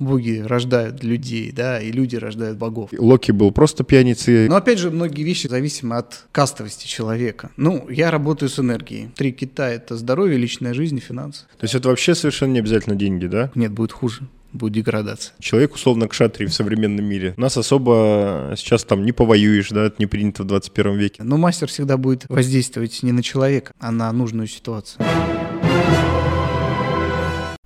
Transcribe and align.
Боги 0.00 0.42
рождают 0.44 1.04
людей, 1.04 1.52
да, 1.52 1.80
и 1.80 1.92
люди 1.92 2.16
рождают 2.16 2.58
богов. 2.58 2.90
Локи 2.98 3.30
был 3.30 3.52
просто 3.52 3.84
пьяницей. 3.84 4.48
Но 4.48 4.56
опять 4.56 4.80
же, 4.80 4.90
многие 4.90 5.22
вещи 5.22 5.46
зависимы 5.46 5.96
от 5.96 6.24
кастовости 6.32 6.88
человека. 6.88 7.50
Ну, 7.56 7.88
я 7.88 8.10
работаю 8.10 8.48
с 8.48 8.58
энергией. 8.58 9.10
Три 9.14 9.30
кита— 9.30 9.68
это 9.70 9.96
здоровье, 9.96 10.36
личная 10.36 10.74
жизнь 10.74 10.96
и 10.96 11.00
финансы. 11.00 11.44
То 11.58 11.64
есть 11.64 11.76
это 11.76 11.90
вообще 11.90 12.16
совершенно 12.16 12.54
не 12.54 12.58
обязательно 12.58 12.96
деньги, 12.96 13.26
да? 13.26 13.52
Нет, 13.54 13.70
будет 13.70 13.92
хуже 13.92 14.22
будет 14.54 14.72
деградация. 14.72 15.34
Человек 15.40 15.74
условно 15.74 16.06
кшатри 16.06 16.46
в 16.46 16.54
современном 16.54 17.04
мире. 17.04 17.34
Нас 17.36 17.56
особо 17.56 18.54
сейчас 18.56 18.84
там 18.84 19.04
не 19.04 19.10
повоюешь, 19.10 19.70
да, 19.70 19.86
это 19.86 19.96
не 19.98 20.06
принято 20.06 20.44
в 20.44 20.46
21 20.46 20.96
веке. 20.96 21.22
Но 21.24 21.36
мастер 21.36 21.66
всегда 21.66 21.96
будет 21.96 22.26
воздействовать 22.28 23.02
не 23.02 23.10
на 23.10 23.22
человека, 23.22 23.72
а 23.80 23.90
на 23.90 24.12
нужную 24.12 24.46
ситуацию. 24.46 25.04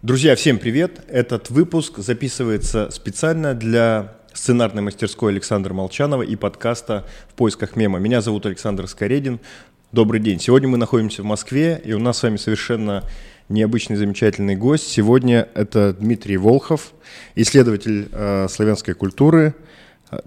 Друзья, 0.01 0.37
всем 0.37 0.59
привет! 0.59 1.01
Этот 1.09 1.51
выпуск 1.51 1.99
записывается 1.99 2.89
специально 2.93 3.53
для 3.53 4.15
сценарной 4.33 4.81
мастерской 4.81 5.33
Александра 5.33 5.75
Молчанова 5.75 6.23
и 6.23 6.37
подкаста 6.37 7.05
«В 7.29 7.35
поисках 7.35 7.75
мема». 7.75 7.99
Меня 7.99 8.21
зовут 8.21 8.47
Александр 8.47 8.87
Скоредин. 8.87 9.41
Добрый 9.91 10.21
день. 10.21 10.39
Сегодня 10.39 10.69
мы 10.69 10.77
находимся 10.79 11.23
в 11.23 11.25
Москве, 11.25 11.83
и 11.85 11.95
у 11.95 11.99
нас 11.99 12.19
с 12.19 12.23
вами 12.23 12.37
совершенно 12.37 13.03
необычный, 13.49 13.97
замечательный 13.97 14.55
гость. 14.55 14.87
Сегодня 14.87 15.49
это 15.55 15.93
Дмитрий 15.95 16.37
Волхов, 16.37 16.93
исследователь 17.35 18.09
э, 18.13 18.47
славянской 18.49 18.95
культуры, 18.95 19.57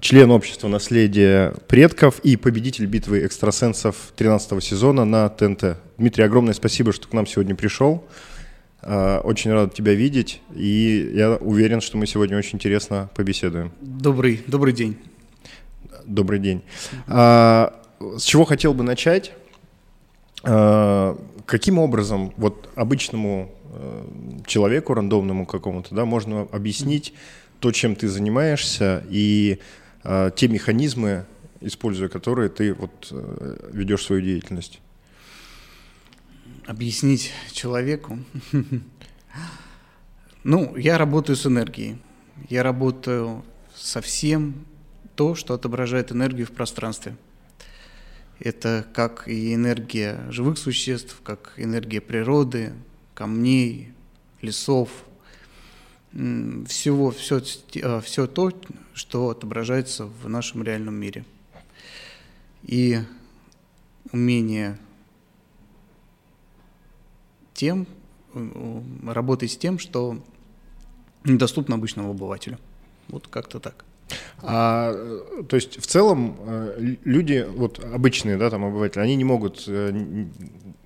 член 0.01 0.31
общества 0.31 0.67
наследия 0.67 1.53
предков 1.69 2.19
и 2.19 2.35
победитель 2.35 2.87
битвы 2.87 3.25
экстрасенсов 3.25 3.95
13 4.17 4.61
сезона 4.61 5.05
на 5.05 5.29
ТНТ. 5.29 5.77
Дмитрий, 5.97 6.25
огромное 6.25 6.53
спасибо, 6.53 6.91
что 6.91 7.07
к 7.07 7.13
нам 7.13 7.25
сегодня 7.25 7.55
пришел. 7.55 8.03
Э, 8.83 9.19
очень 9.19 9.51
рад 9.51 9.73
тебя 9.73 9.93
видеть, 9.93 10.41
и 10.55 11.11
я 11.13 11.35
уверен, 11.35 11.81
что 11.81 11.97
мы 11.97 12.07
сегодня 12.07 12.37
очень 12.37 12.55
интересно 12.55 13.09
побеседуем. 13.15 13.71
Добрый, 13.81 14.41
добрый 14.47 14.73
день. 14.73 14.97
Добрый 16.05 16.39
день. 16.39 16.63
А, 17.07 17.79
с 17.99 18.23
чего 18.23 18.43
хотел 18.45 18.73
бы 18.73 18.83
начать? 18.83 19.33
А, 20.43 21.17
каким 21.45 21.77
образом 21.77 22.33
вот 22.37 22.69
обычному 22.75 23.51
человеку, 24.45 24.93
рандомному 24.93 25.45
какому-то, 25.45 25.95
да, 25.95 26.03
можно 26.03 26.41
объяснить 26.51 27.13
то, 27.59 27.71
чем 27.71 27.95
ты 27.95 28.09
занимаешься, 28.09 29.05
и 29.09 29.59
а, 30.03 30.31
те 30.31 30.47
механизмы, 30.47 31.25
используя 31.61 32.09
которые 32.09 32.49
ты 32.49 32.73
вот 32.73 33.13
ведешь 33.71 34.03
свою 34.03 34.21
деятельность? 34.21 34.81
Объяснить 36.65 37.31
человеку? 37.51 38.19
Ну, 40.43 40.75
я 40.75 40.97
работаю 40.97 41.35
с 41.35 41.45
энергией. 41.45 41.97
Я 42.49 42.63
работаю 42.63 43.45
со 43.75 44.01
всем 44.01 44.65
то, 45.15 45.35
что 45.35 45.53
отображает 45.53 46.11
энергию 46.11 46.47
в 46.47 46.51
пространстве. 46.51 47.15
Это 48.39 48.87
как 48.93 49.27
и 49.27 49.53
энергия 49.53 50.19
живых 50.31 50.57
существ, 50.57 51.21
как 51.23 51.53
энергия 51.57 52.01
природы, 52.01 52.73
камней, 53.13 53.93
лесов, 54.41 54.89
всего, 56.11 57.11
все, 57.11 57.39
все 58.01 58.27
то, 58.27 58.51
что 58.93 59.29
отображается 59.29 60.07
в 60.07 60.27
нашем 60.27 60.63
реальном 60.63 60.95
мире. 60.95 61.23
И 62.63 62.99
умение 64.11 64.77
тем, 67.61 67.85
э, 68.33 68.81
работать 69.05 69.51
с 69.51 69.57
тем, 69.57 69.77
что 69.77 70.17
недоступно 71.23 71.75
обычному 71.75 72.09
обывателю. 72.09 72.57
Вот 73.07 73.27
как-то 73.27 73.59
так. 73.59 73.85
А, 74.41 74.91
то 75.47 75.55
есть 75.55 75.79
в 75.79 75.85
целом 75.85 76.37
э, 76.39 76.95
люди, 77.03 77.45
вот 77.47 77.79
обычные, 77.93 78.37
да, 78.37 78.49
там 78.49 78.65
обыватели, 78.65 79.01
они 79.01 79.15
не 79.15 79.23
могут 79.23 79.65
э, 79.67 80.25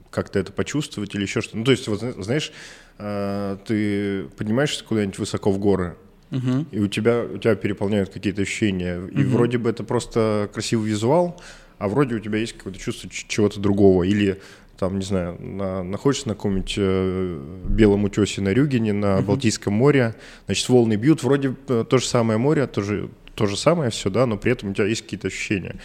как-то 0.09 0.37
это 0.37 0.51
почувствовать 0.51 1.15
или 1.15 1.21
еще 1.21 1.39
что-то. 1.39 1.59
Ну, 1.59 1.63
то 1.63 1.71
есть, 1.71 1.87
вот, 1.87 2.01
знаешь, 2.01 2.51
ты 2.97 4.25
поднимаешься 4.37 4.83
куда-нибудь 4.85 5.19
высоко 5.19 5.51
в 5.51 5.59
горы, 5.59 5.97
угу. 6.31 6.65
и 6.71 6.79
у 6.79 6.87
тебя, 6.87 7.23
у 7.23 7.37
тебя 7.37 7.55
переполняют 7.55 8.09
какие-то 8.09 8.41
ощущения, 8.41 9.05
и 9.07 9.23
угу. 9.23 9.31
вроде 9.31 9.57
бы 9.57 9.69
это 9.69 9.83
просто 9.83 10.49
красивый 10.53 10.89
визуал, 10.89 11.41
а 11.77 11.89
вроде 11.89 12.15
у 12.15 12.19
тебя 12.19 12.39
есть 12.39 12.53
какое-то 12.53 12.79
чувство 12.79 13.09
чего-то 13.09 13.59
другого, 13.59 14.03
или 14.03 14.39
там, 14.77 14.99
не 14.99 15.05
знаю, 15.05 15.37
на, 15.39 15.83
находишься 15.83 16.27
на 16.27 16.35
каком-нибудь 16.35 16.75
э, 16.77 17.39
белом 17.69 18.03
утесе 18.03 18.41
на 18.41 18.49
Рюгене, 18.49 18.93
на 18.93 19.17
uh-huh. 19.17 19.23
Балтийском 19.23 19.73
море, 19.73 20.15
значит, 20.45 20.67
волны 20.69 20.95
бьют, 20.95 21.23
вроде 21.23 21.55
э, 21.67 21.85
то 21.89 21.97
же 21.97 22.05
самое 22.05 22.37
море, 22.37 22.67
то 22.67 22.81
же, 22.81 23.09
то 23.35 23.45
же 23.45 23.57
самое 23.57 23.89
все, 23.91 24.09
да, 24.09 24.25
но 24.25 24.37
при 24.37 24.51
этом 24.51 24.71
у 24.71 24.73
тебя 24.73 24.85
есть 24.85 25.03
какие-то 25.03 25.27
ощущения. 25.27 25.75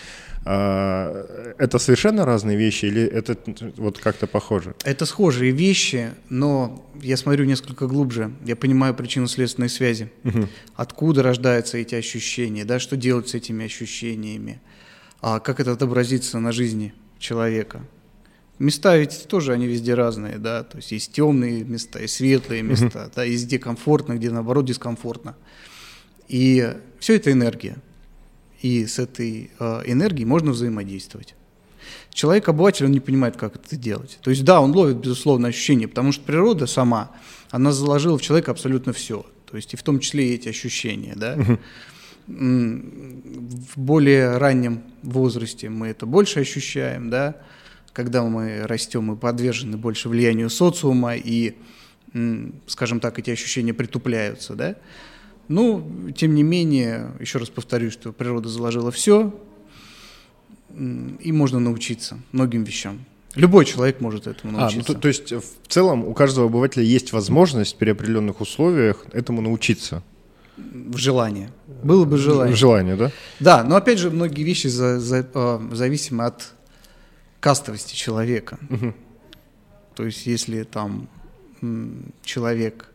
А, 0.44 1.54
это 1.58 1.78
совершенно 1.78 2.24
разные 2.24 2.56
вещи 2.56 2.86
или 2.86 3.02
это 3.02 3.36
вот 3.76 3.98
как-то 3.98 4.26
похоже? 4.26 4.74
Это 4.84 5.04
схожие 5.04 5.52
вещи, 5.52 6.10
но 6.30 6.90
я 7.02 7.16
смотрю 7.16 7.44
несколько 7.44 7.86
глубже. 7.86 8.32
Я 8.44 8.56
понимаю 8.56 8.94
причинно-следственные 8.94 9.68
связи. 9.68 10.10
Угу. 10.24 10.48
Откуда 10.76 11.22
рождаются 11.22 11.76
эти 11.76 11.94
ощущения, 11.94 12.64
да, 12.64 12.78
что 12.78 12.96
делать 12.96 13.28
с 13.28 13.34
этими 13.34 13.66
ощущениями, 13.66 14.60
а 15.20 15.40
как 15.40 15.60
это 15.60 15.72
отобразится 15.72 16.38
на 16.38 16.52
жизни 16.52 16.94
человека. 17.18 17.82
Места 18.60 18.98
ведь 18.98 19.26
тоже 19.26 19.54
они 19.54 19.66
везде 19.66 19.94
разные, 19.94 20.36
да, 20.36 20.64
то 20.64 20.76
есть 20.76 20.92
есть 20.92 21.12
темные 21.12 21.64
места, 21.64 21.98
есть 21.98 22.16
светлые 22.16 22.60
места, 22.60 23.06
uh-huh. 23.06 23.12
да, 23.16 23.24
есть 23.24 23.46
где 23.46 23.58
комфортно, 23.58 24.12
где 24.12 24.30
наоборот 24.30 24.66
дискомфортно. 24.66 25.34
И 26.28 26.76
все 26.98 27.16
это 27.16 27.32
энергия. 27.32 27.78
И 28.60 28.84
с 28.84 28.98
этой 28.98 29.50
э, 29.58 29.82
энергией 29.86 30.26
можно 30.26 30.50
взаимодействовать. 30.50 31.34
Человек-обыватель, 32.10 32.84
он 32.84 32.92
не 32.92 33.00
понимает, 33.00 33.38
как 33.38 33.56
это 33.56 33.76
делать. 33.76 34.18
То 34.20 34.28
есть, 34.28 34.44
да, 34.44 34.60
он 34.60 34.72
ловит, 34.72 34.98
безусловно, 34.98 35.48
ощущения, 35.48 35.88
потому 35.88 36.12
что 36.12 36.22
природа 36.22 36.66
сама, 36.66 37.12
она 37.50 37.72
заложила 37.72 38.18
в 38.18 38.22
человека 38.22 38.50
абсолютно 38.50 38.92
все. 38.92 39.24
То 39.50 39.56
есть, 39.56 39.72
и 39.72 39.78
в 39.78 39.82
том 39.82 40.00
числе 40.00 40.28
и 40.28 40.34
эти 40.34 40.50
ощущения, 40.50 41.14
да. 41.16 41.34
Uh-huh. 41.36 41.58
В 42.26 43.80
более 43.80 44.36
раннем 44.36 44.82
возрасте 45.02 45.70
мы 45.70 45.88
это 45.88 46.04
больше 46.04 46.40
ощущаем, 46.40 47.08
да, 47.08 47.36
когда 47.92 48.22
мы 48.22 48.62
растем, 48.66 49.04
мы 49.04 49.16
подвержены 49.16 49.76
больше 49.76 50.08
влиянию 50.08 50.50
социума, 50.50 51.14
и, 51.16 51.54
скажем 52.66 53.00
так, 53.00 53.18
эти 53.18 53.30
ощущения 53.30 53.74
притупляются, 53.74 54.54
да. 54.54 54.76
Ну, 55.48 56.12
тем 56.16 56.34
не 56.34 56.42
менее, 56.42 57.10
еще 57.18 57.38
раз 57.38 57.50
повторюсь, 57.50 57.92
что 57.92 58.12
природа 58.12 58.48
заложила 58.48 58.90
все, 58.90 59.34
и 60.78 61.32
можно 61.32 61.58
научиться 61.58 62.18
многим 62.32 62.62
вещам. 62.62 63.04
Любой 63.34 63.64
человек 63.64 64.00
может 64.00 64.26
этому 64.26 64.58
научиться. 64.58 64.92
А, 64.92 64.92
ну, 64.92 64.94
то, 64.94 65.00
то 65.00 65.08
есть 65.08 65.32
в 65.32 65.68
целом 65.68 66.04
у 66.04 66.14
каждого 66.14 66.46
обывателя 66.46 66.82
есть 66.82 67.12
возможность 67.12 67.76
при 67.76 67.90
определенных 67.90 68.40
условиях 68.40 69.04
этому 69.12 69.40
научиться? 69.40 70.02
В 70.56 70.96
желании. 70.96 71.48
Было 71.82 72.04
бы 72.04 72.18
желание. 72.18 72.54
В 72.54 72.58
желание, 72.58 72.96
да? 72.96 73.12
Да, 73.38 73.64
но 73.64 73.76
опять 73.76 73.98
же 73.98 74.10
многие 74.10 74.42
вещи 74.42 74.66
за, 74.66 74.98
за, 74.98 75.26
а, 75.34 75.62
зависимы 75.72 76.24
от 76.24 76.52
кастовости 77.40 77.94
человека. 77.94 78.58
Угу. 78.68 78.94
То 79.96 80.06
есть 80.06 80.26
если 80.26 80.62
там 80.62 81.08
человек 82.22 82.90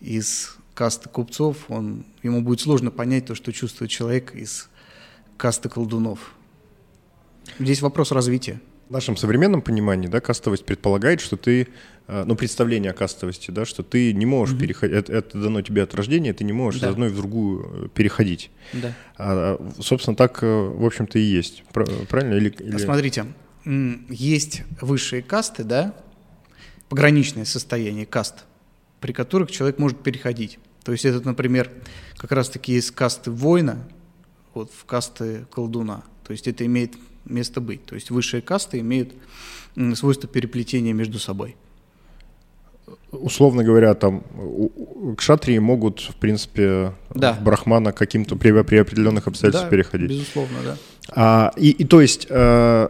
из 0.00 0.56
касты 0.74 1.08
купцов, 1.08 1.56
он, 1.68 2.04
ему 2.22 2.40
будет 2.40 2.60
сложно 2.60 2.90
понять 2.90 3.26
то, 3.26 3.34
что 3.34 3.52
чувствует 3.52 3.90
человек 3.90 4.34
из 4.34 4.68
касты 5.36 5.68
колдунов. 5.68 6.34
Здесь 7.58 7.82
вопрос 7.82 8.12
развития. 8.12 8.60
В 8.88 8.92
нашем 8.92 9.16
современном 9.16 9.60
понимании, 9.60 10.08
да, 10.08 10.20
кастовость 10.20 10.64
предполагает, 10.64 11.20
что 11.20 11.36
ты, 11.36 11.68
э, 12.06 12.24
ну, 12.24 12.36
представление 12.36 12.92
о 12.92 12.94
кастовости, 12.94 13.50
да, 13.50 13.66
что 13.66 13.82
ты 13.82 14.14
не 14.14 14.24
можешь 14.24 14.54
угу. 14.54 14.62
переходить, 14.62 14.96
это, 14.96 15.12
это 15.12 15.38
дано 15.38 15.60
тебе 15.60 15.82
от 15.82 15.94
рождения, 15.94 16.32
ты 16.32 16.44
не 16.44 16.54
можешь 16.54 16.80
да. 16.80 16.88
из 16.88 16.92
одной 16.92 17.10
в 17.10 17.16
другую 17.16 17.86
э, 17.86 17.88
переходить. 17.88 18.50
Да. 18.72 18.94
А, 19.18 19.72
собственно, 19.80 20.16
так, 20.16 20.42
э, 20.42 20.46
в 20.46 20.86
общем-то, 20.86 21.18
и 21.18 21.22
есть. 21.22 21.64
Правильно? 21.72 22.34
Или, 22.34 22.48
или... 22.48 22.78
Смотрите, 22.78 23.26
есть 23.64 24.62
высшие 24.80 25.22
касты, 25.22 25.64
да, 25.64 25.94
пограничное 26.88 27.44
состояние 27.44 28.06
каст, 28.06 28.44
при 29.00 29.12
которых 29.12 29.50
человек 29.50 29.78
может 29.78 30.02
переходить. 30.02 30.58
То 30.84 30.92
есть 30.92 31.04
это, 31.04 31.26
например, 31.26 31.70
как 32.16 32.32
раз-таки 32.32 32.74
из 32.74 32.90
касты 32.90 33.30
воина 33.30 33.86
вот, 34.54 34.72
в 34.72 34.84
касты 34.84 35.46
колдуна. 35.52 36.02
То 36.24 36.32
есть 36.32 36.48
это 36.48 36.64
имеет 36.64 36.94
место 37.24 37.60
быть. 37.60 37.84
То 37.84 37.94
есть 37.94 38.10
высшие 38.10 38.40
касты 38.42 38.78
имеют 38.80 39.12
свойство 39.94 40.28
переплетения 40.28 40.92
между 40.92 41.18
собой. 41.18 41.56
Условно 43.10 43.64
говоря, 43.64 43.94
там 43.94 44.22
кшатрии 45.16 45.58
могут, 45.58 46.00
в 46.00 46.14
принципе, 46.16 46.94
да. 47.14 47.34
в 47.34 47.42
брахмана 47.42 47.92
каким-то 47.92 48.36
при, 48.36 48.62
при 48.62 48.76
определенных 48.78 49.26
обстоятельствах 49.26 49.70
да, 49.70 49.76
переходить. 49.76 50.10
Безусловно, 50.10 50.58
да. 50.64 50.76
А, 51.10 51.52
и, 51.56 51.70
и 51.70 51.84
то 51.84 52.00
есть 52.00 52.26
э, 52.28 52.88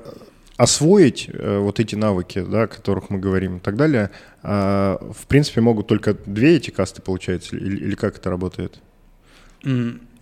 освоить 0.58 1.30
э, 1.32 1.58
вот 1.58 1.78
эти 1.78 1.94
навыки, 1.94 2.44
да, 2.46 2.64
о 2.64 2.66
которых 2.66 3.10
мы 3.10 3.18
говорим 3.20 3.58
и 3.58 3.60
так 3.60 3.76
далее, 3.76 4.10
а, 4.42 4.98
в 5.16 5.28
принципе, 5.28 5.60
могут 5.60 5.86
только 5.86 6.14
две 6.26 6.56
эти 6.56 6.70
касты, 6.70 7.00
получается, 7.00 7.56
или, 7.56 7.76
или 7.76 7.94
как 7.94 8.16
это 8.18 8.28
работает? 8.28 8.80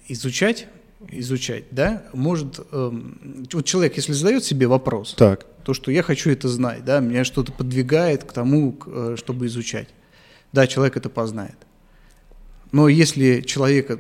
Изучать, 0.09 0.69
изучать, 1.11 1.65
да, 1.71 2.05
может, 2.13 2.61
эм, 2.71 3.47
вот 3.51 3.65
человек, 3.65 3.97
если 3.97 4.13
задает 4.13 4.45
себе 4.45 4.67
вопрос, 4.67 5.15
так. 5.17 5.47
то, 5.65 5.73
что 5.73 5.91
я 5.91 6.03
хочу 6.03 6.31
это 6.31 6.49
знать, 6.49 6.85
да, 6.85 7.01
меня 7.01 7.25
что-то 7.25 7.51
подвигает 7.53 8.25
к 8.25 8.33
тому, 8.33 8.79
э, 8.87 9.17
чтобы 9.17 9.47
изучать, 9.47 9.89
да, 10.53 10.67
человек 10.67 10.99
это 10.99 11.09
познает. 11.09 11.57
Но 12.73 12.89
если 12.89 13.41
человека 13.41 13.99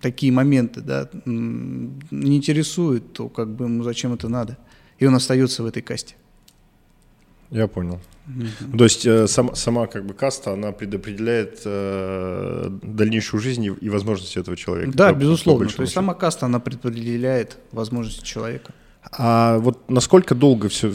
такие 0.00 0.32
моменты 0.32 0.80
да, 0.80 1.08
не 1.24 2.36
интересуют, 2.38 3.12
то 3.12 3.28
как 3.28 3.54
бы 3.54 3.66
ему 3.66 3.84
зачем 3.84 4.12
это 4.12 4.28
надо? 4.28 4.58
И 5.00 5.06
он 5.06 5.14
остается 5.14 5.62
в 5.64 5.66
этой 5.66 5.82
касте. 5.82 6.14
Я 7.50 7.66
понял. 7.66 7.98
Mm-hmm. 8.28 8.78
То 8.78 8.84
есть 8.84 9.06
э, 9.06 9.26
сам, 9.26 9.56
сама 9.56 9.88
как 9.88 10.06
бы 10.06 10.14
каста, 10.14 10.52
она 10.52 10.70
предопределяет 10.70 11.62
э, 11.64 12.68
дальнейшую 12.82 13.40
жизнь 13.40 13.64
и, 13.64 13.68
и 13.68 13.88
возможности 13.88 14.38
этого 14.38 14.56
человека. 14.56 14.92
Да, 14.94 15.12
по, 15.12 15.18
безусловно. 15.18 15.66
По 15.66 15.74
То 15.74 15.82
есть 15.82 15.94
сама 15.94 16.14
каста, 16.14 16.46
она 16.46 16.60
предопределяет 16.60 17.58
возможности 17.72 18.24
человека. 18.24 18.72
А 19.02 19.58
вот 19.58 19.90
насколько 19.90 20.34
долго 20.34 20.68
все, 20.68 20.92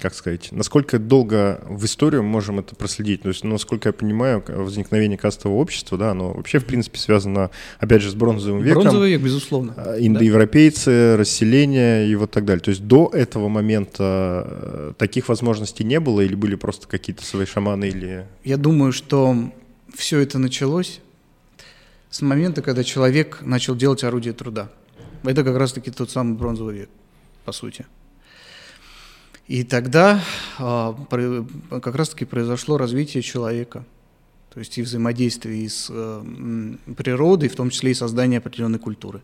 как 0.00 0.14
сказать, 0.14 0.48
насколько 0.52 0.98
долго 0.98 1.60
в 1.68 1.84
историю 1.84 2.22
мы 2.22 2.28
можем 2.28 2.60
это 2.60 2.76
проследить? 2.76 3.22
То 3.22 3.28
есть, 3.28 3.42
насколько 3.42 3.88
я 3.88 3.92
понимаю, 3.92 4.44
возникновение 4.46 5.18
кастового 5.18 5.58
общества, 5.58 5.98
да, 5.98 6.12
оно 6.12 6.32
вообще, 6.32 6.60
в 6.60 6.64
принципе, 6.66 6.98
связано, 6.98 7.50
опять 7.80 8.02
же, 8.02 8.10
с 8.10 8.14
бронзовым 8.14 8.62
веком. 8.62 8.82
Бронзовый 8.82 9.10
век, 9.10 9.20
безусловно. 9.20 9.74
А, 9.76 9.96
индоевропейцы, 9.98 11.12
да? 11.12 11.16
расселение 11.16 12.08
и 12.08 12.14
вот 12.14 12.30
так 12.30 12.44
далее. 12.44 12.62
То 12.62 12.70
есть 12.70 12.84
до 12.84 13.10
этого 13.12 13.48
момента 13.48 14.46
э, 14.48 14.92
таких 14.96 15.28
возможностей 15.28 15.82
не 15.82 15.98
было 15.98 16.20
или 16.20 16.36
были 16.36 16.54
просто 16.54 16.86
какие-то 16.86 17.24
свои 17.24 17.44
шаманы 17.44 17.88
или... 17.88 18.26
Я 18.44 18.56
думаю, 18.56 18.92
что 18.92 19.36
все 19.94 20.20
это 20.20 20.38
началось 20.38 21.00
с 22.08 22.22
момента, 22.22 22.62
когда 22.62 22.84
человек 22.84 23.40
начал 23.42 23.74
делать 23.74 24.04
орудие 24.04 24.32
труда. 24.32 24.70
Это 25.24 25.44
как 25.44 25.56
раз-таки 25.56 25.90
тот 25.90 26.10
самый 26.10 26.36
бронзовый 26.36 26.76
век, 26.76 26.90
по 27.44 27.52
сути. 27.52 27.86
И 29.46 29.64
тогда 29.64 30.22
а, 30.58 30.94
как 31.80 31.94
раз-таки 31.94 32.26
произошло 32.26 32.76
развитие 32.76 33.22
человека, 33.22 33.84
то 34.52 34.60
есть 34.60 34.76
и 34.76 34.82
взаимодействие 34.82 35.68
с 35.68 35.88
э, 35.90 36.74
природой, 36.96 37.48
в 37.48 37.56
том 37.56 37.70
числе 37.70 37.92
и 37.92 37.94
создание 37.94 38.38
определенной 38.38 38.78
культуры. 38.78 39.22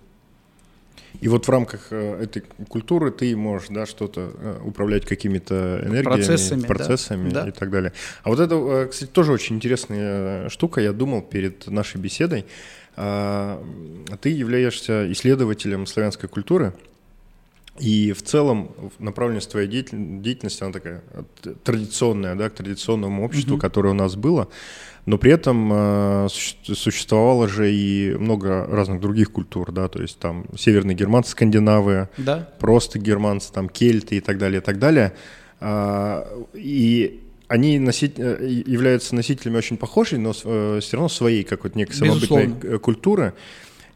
И 1.21 1.29
вот 1.29 1.47
в 1.47 1.51
рамках 1.51 1.89
э, 1.91 2.23
этой 2.23 2.43
культуры 2.69 3.11
ты 3.11 3.35
можешь 3.37 3.69
да, 3.69 3.87
что-то 3.87 4.33
э, 4.39 4.61
управлять 4.65 5.07
какими-то 5.07 5.81
энергиями, 5.83 6.03
процессами, 6.03 6.63
процессами 6.63 7.31
да. 7.31 7.49
и 7.49 7.53
так 7.53 7.71
далее. 7.71 7.93
А 8.23 8.31
вот 8.31 8.41
это, 8.41 8.89
кстати, 8.91 9.11
тоже 9.11 9.33
очень 9.33 9.57
интересная 9.57 10.49
штука. 10.49 10.81
Я 10.81 10.93
думал 10.93 11.23
перед 11.23 11.67
нашей 11.67 12.01
беседой. 12.01 12.47
А, 12.97 13.63
ты 14.21 14.31
являешься 14.31 15.11
исследователем 15.13 15.87
славянской 15.87 16.29
культуры, 16.29 16.73
и 17.79 18.13
в 18.13 18.23
целом 18.23 18.71
направленность 19.01 19.51
твоей 19.51 19.67
деятельности, 19.67 20.63
она 20.63 20.73
такая 20.73 21.03
традиционная, 21.65 22.37
да, 22.37 22.49
к 22.49 22.55
традиционному 22.55 23.25
обществу, 23.25 23.57
mm-hmm. 23.57 23.61
которое 23.61 23.91
у 23.91 23.95
нас 23.95 24.15
было, 24.15 24.49
но 25.07 25.19
при 25.19 25.33
этом 25.33 25.71
э, 25.73 26.29
существовало 26.29 27.49
же 27.49 27.75
и 27.75 28.15
много 28.15 28.65
разных 28.67 29.01
других 29.01 29.33
культур, 29.33 29.73
да, 29.73 29.89
то 29.89 30.01
есть 30.01 30.19
там 30.21 30.47
северные 30.57 30.95
германцы, 30.95 31.33
скандинавы, 31.33 32.09
да. 32.17 32.49
просто 32.61 33.01
германцы, 33.01 33.53
там 33.53 33.69
кельты 33.69 34.17
и 34.17 34.21
так 34.21 34.39
далее, 34.39 34.61
и 34.61 34.65
так 34.65 34.79
далее. 34.79 35.13
Э, 35.61 36.25
и 36.55 37.24
они 37.49 37.79
носить, 37.79 38.19
э, 38.19 38.63
являются 38.67 39.15
носителями 39.15 39.57
очень 39.57 39.77
похожей, 39.77 40.19
но 40.19 40.33
э, 40.45 40.79
все 40.81 40.97
равно 40.97 41.09
своей 41.09 41.45
какой-то 41.45 41.77
некой 41.77 41.95
самобытной 41.95 42.47
Безусловно. 42.47 42.79
культуры. 42.79 43.35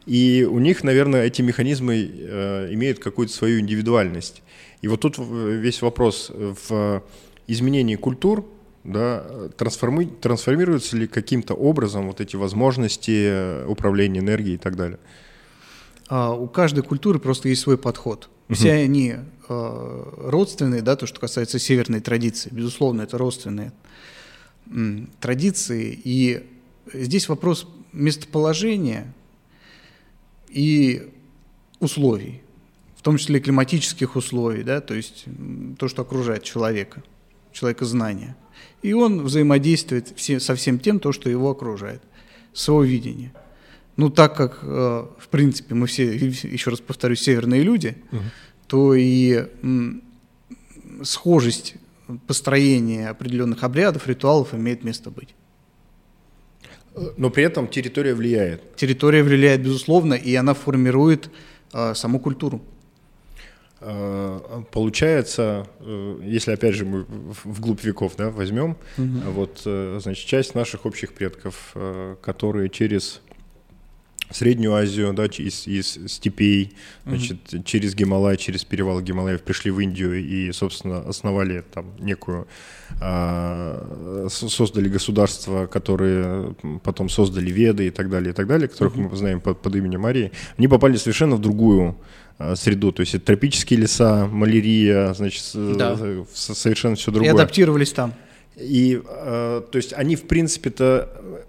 И 0.05 0.47
у 0.49 0.59
них, 0.59 0.83
наверное, 0.83 1.25
эти 1.25 1.41
механизмы 1.41 2.09
э, 2.11 2.73
имеют 2.73 2.99
какую-то 2.99 3.33
свою 3.33 3.59
индивидуальность. 3.59 4.41
И 4.81 4.87
вот 4.87 5.01
тут 5.01 5.17
весь 5.17 5.81
вопрос 5.81 6.31
в 6.33 7.03
изменении 7.47 7.95
культур, 7.95 8.45
да, 8.83 9.25
трансформи, 9.57 10.05
трансформируются 10.05 10.95
ли 10.95 11.05
каким-то 11.05 11.53
образом 11.53 12.07
вот 12.07 12.21
эти 12.21 12.37
возможности 12.37 13.65
управления 13.65 14.19
энергией 14.19 14.55
и 14.55 14.57
так 14.57 14.77
далее? 14.77 14.99
А, 16.07 16.33
у 16.33 16.47
каждой 16.47 16.83
культуры 16.83 17.19
просто 17.19 17.49
есть 17.49 17.61
свой 17.61 17.77
подход. 17.77 18.29
Все 18.49 18.69
угу. 18.69 18.83
они 18.83 19.15
родственные, 19.49 20.81
да, 20.81 20.95
то, 20.95 21.07
что 21.07 21.19
касается 21.19 21.59
северной 21.59 22.01
традиции, 22.01 22.49
безусловно, 22.51 23.01
это 23.01 23.17
родственные 23.17 23.71
традиции. 25.19 25.99
И 26.03 26.45
здесь 26.93 27.27
вопрос 27.27 27.67
местоположения 27.91 29.13
и 30.49 31.11
условий, 31.79 32.41
в 32.95 33.01
том 33.01 33.17
числе 33.17 33.39
климатических 33.39 34.15
условий, 34.15 34.63
да, 34.63 34.81
то 34.81 34.93
есть 34.93 35.25
то, 35.77 35.87
что 35.87 36.01
окружает 36.03 36.43
человека, 36.43 37.03
человека 37.51 37.85
знания. 37.85 38.35
И 38.81 38.93
он 38.93 39.21
взаимодействует 39.21 40.13
со 40.17 40.55
всем 40.55 40.79
тем, 40.79 40.99
то, 40.99 41.11
что 41.11 41.29
его 41.29 41.49
окружает, 41.49 42.01
своего 42.53 42.83
видения. 42.83 43.33
Ну, 43.95 44.09
так 44.09 44.35
как, 44.35 44.59
э, 44.61 45.05
в 45.17 45.27
принципе, 45.27 45.75
мы 45.75 45.87
все, 45.87 46.15
еще 46.15 46.69
раз 46.69 46.79
повторю, 46.79 47.15
северные 47.15 47.63
люди, 47.63 47.97
угу. 48.11 48.21
То 48.69 48.93
и 48.93 49.47
схожесть 51.01 51.75
построения 52.27 53.09
определенных 53.09 53.63
обрядов, 53.63 54.07
ритуалов 54.07 54.53
имеет 54.53 54.83
место 54.83 55.09
быть. 55.09 55.35
Но 57.17 57.29
при 57.31 57.43
этом 57.43 57.67
территория 57.67 58.13
влияет. 58.13 58.75
Территория 58.75 59.23
влияет, 59.23 59.61
безусловно, 59.63 60.13
и 60.13 60.35
она 60.35 60.53
формирует 60.53 61.31
э, 61.73 61.93
саму 61.95 62.19
культуру. 62.19 62.61
Э, 63.79 64.63
получается, 64.71 65.67
если 66.21 66.51
опять 66.51 66.75
же 66.75 66.85
мы 66.85 67.05
вглубь 67.43 67.83
веков 67.83 68.15
да, 68.17 68.29
возьмем, 68.29 68.77
угу. 68.97 69.31
вот, 69.31 69.61
значит, 70.01 70.27
часть 70.27 70.53
наших 70.53 70.85
общих 70.85 71.13
предков, 71.13 71.75
которые 72.21 72.69
через 72.69 73.21
Среднюю 74.31 74.75
Азию, 74.75 75.13
да, 75.13 75.25
из, 75.25 75.67
из 75.67 75.97
степей, 76.07 76.73
значит, 77.05 77.37
mm-hmm. 77.47 77.63
через 77.63 77.95
Гималай, 77.95 78.37
через 78.37 78.63
перевал 78.63 79.01
Гималаев 79.01 79.41
пришли 79.41 79.71
в 79.71 79.79
Индию 79.79 80.23
и, 80.23 80.51
собственно, 80.51 80.99
основали 80.99 81.63
там 81.73 81.87
некую, 81.99 82.47
а, 83.01 84.27
создали 84.29 84.87
государство, 84.87 85.65
которые 85.65 86.55
потом 86.83 87.09
создали 87.09 87.49
Веды 87.49 87.87
и 87.87 87.89
так 87.89 88.09
далее, 88.09 88.31
и 88.31 88.33
так 88.33 88.47
далее, 88.47 88.67
которых 88.67 88.95
mm-hmm. 88.95 89.09
мы 89.09 89.17
знаем 89.17 89.41
под, 89.41 89.61
под 89.61 89.75
именем 89.75 90.01
Марии. 90.01 90.31
Они 90.57 90.67
попали 90.67 90.97
совершенно 90.97 91.35
в 91.35 91.41
другую 91.41 91.97
а, 92.37 92.55
среду, 92.55 92.91
то 92.91 93.01
есть 93.01 93.15
это 93.15 93.25
тропические 93.25 93.79
леса, 93.79 94.27
малярия, 94.27 95.13
значит, 95.13 95.43
да. 95.53 95.97
совершенно 96.33 96.95
все 96.95 97.11
другое. 97.11 97.31
И 97.31 97.33
адаптировались 97.33 97.93
там. 97.93 98.13
И, 98.59 99.01
э, 99.03 99.61
то 99.71 99.77
есть 99.77 99.93
они, 99.93 100.15
в 100.15 100.27
принципе-то, 100.27 101.45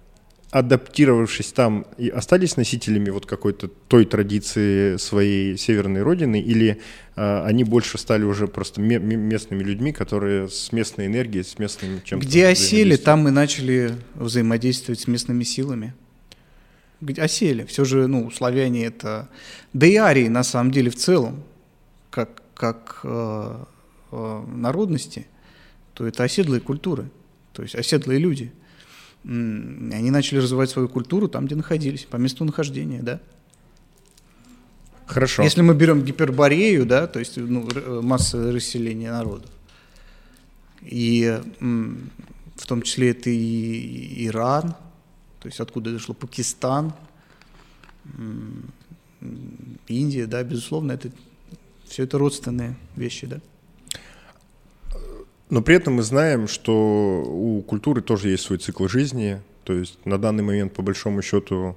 адаптировавшись 0.51 1.53
там, 1.53 1.87
и 1.97 2.09
остались 2.09 2.57
носителями 2.57 3.11
вот 3.11 3.25
какой-то 3.25 3.69
той 3.69 4.05
традиции 4.05 4.97
своей 4.97 5.57
северной 5.57 6.03
родины, 6.03 6.41
или 6.41 6.81
э, 7.15 7.43
они 7.45 7.63
больше 7.63 7.99
стали 7.99 8.25
уже 8.25 8.49
просто 8.49 8.81
местными 8.81 9.63
людьми, 9.63 9.93
которые 9.93 10.49
с 10.49 10.73
местной 10.73 11.07
энергией, 11.07 11.45
с 11.45 11.59
местным 11.59 12.03
чем-то... 12.03 12.27
Где 12.27 12.49
осели, 12.49 12.97
там 12.97 13.21
мы 13.21 13.31
начали 13.31 13.95
взаимодействовать 14.15 15.01
с 15.01 15.07
местными 15.07 15.45
силами. 15.45 15.95
Где 17.01 17.23
осели. 17.23 17.65
Все 17.65 17.85
же, 17.85 18.09
ну, 18.09 18.31
славяне 18.31 18.87
это... 18.87 19.29
Да 19.73 19.87
и 19.87 19.95
арии, 19.95 20.27
на 20.27 20.43
самом 20.43 20.73
деле, 20.73 20.91
в 20.91 20.97
целом, 20.97 21.45
как, 22.11 22.43
как 22.55 23.01
э, 23.05 23.65
э, 24.11 24.45
народности, 24.53 25.29
то 25.95 26.09
это 26.09 26.25
оседлые 26.25 26.61
культуры, 26.61 27.09
то 27.53 27.63
есть 27.63 27.77
оседлые 27.77 28.19
люди– 28.19 28.51
они 29.25 30.11
начали 30.11 30.39
развивать 30.39 30.71
свою 30.71 30.89
культуру 30.89 31.29
там, 31.29 31.47
где 31.47 31.55
находились, 31.55 32.05
по 32.05 32.17
месту 32.17 32.45
нахождения, 32.45 33.03
да. 33.03 33.21
Хорошо. 35.07 35.43
Если 35.43 35.61
мы 35.63 35.75
берем 35.75 36.05
гиперборею, 36.05 36.87
да, 36.87 37.07
то 37.07 37.19
есть 37.19 37.37
ну, 37.37 37.69
э, 37.75 38.01
масса 38.03 38.53
расселения 38.53 39.11
народов, 39.11 39.51
и 40.83 41.41
в 41.61 42.67
том 42.67 42.83
числе 42.83 43.11
это 43.11 43.29
и 43.29 44.27
Иран, 44.27 44.75
то 45.41 45.49
есть 45.49 45.59
откуда 45.61 45.93
дошло 45.93 46.15
Пакистан, 46.15 46.93
Индия, 49.89 50.27
да, 50.27 50.43
безусловно, 50.43 50.93
это 50.93 51.11
все 51.87 52.05
это 52.05 52.19
родственные 52.19 52.77
вещи, 52.97 53.27
да. 53.27 53.41
Но 55.51 55.63
при 55.63 55.75
этом 55.75 55.95
мы 55.95 56.03
знаем, 56.03 56.47
что 56.49 57.23
у 57.27 57.63
культуры 57.63 58.03
тоже 58.03 58.31
есть 58.31 58.45
свой 58.45 58.59
цикл 58.59 58.87
жизни. 58.87 59.41
То 59.65 59.75
есть 59.75 59.99
на 60.07 60.17
данный 60.17 60.43
момент, 60.43 60.73
по 60.73 60.83
большому 60.83 61.23
счету, 61.23 61.77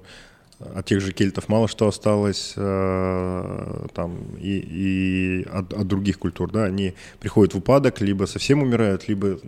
от 0.59 0.85
тех 0.85 1.01
же 1.01 1.11
кельтов 1.11 1.49
мало 1.49 1.67
что 1.67 1.87
осталось, 1.87 2.53
э, 2.55 3.85
там, 3.93 4.17
и, 4.39 4.57
и 4.59 5.47
от, 5.51 5.73
от 5.73 5.87
других 5.87 6.19
культур, 6.19 6.51
да, 6.51 6.65
они 6.65 6.93
приходят 7.19 7.53
в 7.53 7.57
упадок, 7.57 7.99
либо 8.01 8.25
совсем 8.25 8.61
умирают, 8.61 9.07
либо 9.07 9.39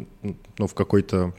ну, 0.58 0.68
в 0.68 0.74
какой-то 0.74 1.34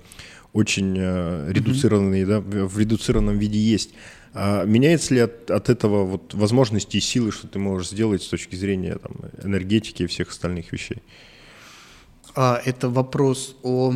очень 0.53 0.97
э, 0.97 1.53
редуцированный, 1.53 2.23
mm-hmm. 2.23 2.51
да, 2.51 2.67
в 2.67 2.79
редуцированном 2.79 3.39
виде 3.39 3.59
есть. 3.59 3.91
А 4.33 4.65
меняется 4.65 5.15
ли 5.15 5.21
от, 5.21 5.51
от 5.51 5.69
этого 5.69 6.05
вот 6.05 6.35
возможности 6.35 6.99
и 6.99 7.01
силы, 7.01 7.33
что 7.33 7.49
ты 7.49 7.59
можешь 7.59 7.91
сделать 7.91 8.23
с 8.23 8.29
точки 8.29 8.55
зрения 8.55 8.97
там, 8.97 9.13
энергетики 9.43 10.05
и 10.05 10.07
всех 10.07 10.31
остальных 10.31 10.73
вещей? 10.73 11.03
А, 12.37 12.61
это 12.65 12.91
вопрос 12.91 13.57
о... 13.63 13.95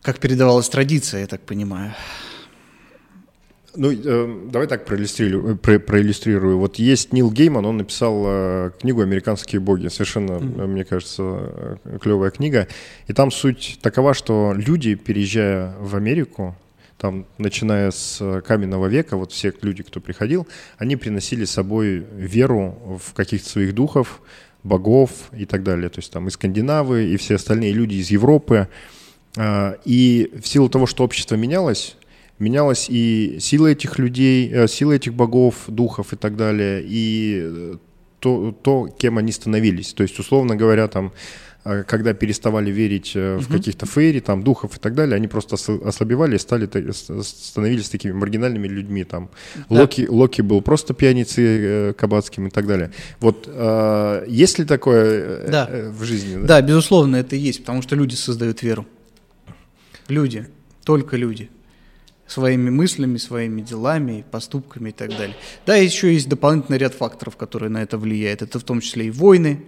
Как 0.00 0.18
передавалась 0.18 0.68
традиция, 0.68 1.20
я 1.20 1.26
так 1.26 1.42
понимаю. 1.42 1.92
Ну, 3.76 3.92
э, 3.92 4.48
давай 4.50 4.66
так 4.66 4.84
проиллюстрирую, 4.84 5.56
про, 5.56 5.78
проиллюстрирую. 5.78 6.58
Вот 6.58 6.76
есть 6.76 7.12
Нил 7.12 7.30
Гейман, 7.30 7.64
он 7.64 7.76
написал 7.76 8.24
э, 8.26 8.70
книгу 8.80 9.00
«Американские 9.00 9.60
боги». 9.60 9.88
Совершенно, 9.88 10.32
mm-hmm. 10.32 10.66
мне 10.66 10.84
кажется, 10.84 11.22
э, 11.22 11.98
клевая 12.00 12.30
книга. 12.30 12.68
И 13.06 13.12
там 13.12 13.30
суть 13.30 13.78
такова, 13.80 14.12
что 14.12 14.52
люди, 14.56 14.94
переезжая 14.94 15.74
в 15.78 15.94
Америку, 15.94 16.56
там, 16.98 17.26
начиная 17.38 17.90
с 17.90 18.42
каменного 18.42 18.86
века, 18.86 19.16
вот 19.16 19.32
все 19.32 19.52
люди, 19.62 19.82
кто 19.82 20.00
приходил, 20.00 20.46
они 20.78 20.96
приносили 20.96 21.44
с 21.44 21.52
собой 21.52 22.04
веру 22.14 22.98
в 23.02 23.14
каких-то 23.14 23.48
своих 23.48 23.74
духов, 23.74 24.20
богов 24.64 25.10
и 25.36 25.44
так 25.44 25.62
далее. 25.62 25.88
То 25.88 25.98
есть 25.98 26.12
там 26.12 26.28
и 26.28 26.30
скандинавы, 26.30 27.04
и 27.04 27.16
все 27.16 27.36
остальные 27.36 27.72
люди 27.72 27.96
из 27.96 28.10
Европы. 28.10 28.68
Э, 29.36 29.76
и 29.84 30.30
в 30.40 30.46
силу 30.46 30.68
того, 30.68 30.86
что 30.86 31.04
общество 31.04 31.34
менялось, 31.36 31.96
менялась 32.38 32.86
и 32.88 33.38
сила 33.40 33.68
этих 33.68 33.98
людей, 33.98 34.50
э, 34.52 34.68
сила 34.68 34.92
этих 34.92 35.14
богов, 35.14 35.64
духов 35.68 36.12
и 36.12 36.16
так 36.16 36.36
далее, 36.36 36.82
и 36.84 37.40
э, 37.42 37.76
то, 38.18 38.52
то 38.62 38.88
кем 38.88 39.18
они 39.18 39.32
становились. 39.32 39.92
То 39.94 40.02
есть, 40.02 40.18
условно 40.18 40.56
говоря, 40.56 40.88
там, 40.88 41.12
когда 41.62 42.12
переставали 42.12 42.70
верить 42.70 43.14
в 43.14 43.36
угу. 43.36 43.52
каких-то 43.52 43.86
фейри, 43.86 44.20
там, 44.20 44.42
духов 44.42 44.76
и 44.76 44.80
так 44.80 44.94
далее, 44.94 45.16
они 45.16 45.28
просто 45.28 45.54
ослабевали 45.54 46.36
и 46.36 46.38
стали, 46.38 46.68
становились 47.22 47.88
такими 47.88 48.12
маргинальными 48.12 48.66
людьми. 48.66 49.04
Там. 49.04 49.30
Да. 49.68 49.80
Локи, 49.80 50.06
Локи 50.08 50.42
был 50.42 50.60
просто 50.60 50.94
пьяницей 50.94 51.94
кабацким 51.94 52.48
и 52.48 52.50
так 52.50 52.66
далее. 52.66 52.90
Вот 53.20 53.48
есть 54.28 54.58
ли 54.58 54.64
такое 54.64 55.48
да. 55.48 55.70
в 55.90 56.04
жизни? 56.04 56.36
Да? 56.42 56.46
да, 56.46 56.62
безусловно, 56.62 57.16
это 57.16 57.36
есть, 57.36 57.60
потому 57.60 57.82
что 57.82 57.96
люди 57.96 58.14
создают 58.14 58.62
веру. 58.62 58.86
Люди, 60.08 60.48
только 60.84 61.16
люди 61.16 61.48
своими 62.26 62.70
мыслями, 62.70 63.18
своими 63.18 63.60
делами, 63.60 64.24
поступками 64.30 64.88
и 64.88 64.92
так 64.92 65.10
далее. 65.10 65.36
Да, 65.66 65.76
еще 65.76 66.12
есть 66.12 66.28
дополнительный 66.28 66.78
ряд 66.78 66.94
факторов, 66.94 67.36
которые 67.36 67.68
на 67.68 67.82
это 67.82 67.98
влияют. 67.98 68.40
Это 68.42 68.58
в 68.58 68.64
том 68.64 68.80
числе 68.80 69.06
и 69.06 69.10
войны, 69.10 69.64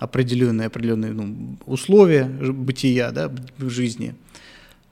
определенные, 0.00 0.66
определенные 0.66 1.12
ну, 1.12 1.56
условия 1.66 2.24
бытия 2.24 3.12
да, 3.12 3.30
в 3.58 3.68
жизни. 3.68 4.14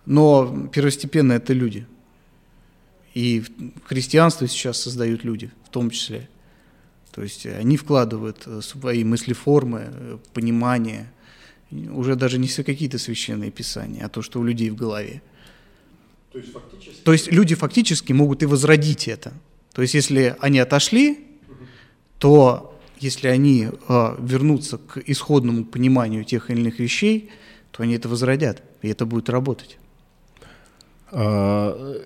Но 0.07 0.69
первостепенно 0.73 1.33
это 1.33 1.55
люди. 1.55 1.87
И 3.15 3.43
христианство 3.87 4.47
сейчас 4.47 4.81
создают 4.81 5.25
люди, 5.25 5.51
в 5.65 5.71
том 5.71 5.91
числе. 5.91 6.29
То 7.11 7.23
есть 7.23 7.47
они 7.47 7.77
вкладывают 7.79 8.43
э, 8.47 8.61
свои 8.61 9.03
мыслеформы, 9.03 9.87
э, 9.91 10.19
понимание, 10.35 11.11
уже 11.71 12.15
даже 12.15 12.39
не 12.39 12.47
какие-то 12.47 12.99
священные 12.99 13.51
писания, 13.51 14.05
а 14.05 14.09
то, 14.09 14.23
что 14.23 14.41
у 14.41 14.45
людей 14.45 14.71
в 14.71 14.77
голове. 14.77 15.23
То 16.33 16.39
есть, 16.39 16.53
фактически... 16.53 17.03
То 17.03 17.13
есть 17.13 17.33
люди 17.33 17.55
фактически 17.55 18.13
могут 18.13 18.43
и 18.43 18.47
возродить 18.47 19.09
это. 19.09 19.33
То 19.73 19.83
есть 19.83 19.95
если 19.95 20.37
они 20.41 20.59
отошли, 20.59 21.27
то 22.19 22.78
если 23.01 23.29
они 23.29 23.69
э, 23.89 24.17
вернутся 24.19 24.79
к 24.79 24.99
исходному 25.07 25.65
пониманию 25.65 26.25
тех 26.25 26.51
или 26.51 26.61
иных 26.61 26.79
вещей, 26.79 27.31
то 27.71 27.83
они 27.83 27.95
это 27.95 28.09
возродят, 28.09 28.63
и 28.83 28.89
это 28.89 29.07
будет 29.07 29.29
работать. 29.29 29.79
А, 31.11 31.97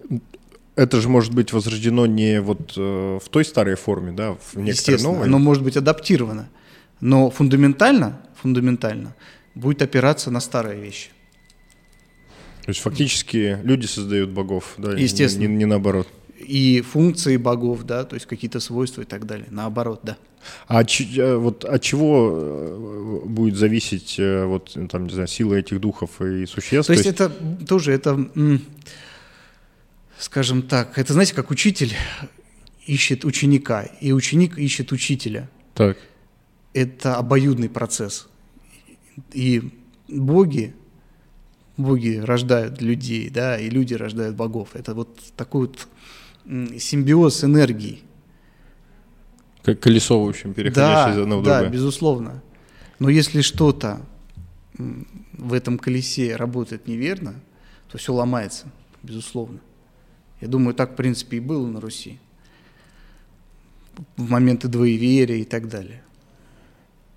это 0.76 1.00
же 1.00 1.08
может 1.08 1.34
быть 1.34 1.52
возрождено 1.52 2.06
не 2.06 2.40
вот 2.40 2.74
э, 2.76 3.18
в 3.22 3.28
той 3.28 3.44
старой 3.44 3.76
форме, 3.76 4.12
да, 4.12 4.36
в 4.52 4.56
некоторой 4.56 5.02
новой. 5.02 5.26
Оно 5.26 5.38
может 5.38 5.62
быть 5.62 5.76
адаптировано, 5.76 6.48
но 7.00 7.30
фундаментально, 7.30 8.20
фундаментально 8.40 9.14
будет 9.54 9.82
опираться 9.82 10.30
на 10.30 10.40
старые 10.40 10.80
вещи. 10.80 11.10
То 12.64 12.68
есть 12.68 12.80
фактически 12.80 13.58
люди 13.64 13.86
создают 13.86 14.30
богов, 14.30 14.74
да, 14.78 14.92
Естественно. 14.92 15.42
Не, 15.42 15.48
не, 15.48 15.56
не 15.56 15.64
наоборот. 15.64 16.08
И 16.46 16.80
функции 16.80 17.36
богов, 17.36 17.84
да, 17.84 18.04
то 18.04 18.14
есть 18.14 18.26
какие-то 18.26 18.60
свойства 18.60 19.02
и 19.02 19.04
так 19.04 19.26
далее. 19.26 19.46
Наоборот, 19.50 20.00
да. 20.02 20.16
А 20.66 20.80
от, 20.80 20.90
вот 21.38 21.64
от 21.64 21.82
чего 21.82 22.30
э, 22.32 23.20
будет 23.26 23.56
зависеть 23.56 24.16
э, 24.18 24.44
вот 24.44 24.76
там 24.90 25.04
не 25.06 25.12
знаю 25.12 25.28
сила 25.28 25.54
этих 25.54 25.80
духов 25.80 26.20
и 26.20 26.46
существ? 26.46 26.88
То 26.88 26.92
есть, 26.92 27.04
то 27.04 27.08
есть 27.08 27.08
это 27.08 27.30
тоже 27.66 27.92
это, 27.92 28.28
скажем 30.18 30.62
так, 30.62 30.98
это 30.98 31.12
знаете 31.12 31.34
как 31.34 31.50
учитель 31.50 31.94
ищет 32.86 33.24
ученика 33.24 33.82
и 34.00 34.12
ученик 34.12 34.58
ищет 34.58 34.90
учителя. 34.92 35.48
Так. 35.74 35.96
Это 36.74 37.16
обоюдный 37.16 37.68
процесс. 37.68 38.26
И 39.32 39.70
боги 40.08 40.74
боги 41.76 42.20
рождают 42.22 42.80
людей, 42.80 43.30
да, 43.30 43.58
и 43.58 43.68
люди 43.68 43.94
рождают 43.94 44.36
богов. 44.36 44.70
Это 44.74 44.94
вот 44.94 45.18
такой 45.36 45.62
вот 45.68 45.88
симбиоз 46.46 47.44
энергии. 47.44 48.02
Как 49.62 49.80
колесо, 49.80 50.22
в 50.22 50.28
общем, 50.28 50.54
переходящее 50.54 51.06
да, 51.06 51.12
из 51.12 51.18
одного 51.18 51.40
в 51.40 51.44
другое. 51.44 51.62
Да, 51.64 51.68
безусловно. 51.68 52.42
Но 52.98 53.08
если 53.08 53.40
что-то 53.42 54.00
в 55.32 55.52
этом 55.52 55.78
колесе 55.78 56.36
работает 56.36 56.86
неверно, 56.86 57.34
то 57.90 57.98
все 57.98 58.12
ломается, 58.12 58.66
безусловно. 59.02 59.60
Я 60.40 60.48
думаю, 60.48 60.74
так, 60.74 60.92
в 60.92 60.96
принципе, 60.96 61.36
и 61.36 61.40
было 61.40 61.66
на 61.66 61.80
Руси. 61.80 62.18
В 64.16 64.30
моменты 64.30 64.68
двоеверия 64.68 65.36
и 65.36 65.44
так 65.44 65.68
далее. 65.68 66.02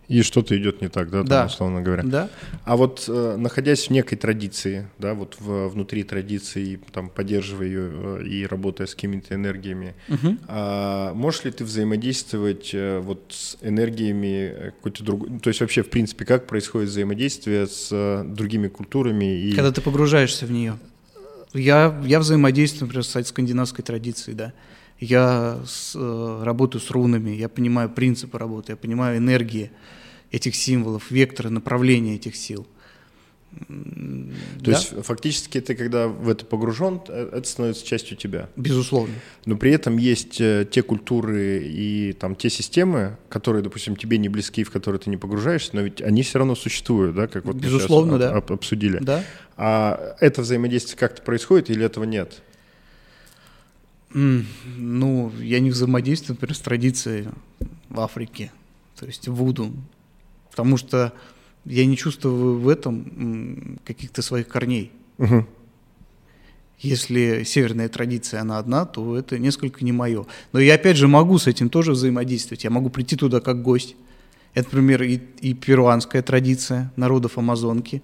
И 0.07 0.21
что-то 0.21 0.57
идет 0.57 0.81
не 0.81 0.89
так, 0.89 1.09
да, 1.09 1.19
там, 1.19 1.27
да. 1.27 1.45
условно 1.45 1.81
говоря. 1.81 2.03
Да. 2.03 2.29
А 2.63 2.77
вот 2.77 3.05
э, 3.07 3.35
находясь 3.37 3.87
в 3.87 3.89
некой 3.89 4.17
традиции, 4.17 4.87
да, 4.99 5.13
вот 5.13 5.35
в, 5.39 5.69
внутри 5.69 6.03
традиции, 6.03 6.79
там, 6.91 7.09
поддерживая 7.09 7.67
ее 7.67 7.89
э, 7.91 8.23
и 8.25 8.45
работая 8.45 8.87
с 8.87 8.93
какими-то 8.93 9.33
энергиями, 9.33 9.95
угу. 10.07 10.37
э, 10.47 11.11
можешь 11.13 11.43
ли 11.43 11.51
ты 11.51 11.63
взаимодействовать 11.63 12.71
э, 12.73 12.99
вот 12.99 13.23
с 13.29 13.57
энергиями 13.61 14.73
какой-то 14.77 15.03
другой, 15.03 15.39
то 15.39 15.49
есть 15.49 15.61
вообще, 15.61 15.81
в 15.81 15.89
принципе, 15.89 16.25
как 16.25 16.45
происходит 16.45 16.89
взаимодействие 16.89 17.67
с 17.67 17.89
э, 17.91 18.23
другими 18.25 18.67
культурами? 18.67 19.39
И... 19.39 19.53
Когда 19.53 19.71
ты 19.71 19.81
погружаешься 19.81 20.45
в 20.45 20.51
нее. 20.51 20.77
Я, 21.53 21.99
я 22.05 22.19
взаимодействую, 22.19 22.87
например, 22.87 23.05
с 23.05 23.23
скандинавской 23.23 23.83
традицией, 23.83 24.35
да. 24.35 24.53
Я 24.99 25.59
с, 25.65 25.93
э, 25.95 26.43
работаю 26.43 26.81
с 26.81 26.89
рунами, 26.89 27.31
я 27.31 27.49
понимаю 27.49 27.89
принципы 27.89 28.37
работы, 28.37 28.73
я 28.73 28.75
понимаю 28.77 29.17
энергии 29.17 29.71
этих 30.31 30.55
символов, 30.55 31.11
векторы, 31.11 31.49
направления 31.49 32.15
этих 32.15 32.35
сил. 32.35 32.65
То 33.67 34.71
да? 34.71 34.71
есть 34.71 34.93
фактически 35.03 35.61
ты, 35.61 35.75
когда 35.75 36.07
в 36.07 36.27
это 36.27 36.45
погружен, 36.45 37.01
э, 37.07 37.29
это 37.31 37.47
становится 37.47 37.85
частью 37.85 38.17
тебя. 38.17 38.49
Безусловно. 38.55 39.13
Но 39.45 39.55
при 39.55 39.71
этом 39.71 39.97
есть 39.97 40.41
э, 40.41 40.67
те 40.69 40.81
культуры 40.81 41.63
и 41.65 42.13
там 42.13 42.35
те 42.35 42.49
системы, 42.49 43.17
которые, 43.29 43.63
допустим, 43.63 43.95
тебе 43.95 44.17
не 44.17 44.27
близки, 44.27 44.63
в 44.63 44.71
которые 44.71 44.99
ты 44.99 45.09
не 45.09 45.17
погружаешься, 45.17 45.71
но 45.73 45.81
ведь 45.81 46.01
они 46.01 46.23
все 46.23 46.39
равно 46.39 46.55
существуют, 46.55 47.15
да, 47.15 47.27
как 47.27 47.45
вот 47.45 47.55
Безусловно, 47.55 48.13
мы 48.13 48.19
сейчас 48.19 48.31
да. 48.31 48.37
об, 48.37 48.51
обсудили. 48.51 48.99
Да. 49.01 49.23
А 49.57 50.15
это 50.19 50.41
взаимодействие 50.41 50.97
как-то 50.97 51.21
происходит 51.21 51.69
или 51.69 51.85
этого 51.85 52.03
нет? 52.03 52.41
Ну, 54.15 55.31
я 55.41 55.59
не 55.59 55.71
взаимодействую, 55.71 56.35
например, 56.35 56.55
с 56.55 56.61
традицией 56.61 57.27
в 57.89 57.99
Африке, 57.99 58.49
то 58.97 59.05
есть 59.05 59.27
вуду, 59.27 59.73
потому 60.49 60.77
что 60.77 61.11
я 61.65 61.85
не 61.85 61.97
чувствую 61.97 62.59
в 62.59 62.69
этом 62.69 63.77
каких-то 63.83 64.21
своих 64.21 64.47
корней. 64.47 64.93
Угу. 65.17 65.45
Если 66.79 67.43
северная 67.43 67.89
традиция, 67.89 68.39
она 68.39 68.57
одна, 68.57 68.85
то 68.85 69.17
это 69.17 69.37
несколько 69.37 69.83
не 69.83 69.91
мое. 69.91 70.25
Но 70.53 70.59
я, 70.59 70.75
опять 70.75 70.95
же, 70.95 71.09
могу 71.09 71.37
с 71.37 71.47
этим 71.47 71.69
тоже 71.69 71.91
взаимодействовать. 71.91 72.63
Я 72.63 72.69
могу 72.69 72.89
прийти 72.89 73.17
туда 73.17 73.41
как 73.41 73.61
гость. 73.61 73.97
Это, 74.53 74.69
например, 74.69 75.03
и, 75.03 75.19
и 75.41 75.53
перуанская 75.53 76.21
традиция 76.21 76.93
народов 76.95 77.37
Амазонки. 77.37 78.01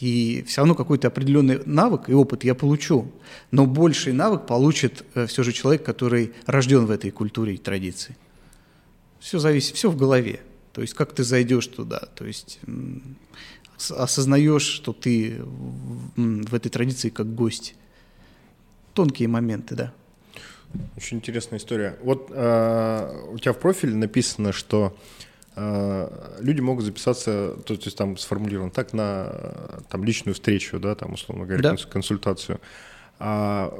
И 0.00 0.44
все 0.46 0.60
равно 0.60 0.74
какой-то 0.74 1.08
определенный 1.08 1.60
навык 1.66 2.08
и 2.08 2.14
опыт 2.14 2.44
я 2.44 2.54
получу. 2.54 3.10
Но 3.50 3.66
больший 3.66 4.12
навык 4.12 4.46
получит 4.46 5.04
э, 5.14 5.26
все 5.26 5.42
же 5.42 5.52
человек, 5.52 5.84
который 5.84 6.32
рожден 6.46 6.86
в 6.86 6.90
этой 6.90 7.10
культуре 7.10 7.54
и 7.54 7.58
традиции. 7.58 8.16
Все 9.18 9.38
зависит, 9.38 9.74
все 9.74 9.90
в 9.90 9.96
голове. 9.96 10.40
То 10.72 10.82
есть 10.82 10.94
как 10.94 11.12
ты 11.12 11.24
зайдешь 11.24 11.66
туда, 11.66 11.98
то 12.14 12.24
есть 12.24 12.60
осознаешь, 13.90 14.62
что 14.62 14.92
ты 14.92 15.38
в 16.16 16.54
этой 16.54 16.68
традиции 16.68 17.08
как 17.08 17.34
гость. 17.34 17.74
тонкие 18.94 19.28
моменты, 19.28 19.74
да. 19.74 19.92
Очень 20.96 21.18
интересная 21.18 21.58
история. 21.58 21.98
Вот 22.02 22.30
э, 22.30 23.26
у 23.32 23.38
тебя 23.38 23.52
в 23.52 23.58
профиле 23.58 23.94
написано, 23.94 24.52
что 24.52 24.96
люди 26.40 26.60
могут 26.60 26.84
записаться, 26.84 27.56
то, 27.64 27.76
то 27.76 27.84
есть 27.84 27.96
там 27.96 28.16
сформулировано 28.16 28.70
так, 28.70 28.92
на 28.92 29.82
там, 29.88 30.04
личную 30.04 30.34
встречу, 30.34 30.78
да, 30.78 30.94
там, 30.94 31.14
условно 31.14 31.46
говоря, 31.46 31.72
да. 31.72 31.76
консультацию. 31.90 32.60
А 33.18 33.74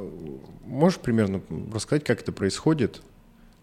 можешь 0.64 0.99
примерно 0.99 1.40
рассказать, 1.73 2.04
как 2.04 2.23
это 2.23 2.32
происходит, 2.32 3.00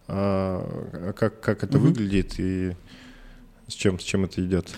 а, 0.07 1.13
как, 1.17 1.41
как 1.41 1.63
это 1.63 1.77
угу. 1.77 1.87
выглядит 1.87 2.39
и 2.39 2.75
с 3.67 3.73
чем, 3.73 3.99
с 3.99 4.03
чем 4.03 4.25
это 4.25 4.45
идет? 4.45 4.69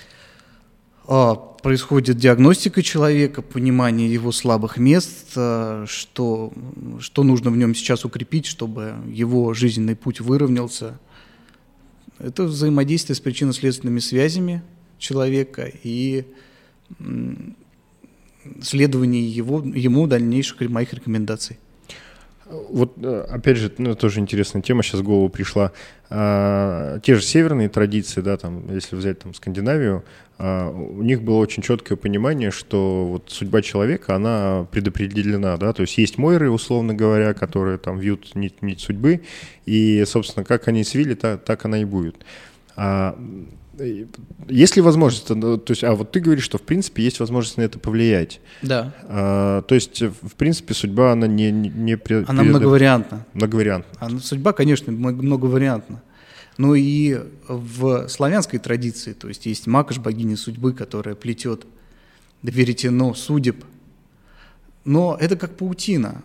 А, 1.07 1.35
происходит 1.35 2.17
диагностика 2.17 2.81
человека, 2.81 3.41
понимание 3.41 4.11
его 4.11 4.31
слабых 4.31 4.77
мест, 4.77 5.33
а, 5.35 5.85
что, 5.87 6.51
что 6.99 7.23
нужно 7.23 7.51
в 7.51 7.57
нем 7.57 7.75
сейчас 7.75 8.05
укрепить, 8.05 8.45
чтобы 8.45 8.95
его 9.07 9.53
жизненный 9.53 9.95
путь 9.95 10.19
выровнялся. 10.19 10.99
Это 12.19 12.43
взаимодействие 12.43 13.15
с 13.15 13.19
причинно-следственными 13.19 13.99
связями 13.99 14.63
человека 14.97 15.71
и 15.83 16.25
следование 18.61 19.27
его, 19.27 19.59
ему 19.59 20.07
дальнейших 20.07 20.69
моих 20.69 20.93
рекомендаций. 20.93 21.57
Вот, 22.49 22.93
э, 22.97 23.25
опять 23.29 23.57
же, 23.57 23.71
ну, 23.77 23.95
тоже 23.95 24.19
интересная 24.19 24.61
тема 24.61 24.83
сейчас 24.83 25.01
в 25.01 25.03
голову 25.03 25.29
пришла. 25.29 25.71
А, 26.09 26.99
те 27.01 27.15
же 27.15 27.21
северные 27.21 27.67
традиции, 27.67 28.21
да, 28.21 28.37
там, 28.37 28.73
если 28.73 28.95
взять 28.95 29.19
там 29.19 29.33
Скандинавию, 29.33 30.05
а, 30.37 30.69
у 30.69 31.01
них 31.01 31.21
было 31.21 31.37
очень 31.37 31.61
четкое 31.61 31.97
понимание, 31.97 32.51
что 32.51 33.05
вот 33.05 33.29
судьба 33.29 33.61
человека, 33.61 34.15
она 34.15 34.65
предопределена, 34.71 35.57
да, 35.57 35.73
то 35.73 35.81
есть 35.81 35.97
есть 35.97 36.17
мойры, 36.17 36.49
условно 36.49 36.93
говоря, 36.93 37.33
которые 37.33 37.77
там 37.77 37.99
вьют 37.99 38.35
нить, 38.35 38.61
нить 38.61 38.79
судьбы, 38.79 39.21
и, 39.65 40.05
собственно, 40.05 40.45
как 40.45 40.69
они 40.69 40.83
свили, 40.85 41.15
так, 41.15 41.43
так 41.43 41.65
она 41.65 41.81
и 41.81 41.85
будет. 41.85 42.15
А, 42.77 43.17
есть 44.47 44.75
ли 44.75 44.81
возможность, 44.81 45.29
ну, 45.29 45.57
то 45.57 45.71
есть, 45.71 45.83
а 45.83 45.93
вот 45.93 46.11
ты 46.11 46.19
говоришь, 46.19 46.43
что 46.43 46.57
в 46.57 46.63
принципе 46.63 47.03
есть 47.03 47.19
возможность 47.19 47.57
на 47.57 47.61
это 47.61 47.79
повлиять. 47.79 48.39
Да. 48.61 48.93
А, 49.03 49.61
то 49.61 49.75
есть, 49.75 50.01
в 50.01 50.35
принципе, 50.35 50.73
судьба, 50.73 51.11
она 51.11 51.27
не... 51.27 51.51
не, 51.51 51.69
не 51.69 51.97
она 52.27 52.43
многовариантна. 52.43 53.25
Многовариантна. 53.33 53.91
Она, 53.99 54.19
судьба, 54.19 54.53
конечно, 54.53 54.91
многовариантна. 54.91 56.01
Но 56.57 56.73
и 56.73 57.19
в 57.47 58.07
славянской 58.07 58.57
традиции, 58.57 59.13
то 59.13 59.27
есть 59.27 59.45
есть 59.45 59.67
Макаш, 59.67 59.99
богиня 59.99 60.37
судьбы, 60.37 60.73
которая 60.73 61.13
плетет 61.13 61.67
веретено 62.41 63.13
судеб. 63.13 63.63
Но 64.85 65.17
это 65.19 65.35
как 65.35 65.55
паутина. 65.55 66.23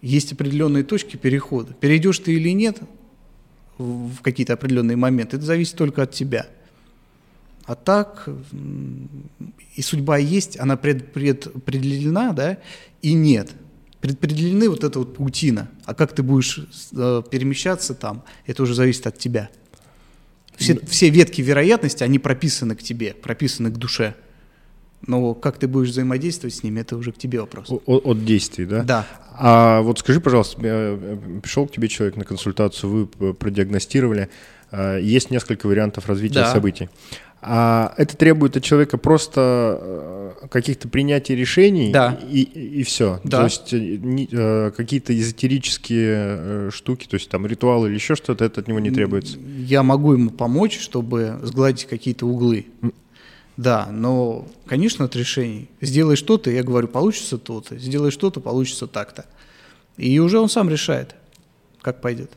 Есть 0.00 0.32
определенные 0.32 0.84
точки 0.84 1.16
перехода. 1.16 1.74
Перейдешь 1.74 2.20
ты 2.20 2.32
или 2.32 2.50
нет 2.50 2.78
в 3.76 4.22
какие-то 4.22 4.54
определенные 4.54 4.96
моменты, 4.96 5.36
это 5.36 5.44
зависит 5.44 5.76
только 5.76 6.02
от 6.02 6.12
тебя– 6.12 6.46
а 7.68 7.74
так, 7.74 8.26
и 9.76 9.82
судьба 9.82 10.16
есть, 10.16 10.58
она 10.58 10.78
пред, 10.78 11.12
предопределена, 11.12 12.32
да, 12.32 12.56
и 13.02 13.12
нет. 13.12 13.50
Предопределены 14.00 14.70
вот 14.70 14.84
эта 14.84 14.98
вот 14.98 15.16
паутина. 15.16 15.68
А 15.84 15.92
как 15.92 16.14
ты 16.14 16.22
будешь 16.22 16.60
э, 16.96 17.22
перемещаться 17.30 17.94
там, 17.94 18.24
это 18.46 18.62
уже 18.62 18.74
зависит 18.74 19.06
от 19.06 19.18
тебя. 19.18 19.50
Все, 20.56 20.80
все 20.86 21.10
ветки 21.10 21.42
вероятности, 21.42 22.02
они 22.02 22.18
прописаны 22.18 22.74
к 22.74 22.82
тебе, 22.82 23.12
прописаны 23.12 23.70
к 23.70 23.76
душе. 23.76 24.14
Но 25.06 25.34
как 25.34 25.58
ты 25.58 25.68
будешь 25.68 25.90
взаимодействовать 25.90 26.54
с 26.54 26.62
ними, 26.62 26.80
это 26.80 26.96
уже 26.96 27.12
к 27.12 27.18
тебе 27.18 27.38
вопрос. 27.38 27.70
От, 27.70 27.82
от 27.86 28.24
действий, 28.24 28.64
да? 28.64 28.82
Да. 28.82 29.06
А 29.34 29.82
вот 29.82 29.98
скажи, 29.98 30.22
пожалуйста, 30.22 30.58
э, 30.62 31.18
пришел 31.42 31.66
к 31.66 31.72
тебе 31.72 31.88
человек 31.88 32.16
на 32.16 32.24
консультацию, 32.24 33.10
вы 33.18 33.34
продиагностировали, 33.34 34.30
э, 34.70 35.00
есть 35.02 35.30
несколько 35.30 35.66
вариантов 35.66 36.08
развития 36.08 36.40
да. 36.40 36.52
событий. 36.52 36.88
А 37.40 37.94
это 37.96 38.16
требует 38.16 38.56
от 38.56 38.64
человека 38.64 38.98
просто 38.98 39.78
э, 40.40 40.46
каких-то 40.48 40.88
принятий 40.88 41.36
решений 41.36 41.92
да. 41.92 42.18
и, 42.28 42.42
и, 42.42 42.82
все. 42.82 43.20
Да. 43.22 43.38
То 43.38 43.44
есть 43.44 43.72
э, 43.72 43.78
не, 43.78 44.28
э, 44.30 44.72
какие-то 44.76 45.16
эзотерические 45.16 46.72
штуки, 46.72 47.06
то 47.06 47.14
есть 47.14 47.28
там 47.28 47.46
ритуалы 47.46 47.88
или 47.88 47.94
еще 47.94 48.16
что-то, 48.16 48.44
это 48.44 48.60
от 48.60 48.66
него 48.66 48.80
не 48.80 48.90
требуется. 48.90 49.38
Я 49.38 49.84
могу 49.84 50.14
ему 50.14 50.30
помочь, 50.30 50.80
чтобы 50.80 51.38
сгладить 51.44 51.84
какие-то 51.84 52.26
углы. 52.26 52.66
Да, 53.56 53.88
но, 53.90 54.46
конечно, 54.66 55.04
от 55.04 55.14
решений. 55.14 55.68
Сделай 55.80 56.16
что-то, 56.16 56.50
я 56.50 56.64
говорю, 56.64 56.88
получится 56.88 57.38
то-то. 57.38 57.76
Сделай 57.78 58.10
что-то, 58.10 58.40
получится 58.40 58.88
так-то. 58.88 59.26
И 59.96 60.18
уже 60.18 60.40
он 60.40 60.48
сам 60.48 60.68
решает, 60.68 61.14
как 61.82 62.00
пойдет. 62.00 62.32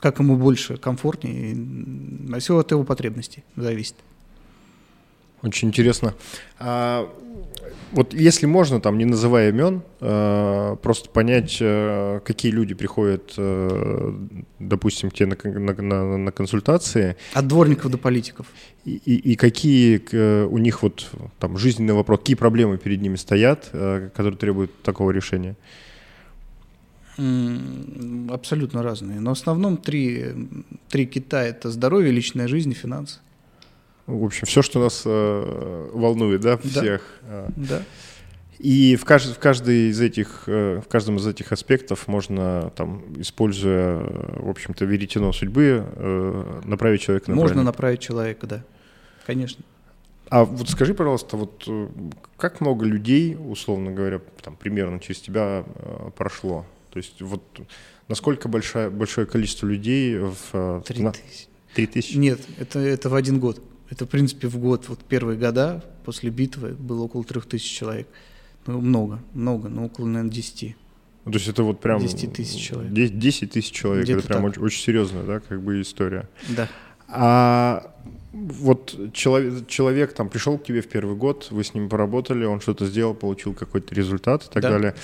Как 0.00 0.18
ему 0.18 0.36
больше 0.36 0.76
комфортнее. 0.76 1.56
Все 2.40 2.58
от 2.58 2.70
его 2.70 2.84
потребностей 2.84 3.42
зависит. 3.56 3.94
Очень 5.44 5.68
интересно. 5.68 6.14
А, 6.58 7.08
вот 7.92 8.12
если 8.12 8.46
можно, 8.46 8.80
там, 8.80 8.98
не 8.98 9.04
называя 9.04 9.50
имен, 9.50 9.82
а, 10.00 10.74
просто 10.76 11.10
понять, 11.10 11.58
а, 11.60 12.20
какие 12.20 12.50
люди 12.50 12.74
приходят, 12.74 13.34
а, 13.36 14.18
допустим, 14.58 15.10
к 15.10 15.14
тебе 15.14 15.26
на, 15.26 15.60
на, 15.60 15.82
на, 15.82 16.16
на 16.18 16.32
консультации. 16.32 17.16
От 17.34 17.46
дворников 17.46 17.92
до 17.92 17.98
политиков. 17.98 18.46
И, 18.84 19.00
и, 19.04 19.32
и 19.32 19.36
какие 19.36 20.46
у 20.46 20.58
них 20.58 20.82
вот 20.82 21.08
там 21.38 21.56
жизненные 21.56 21.94
вопросы, 21.94 22.22
какие 22.22 22.36
проблемы 22.36 22.78
перед 22.78 23.00
ними 23.00 23.16
стоят, 23.16 23.68
а, 23.72 24.08
которые 24.10 24.38
требуют 24.38 24.82
такого 24.82 25.12
решения? 25.12 25.54
Абсолютно 28.28 28.82
разные. 28.82 29.20
Но 29.20 29.34
в 29.34 29.38
основном 29.38 29.76
три, 29.76 30.34
три 30.88 31.06
кита– 31.06 31.42
это 31.44 31.70
здоровье, 31.70 32.10
личная 32.10 32.48
жизнь 32.48 32.72
и 32.72 32.74
финансы. 32.74 33.20
В 34.06 34.24
общем, 34.24 34.46
все, 34.46 34.62
что 34.62 34.80
нас 34.80 35.02
э, 35.06 35.90
волнует, 35.92 36.40
да, 36.42 36.58
всех. 36.58 37.02
Да. 37.22 37.46
да. 37.56 37.82
И 38.58 38.96
в, 38.96 39.04
кажд, 39.04 39.34
в, 39.34 39.38
каждой 39.38 39.90
из 39.90 40.00
этих, 40.00 40.44
э, 40.46 40.80
в 40.84 40.88
каждом 40.88 41.16
из 41.16 41.26
этих 41.26 41.52
аспектов 41.52 42.06
можно, 42.06 42.72
там, 42.76 43.02
используя, 43.20 43.98
в 43.98 44.48
общем-то, 44.48 44.84
веретено 44.84 45.32
судьбы, 45.32 45.84
э, 45.86 46.60
направить 46.64 47.00
человека 47.02 47.30
на 47.30 47.36
Можно 47.36 47.62
направить 47.62 48.00
человека, 48.00 48.46
да, 48.46 48.64
конечно. 49.26 49.64
А 50.30 50.44
вот 50.44 50.68
скажи, 50.68 50.94
пожалуйста, 50.94 51.36
вот 51.36 51.64
э, 51.66 51.88
как 52.36 52.60
много 52.60 52.86
людей, 52.86 53.36
условно 53.38 53.90
говоря, 53.90 54.20
там, 54.42 54.56
примерно 54.56 55.00
через 55.00 55.20
тебя 55.20 55.64
э, 55.66 56.10
прошло? 56.16 56.64
То 56.90 56.98
есть 56.98 57.20
вот 57.20 57.42
насколько 58.08 58.48
большое, 58.48 58.88
большое 58.88 59.26
количество 59.26 59.66
людей 59.66 60.16
в... 60.16 60.82
Три 60.86 61.04
тысячи. 61.04 61.46
Три 61.74 61.86
тысячи? 61.86 62.16
Нет, 62.16 62.40
это, 62.58 62.78
это 62.78 63.08
в 63.08 63.14
один 63.14 63.40
год. 63.40 63.60
Это, 63.94 64.06
в 64.06 64.08
принципе, 64.08 64.48
в 64.48 64.58
год, 64.58 64.88
вот 64.88 65.04
первые 65.04 65.38
года 65.38 65.84
после 66.04 66.28
битвы 66.28 66.70
было 66.70 67.04
около 67.04 67.22
трех 67.22 67.46
тысяч 67.46 67.70
человек. 67.70 68.08
Ну, 68.66 68.80
много, 68.80 69.20
много, 69.34 69.68
ну, 69.68 69.86
около, 69.86 70.06
наверное, 70.06 70.32
десяти. 70.32 70.74
Ну, 71.24 71.30
то 71.30 71.38
есть 71.38 71.48
это 71.48 71.62
вот 71.62 71.78
прям... 71.80 72.00
10 72.00 72.32
тысяч 72.32 72.60
человек. 72.60 72.92
10 72.92 73.52
тысяч 73.52 73.70
человек, 73.70 74.08
это 74.08 74.26
прям 74.26 74.46
очень, 74.46 74.60
очень 74.60 74.82
серьезная, 74.82 75.22
да, 75.22 75.38
как 75.38 75.62
бы 75.62 75.80
история. 75.80 76.28
Да. 76.48 76.68
А 77.06 77.94
вот 78.32 79.12
человек, 79.12 79.68
человек 79.68 80.12
там 80.12 80.28
пришел 80.28 80.58
к 80.58 80.64
тебе 80.64 80.80
в 80.80 80.88
первый 80.88 81.14
год, 81.14 81.46
вы 81.52 81.62
с 81.62 81.72
ним 81.72 81.88
поработали, 81.88 82.44
он 82.44 82.60
что-то 82.60 82.86
сделал, 82.86 83.14
получил 83.14 83.54
какой-то 83.54 83.94
результат 83.94 84.42
и 84.42 84.52
так 84.52 84.62
да. 84.64 84.70
далее. 84.70 84.94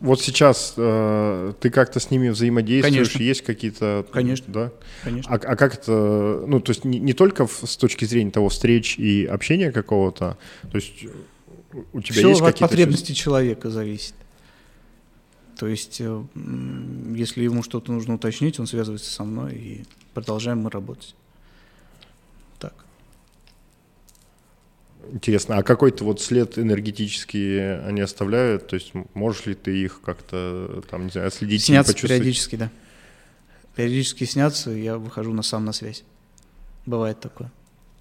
Вот 0.00 0.20
сейчас 0.20 0.74
э, 0.76 1.52
ты 1.60 1.70
как-то 1.70 2.00
с 2.00 2.10
ними 2.10 2.30
взаимодействуешь, 2.30 2.94
Конечно. 2.96 3.22
есть 3.22 3.42
какие-то... 3.42 4.04
Конечно. 4.12 4.52
Да? 4.52 4.72
Конечно. 5.04 5.32
А, 5.32 5.36
а 5.36 5.56
как 5.56 5.74
это, 5.74 6.42
ну, 6.46 6.60
то 6.60 6.70
есть 6.70 6.84
не, 6.84 6.98
не 6.98 7.12
только 7.12 7.46
в, 7.46 7.62
с 7.64 7.76
точки 7.76 8.04
зрения 8.04 8.32
того 8.32 8.48
встреч 8.48 8.98
и 8.98 9.24
общения 9.24 9.70
какого-то, 9.70 10.36
то 10.62 10.76
есть 10.76 11.06
у 11.92 12.00
тебя 12.00 12.14
Все 12.14 12.28
есть 12.28 12.40
какие-то... 12.40 12.64
от 12.64 12.70
потребностей 12.70 13.14
человека 13.14 13.70
зависит. 13.70 14.14
То 15.56 15.68
есть, 15.68 16.00
э, 16.00 16.24
если 17.14 17.44
ему 17.44 17.62
что-то 17.62 17.92
нужно 17.92 18.14
уточнить, 18.14 18.58
он 18.58 18.66
связывается 18.66 19.10
со 19.10 19.24
мной, 19.24 19.54
и 19.54 19.84
продолжаем 20.12 20.58
мы 20.58 20.70
работать. 20.70 21.14
Интересно, 25.12 25.58
а 25.58 25.62
какой-то 25.62 26.04
вот 26.04 26.20
след 26.20 26.58
энергетический 26.58 27.78
они 27.84 28.00
оставляют? 28.00 28.68
То 28.68 28.74
есть 28.74 28.92
можешь 29.14 29.46
ли 29.46 29.54
ты 29.54 29.76
их 29.76 30.00
как-то, 30.00 30.82
там, 30.90 31.06
не 31.06 31.10
знаю, 31.10 31.28
отследить? 31.28 31.64
Снятся 31.64 31.94
периодически, 31.94 32.56
да. 32.56 32.70
Периодически 33.74 34.24
снятся, 34.24 34.70
я 34.70 34.98
выхожу 34.98 35.32
на 35.32 35.42
сам 35.42 35.64
на 35.64 35.72
связь. 35.72 36.04
Бывает 36.86 37.20
такое. 37.20 37.52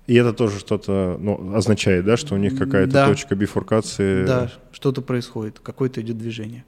И 0.08 0.16
это 0.16 0.34
тоже 0.34 0.60
что-то 0.60 1.18
ну, 1.20 1.56
означает, 1.56 2.06
да, 2.06 2.18
что 2.18 2.36
у 2.36 2.38
них 2.38 2.58
какая-то 2.58 2.92
да. 2.92 3.08
точка 3.08 3.36
бифуркации? 3.36 4.26
Да, 4.26 4.52
что-то 4.72 5.02
происходит, 5.02 5.60
какое-то 5.60 6.02
идет 6.02 6.18
движение. 6.18 6.64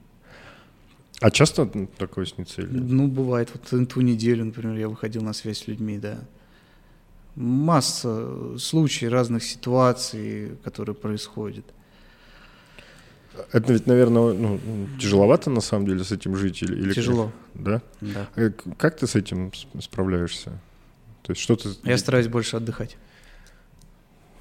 А 1.20 1.30
часто 1.30 1.70
такое 1.98 2.26
снится? 2.26 2.62
Или? 2.62 2.68
Ну, 2.68 3.08
бывает. 3.08 3.50
Вот 3.54 3.88
ту 3.88 4.00
неделю, 4.00 4.44
например, 4.44 4.76
я 4.76 4.88
выходил 4.88 5.22
на 5.22 5.32
связь 5.32 5.58
с 5.58 5.66
людьми, 5.66 5.98
да 5.98 6.20
масса 7.36 8.58
случаев 8.58 9.12
разных 9.12 9.44
ситуаций, 9.44 10.56
которые 10.64 10.94
происходят. 10.94 11.64
это 13.52 13.72
ведь, 13.72 13.86
наверное, 13.86 14.32
ну, 14.32 14.60
тяжеловато 15.00 15.50
на 15.50 15.60
самом 15.60 15.86
деле 15.86 16.04
с 16.04 16.12
этим 16.12 16.36
жить 16.36 16.62
или, 16.62 16.74
или 16.74 16.92
Тяжело. 16.92 17.32
Да? 17.54 17.82
Да. 18.00 18.28
А 18.36 18.50
как 18.76 18.96
ты 18.96 19.06
с 19.06 19.14
этим 19.14 19.52
справляешься? 19.80 20.50
То 21.22 21.32
есть 21.32 21.42
что 21.42 21.56
ты... 21.56 21.70
Я 21.84 21.98
стараюсь 21.98 22.28
больше 22.28 22.56
отдыхать. 22.56 22.96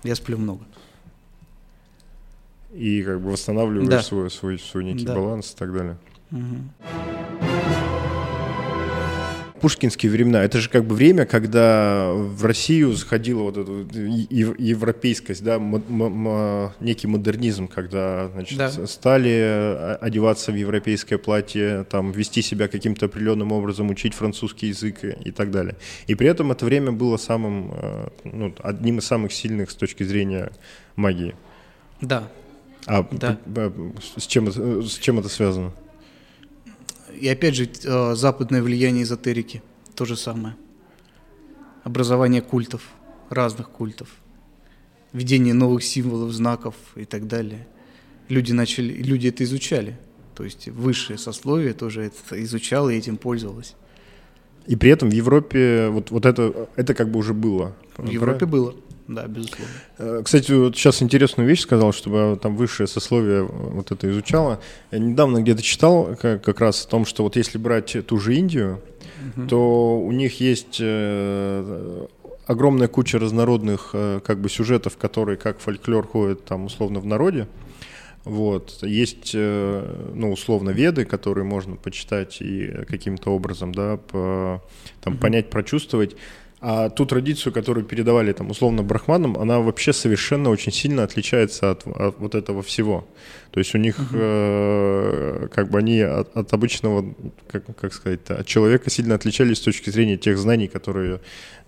Я 0.03 0.15
сплю 0.15 0.37
много. 0.37 0.65
И 2.73 3.03
как 3.03 3.19
бы 3.21 3.31
восстанавливаешь 3.31 3.89
да. 3.89 4.01
свой, 4.01 4.29
свой, 4.29 4.59
свой 4.59 4.83
некий 4.83 5.05
да. 5.05 5.15
баланс 5.15 5.53
и 5.53 5.57
так 5.57 5.73
далее. 5.73 5.97
Угу 6.31 7.08
пушкинские 9.59 10.11
времена, 10.11 10.43
это 10.43 10.59
же 10.59 10.69
как 10.69 10.85
бы 10.85 10.95
время, 10.95 11.25
когда 11.25 12.11
в 12.13 12.45
Россию 12.45 12.93
заходила 12.93 13.43
вот 13.43 13.57
эта 13.57 13.71
европейскость, 13.71 15.43
да, 15.43 15.59
некий 16.79 17.07
модернизм, 17.07 17.67
когда 17.67 18.29
значит, 18.29 18.57
да. 18.57 18.69
стали 18.87 19.31
э, 19.31 19.95
одеваться 19.95 20.51
в 20.51 20.55
европейское 20.55 21.17
платье, 21.17 21.85
там, 21.89 22.11
вести 22.11 22.41
себя 22.41 22.67
каким-то 22.67 23.07
определенным 23.07 23.51
образом, 23.51 23.89
учить 23.89 24.13
французский 24.13 24.67
язык 24.67 25.03
и 25.03 25.31
так 25.31 25.51
далее. 25.51 25.75
И 26.07 26.15
при 26.15 26.27
этом 26.27 26.51
это 26.51 26.65
время 26.65 26.91
было 26.91 27.17
самым, 27.17 27.71
э, 27.73 28.07
ну, 28.23 28.53
одним 28.63 28.99
из 28.99 29.05
самых 29.05 29.33
сильных 29.33 29.71
с 29.71 29.75
точки 29.75 30.03
зрения 30.03 30.51
магии. 30.95 31.35
Да. 32.01 32.27
А 32.85 33.05
да. 33.11 33.37
С, 34.17 34.25
чем, 34.25 34.49
с 34.49 34.97
чем 34.97 35.19
это 35.19 35.29
связано? 35.29 35.73
И 37.19 37.27
опять 37.27 37.55
же, 37.55 37.69
э, 37.83 38.15
западное 38.15 38.61
влияние 38.61 39.03
эзотерики, 39.03 39.61
то 39.95 40.05
же 40.05 40.15
самое. 40.15 40.55
Образование 41.83 42.41
культов, 42.41 42.81
разных 43.29 43.69
культов, 43.69 44.09
введение 45.13 45.53
новых 45.53 45.83
символов, 45.83 46.31
знаков 46.31 46.75
и 46.95 47.05
так 47.05 47.27
далее. 47.27 47.67
Люди 48.27 48.51
начали, 48.51 48.93
люди 48.93 49.27
это 49.27 49.43
изучали. 49.43 49.97
То 50.35 50.43
есть 50.43 50.69
высшее 50.69 51.17
сословие 51.17 51.73
тоже 51.73 52.03
это 52.03 52.43
изучало 52.43 52.89
и 52.89 52.97
этим 52.97 53.17
пользовалось. 53.17 53.75
И 54.67 54.75
при 54.75 54.91
этом 54.91 55.09
в 55.09 55.13
Европе 55.13 55.89
вот, 55.89 56.11
вот 56.11 56.25
это, 56.25 56.69
это 56.75 56.93
как 56.93 57.09
бы 57.09 57.19
уже 57.19 57.33
было. 57.33 57.75
В 57.97 58.09
Европе 58.09 58.45
было. 58.45 58.75
Да, 59.09 59.25
безусловно. 59.27 59.73
Э, 59.97 60.21
кстати, 60.23 60.51
вот 60.51 60.75
сейчас 60.75 61.01
интересную 61.01 61.49
вещь 61.49 61.61
сказал, 61.61 61.91
чтобы 61.93 62.37
там 62.39 62.55
высшее 62.55 62.85
сословие 62.85 63.43
вот 63.43 63.91
это 63.91 64.07
изучало. 64.11 64.61
Я 64.91 64.99
недавно 64.99 65.41
где-то 65.41 65.63
читал 65.63 66.15
как, 66.15 66.43
как 66.43 66.61
раз 66.61 66.85
о 66.85 66.87
том, 66.87 67.05
что 67.05 67.23
вот 67.23 67.35
если 67.35 67.57
брать 67.57 67.97
ту 68.05 68.19
же 68.19 68.35
Индию, 68.35 68.81
угу. 69.35 69.47
то 69.47 69.99
у 69.99 70.11
них 70.11 70.39
есть 70.39 70.77
э, 70.79 72.05
огромная 72.45 72.87
куча 72.87 73.17
разнородных 73.17 73.89
э, 73.93 74.19
как 74.23 74.39
бы 74.41 74.47
сюжетов, 74.47 74.95
которые 74.97 75.37
как 75.37 75.59
фольклор 75.59 76.05
ходят 76.05 76.45
там 76.45 76.65
условно 76.65 76.99
в 76.99 77.05
народе. 77.07 77.47
Вот. 78.25 78.83
Есть, 78.83 79.31
э, 79.33 80.11
ну, 80.13 80.31
условно, 80.31 80.69
веды, 80.69 81.05
которые 81.05 81.45
можно 81.45 81.77
почитать 81.77 82.41
и 82.41 82.85
каким-то 82.87 83.31
образом, 83.31 83.73
да, 83.73 83.97
по, 83.97 84.61
там, 85.01 85.15
mm 85.15 85.17
понять, 85.17 85.49
прочувствовать. 85.49 86.15
А 86.61 86.89
ту 86.89 87.05
традицию, 87.05 87.53
которую 87.53 87.85
передавали 87.85 88.33
там 88.33 88.49
условно 88.49 88.83
брахманам, 88.83 89.37
она 89.37 89.59
вообще 89.59 89.93
совершенно 89.93 90.49
очень 90.49 90.73
сильно 90.73 91.03
отличается 91.03 91.71
от, 91.71 91.87
от 91.87 92.19
вот 92.19 92.35
этого 92.35 92.61
всего. 92.61 93.07
То 93.51 93.59
есть 93.59 93.73
у 93.75 93.77
них 93.77 93.97
uh-huh. 93.97 95.45
э, 95.45 95.47
как 95.53 95.69
бы 95.69 95.79
они 95.79 96.01
от, 96.01 96.35
от 96.35 96.53
обычного, 96.53 97.15
как, 97.47 97.63
как 97.77 97.93
сказать, 97.93 98.29
от 98.29 98.45
человека 98.45 98.89
сильно 98.89 99.15
отличались 99.15 99.57
с 99.57 99.61
точки 99.61 99.89
зрения 99.89 100.17
тех 100.17 100.37
знаний, 100.37 100.67
которые 100.67 101.21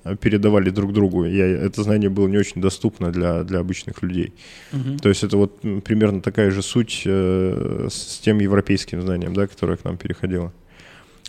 э, 0.04 0.17
передавали 0.17 0.69
друг 0.71 0.91
другу. 0.91 1.23
И 1.23 1.38
это 1.38 1.84
знание 1.84 2.10
было 2.10 2.27
не 2.27 2.38
очень 2.38 2.62
доступно 2.62 3.13
для, 3.13 3.43
для 3.43 3.60
обычных 3.60 4.01
людей. 4.01 4.34
Uh-huh. 4.73 4.99
То 4.99 5.08
есть 5.08 5.23
это 5.23 5.38
вот 5.38 5.62
примерно 5.86 6.21
такая 6.21 6.51
же 6.51 6.62
суть 6.62 7.04
э, 7.06 7.88
с 7.89 8.19
тем 8.19 8.39
европейским 8.39 9.01
знанием, 9.01 9.34
да, 9.34 9.47
которое 9.47 9.77
к 9.77 9.86
нам 9.86 9.95
переходило. 9.95 10.51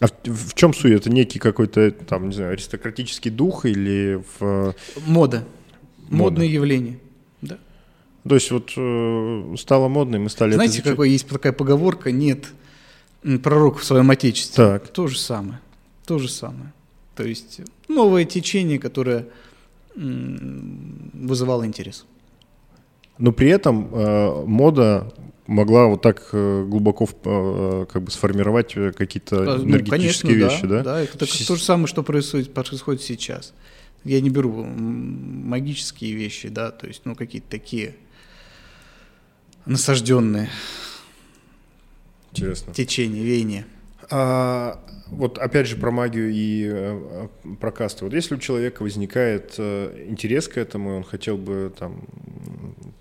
А 0.02 0.08
в, 0.24 0.54
чем 0.54 0.74
суть? 0.74 0.92
Это 0.92 1.10
некий 1.10 1.38
какой-то, 1.38 1.92
там, 1.92 2.28
не 2.28 2.34
знаю, 2.34 2.52
аристократический 2.52 3.30
дух 3.30 3.64
или 3.66 4.20
в... 4.38 4.74
Мода. 5.06 5.06
Мода. 5.06 5.44
Модное 6.10 6.46
явление, 6.46 6.98
да. 7.40 7.58
То 8.28 8.34
есть 8.34 8.50
вот 8.50 8.72
э, 8.76 9.54
стало 9.58 9.88
модно, 9.88 10.18
мы 10.18 10.28
стали... 10.28 10.54
Знаете, 10.54 10.80
это 10.80 10.90
какой 10.90 11.10
есть 11.10 11.28
такая 11.28 11.52
поговорка? 11.52 12.10
Нет 12.10 12.48
пророка 13.42 13.78
в 13.78 13.84
своем 13.84 14.10
отечестве. 14.10 14.64
Так. 14.64 14.88
То 14.88 15.06
же 15.06 15.18
самое. 15.18 15.60
То 16.06 16.18
же 16.18 16.28
самое. 16.28 16.72
То 17.14 17.24
есть 17.24 17.60
новое 17.88 18.24
течение, 18.24 18.78
которое 18.78 19.26
вызывало 19.94 21.64
интерес. 21.66 22.06
Но 23.18 23.30
при 23.30 23.50
этом 23.50 23.88
э, 23.92 24.44
мода 24.46 25.12
могла 25.52 25.86
вот 25.86 26.02
так 26.02 26.28
э, 26.32 26.64
глубоко 26.66 27.08
э, 27.24 27.86
как 27.92 28.02
бы 28.02 28.10
сформировать 28.10 28.76
э, 28.76 28.92
какие-то 28.92 29.42
ну, 29.42 29.64
энергетические 29.64 30.32
конечно, 30.32 30.66
вещи, 30.66 30.66
да? 30.66 30.82
Да, 30.82 31.00
это 31.00 31.18
так, 31.18 31.28
то 31.28 31.56
же 31.56 31.62
самое, 31.62 31.86
что 31.86 32.02
происходит, 32.02 32.52
происходит 32.52 33.02
сейчас. 33.02 33.52
Я 34.04 34.20
не 34.20 34.30
беру 34.30 34.64
магические 34.64 36.14
вещи, 36.14 36.48
да, 36.48 36.72
то 36.72 36.88
есть, 36.88 37.02
ну, 37.04 37.14
какие-то 37.14 37.48
такие 37.48 37.94
насажденные 39.64 40.48
Интересно. 42.32 42.74
течения, 42.74 43.22
веяния. 43.22 43.64
А, 44.10 44.82
вот 45.06 45.38
опять 45.38 45.68
же 45.68 45.76
про 45.76 45.92
магию 45.92 46.32
и 46.32 46.98
про 47.60 47.70
касты. 47.70 48.04
Вот 48.04 48.12
если 48.12 48.34
у 48.34 48.38
человека 48.38 48.82
возникает 48.82 49.60
интерес 49.60 50.48
к 50.48 50.56
этому, 50.56 50.96
он 50.96 51.04
хотел 51.04 51.36
бы 51.36 51.72
там 51.78 52.02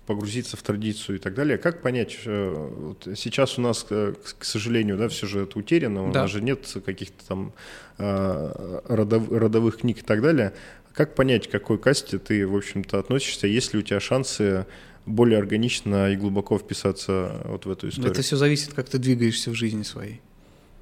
погрузиться 0.06 0.56
в 0.56 0.62
традицию 0.62 1.16
и 1.16 1.18
так 1.18 1.34
далее, 1.34 1.58
как 1.58 1.80
понять, 1.80 2.18
э, 2.24 2.68
вот 2.76 3.06
сейчас 3.16 3.58
у 3.58 3.62
нас, 3.62 3.86
э, 3.90 4.14
к 4.38 4.44
сожалению, 4.44 4.96
да, 4.96 5.08
все 5.08 5.26
же 5.26 5.42
это 5.42 5.58
утеряно, 5.58 6.08
у 6.08 6.12
да. 6.12 6.22
нас 6.22 6.30
же 6.30 6.42
нет 6.42 6.66
каких-то 6.84 7.24
там 7.26 7.52
э, 7.98 8.80
родов, 8.88 9.30
родовых 9.30 9.78
книг 9.78 9.98
и 9.98 10.02
так 10.02 10.20
далее. 10.22 10.54
Как 10.92 11.14
понять, 11.14 11.48
к 11.48 11.50
какой 11.50 11.78
касте 11.78 12.18
ты, 12.18 12.46
в 12.46 12.56
общем-то, 12.56 12.98
относишься, 12.98 13.46
есть 13.46 13.72
ли 13.72 13.78
у 13.78 13.82
тебя 13.82 14.00
шансы 14.00 14.66
более 15.06 15.38
органично 15.38 16.12
и 16.12 16.16
глубоко 16.16 16.58
вписаться 16.58 17.40
вот 17.44 17.66
в 17.66 17.70
эту 17.70 17.88
историю? 17.88 18.10
Это 18.10 18.22
все 18.22 18.36
зависит, 18.36 18.74
как 18.74 18.88
ты 18.88 18.98
двигаешься 18.98 19.50
в 19.50 19.54
жизни 19.54 19.84
своей. 19.84 20.20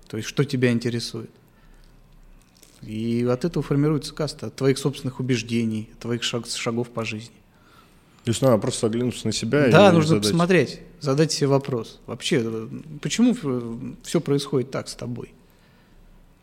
То 0.08 0.16
есть, 0.16 0.28
что 0.28 0.44
тебя 0.44 0.72
интересует. 0.72 1.30
И 2.82 3.26
от 3.30 3.44
этого 3.44 3.62
формируется 3.62 4.14
каста, 4.14 4.46
от 4.46 4.56
твоих 4.56 4.78
собственных 4.78 5.20
убеждений, 5.20 5.90
от 5.92 5.98
твоих 6.00 6.22
шаг, 6.22 6.46
шагов 6.48 6.88
по 6.88 7.04
жизни. 7.04 7.34
То 8.24 8.30
есть 8.30 8.42
надо 8.42 8.58
просто 8.58 8.86
оглянуться 8.86 9.26
на 9.26 9.32
себя 9.32 9.68
да, 9.70 9.88
и 9.88 9.92
нужно 9.92 10.16
задать... 10.16 10.24
посмотреть, 10.24 10.80
задать 11.00 11.32
себе 11.32 11.48
вопрос. 11.48 12.00
Вообще, 12.06 12.68
почему 13.00 13.34
все 14.02 14.20
происходит 14.20 14.70
так 14.70 14.88
с 14.88 14.94
тобой? 14.94 15.32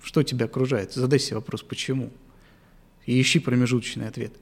Что 0.02 0.24
тебя 0.24 0.46
окружает? 0.46 0.94
Задай 0.94 1.20
себе 1.20 1.36
вопрос, 1.36 1.62
почему? 1.62 2.12
И 3.06 3.22
ищи 3.22 3.40
промежуточный 3.40 4.08
ответ. 4.08 4.34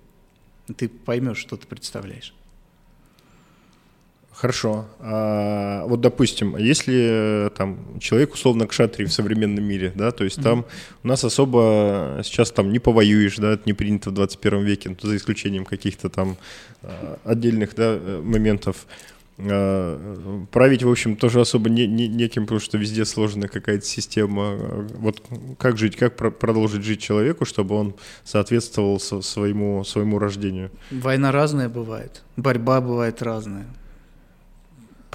Ты 0.77 0.87
поймешь, 0.87 1.37
что 1.37 1.57
ты 1.57 1.67
представляешь. 1.67 2.33
Хорошо. 4.35 4.85
А, 4.99 5.85
вот, 5.85 6.01
допустим, 6.01 6.57
если 6.57 7.49
там 7.57 7.79
человек 7.99 8.33
условно 8.33 8.67
к 8.67 8.73
шатре 8.73 9.05
в 9.05 9.13
современном 9.13 9.63
мире, 9.63 9.93
да, 9.95 10.11
то 10.11 10.25
есть 10.25 10.39
mm-hmm. 10.39 10.43
там 10.43 10.65
у 11.03 11.07
нас 11.07 11.23
особо 11.23 12.19
сейчас 12.23 12.51
там 12.51 12.71
не 12.71 12.79
повоюешь, 12.79 13.37
да, 13.37 13.53
это 13.53 13.63
не 13.65 13.73
принято 13.73 14.09
в 14.09 14.13
21 14.13 14.63
веке, 14.63 14.89
ну, 14.89 15.09
за 15.09 15.15
исключением 15.15 15.63
каких-то 15.63 16.09
там 16.09 16.35
а, 16.83 17.17
отдельных, 17.23 17.75
да, 17.75 17.97
моментов. 18.23 18.87
А, 19.37 20.45
править, 20.51 20.83
в 20.83 20.91
общем, 20.91 21.15
тоже 21.15 21.39
особо 21.39 21.69
не, 21.69 21.87
не, 21.87 22.09
неким, 22.09 22.43
потому 22.43 22.59
что 22.59 22.77
везде 22.77 23.05
сложная 23.05 23.47
какая-то 23.47 23.85
система. 23.85 24.57
Вот 24.97 25.23
как 25.57 25.77
жить, 25.77 25.95
как 25.95 26.17
про- 26.17 26.31
продолжить 26.31 26.83
жить 26.83 26.99
человеку, 27.01 27.45
чтобы 27.45 27.75
он 27.75 27.95
соответствовал 28.25 28.99
со- 28.99 29.21
своему, 29.21 29.85
своему 29.85 30.19
рождению? 30.19 30.71
Война 30.91 31.31
разная 31.31 31.69
бывает, 31.69 32.21
борьба 32.35 32.81
бывает 32.81 33.21
разная 33.21 33.65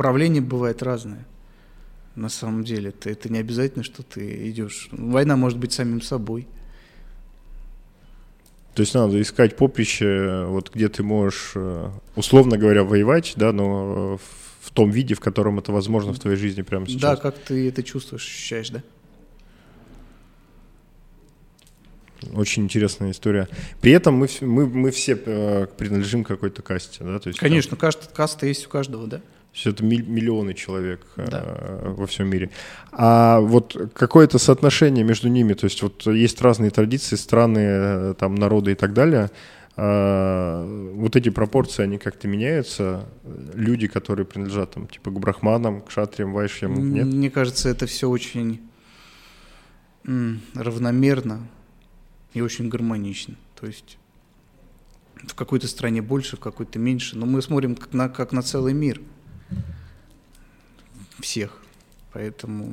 Правление 0.01 0.41
бывает 0.41 0.83
разное. 0.83 1.27
На 2.15 2.31
самом 2.31 2.65
деле, 2.65 2.89
это, 2.89 3.11
это 3.11 3.31
не 3.31 3.39
обязательно, 3.39 3.85
что 3.85 4.03
ты 4.03 4.49
идешь. 4.49 4.89
Война 4.93 5.37
может 5.37 5.59
быть 5.59 5.75
самим 5.75 6.01
собой. 6.01 6.49
То 8.75 8.81
есть 8.81 8.95
надо 8.95 9.21
искать 9.21 9.59
поприще, 9.59 10.47
вот 10.47 10.71
где 10.73 10.89
ты 10.89 11.03
можешь, 11.03 11.53
э, 11.55 11.91
условно 12.17 12.57
говоря, 12.57 12.83
воевать, 12.83 13.35
да, 13.37 13.53
но 13.53 14.19
в 14.63 14.71
том 14.71 14.91
виде, 14.91 15.15
в 15.15 15.21
котором 15.21 15.59
это 15.59 15.71
возможно 15.71 16.15
в 16.15 16.19
твоей 16.19 16.39
жизни 16.39 16.63
прямо 16.63 16.87
сейчас. 16.87 17.03
Да, 17.03 17.17
как 17.17 17.37
ты 17.37 17.69
это 17.69 17.83
чувствуешь, 17.83 18.25
ощущаешь, 18.25 18.71
да? 18.71 18.83
Очень 22.33 22.63
интересная 22.63 23.11
история. 23.11 23.49
При 23.83 23.93
этом 23.93 24.15
мы, 24.15 24.29
мы, 24.41 24.67
мы 24.67 24.93
все 24.93 25.13
э, 25.13 25.67
принадлежим 25.77 26.25
какой-то 26.25 26.63
касте, 26.63 27.05
да? 27.05 27.19
То 27.19 27.29
есть, 27.29 27.39
Конечно, 27.39 27.73
там... 27.73 27.81
каста, 27.81 28.09
каста 28.09 28.47
есть 28.47 28.67
у 28.67 28.71
каждого, 28.71 29.07
да? 29.07 29.21
Все 29.53 29.71
это 29.71 29.85
миллионы 29.85 30.55
человек 30.55 31.07
э, 31.17 31.29
да. 31.29 31.45
во 31.83 32.07
всем 32.07 32.29
мире. 32.29 32.51
А 32.93 33.41
вот 33.41 33.77
какое-то 33.95 34.39
соотношение 34.39 35.05
между 35.05 35.29
ними, 35.29 35.55
то 35.55 35.65
есть 35.65 35.83
вот 35.83 36.07
есть 36.07 36.41
разные 36.41 36.71
традиции, 36.71 37.17
страны, 37.17 37.61
э, 37.61 38.15
там 38.19 38.35
народы 38.37 38.73
и 38.73 38.75
так 38.75 38.93
далее. 38.93 39.31
э, 39.77 40.93
вот 40.95 41.17
эти 41.17 41.31
пропорции, 41.31 41.83
они 41.83 41.99
как-то 41.99 42.29
меняются? 42.29 43.09
Люди, 43.55 43.89
которые 43.89 44.25
принадлежат 44.25 44.73
там, 44.73 44.87
типа, 44.87 45.11
к 45.11 45.19
брахманам, 45.19 45.81
к 45.81 45.91
шатриям, 45.91 46.33
вайшьям, 46.33 46.93
нет? 46.93 47.07
Мне 47.07 47.31
кажется, 47.31 47.69
это 47.69 47.87
все 47.87 48.09
очень 48.09 48.61
равномерно 50.55 51.47
и 52.35 52.41
очень 52.41 52.69
гармонично. 52.69 53.35
То 53.61 53.67
есть 53.67 53.99
в 55.27 55.35
какой-то 55.35 55.69
стране 55.69 56.03
больше, 56.03 56.37
в 56.37 56.41
какой-то 56.41 56.79
меньше, 56.79 57.19
но 57.19 57.27
мы 57.27 57.43
смотрим 57.43 57.75
как 57.75 57.93
на, 57.93 58.09
как 58.09 58.33
на 58.33 58.43
целый 58.43 58.73
мир 58.73 59.01
всех. 61.21 61.57
Поэтому 62.13 62.73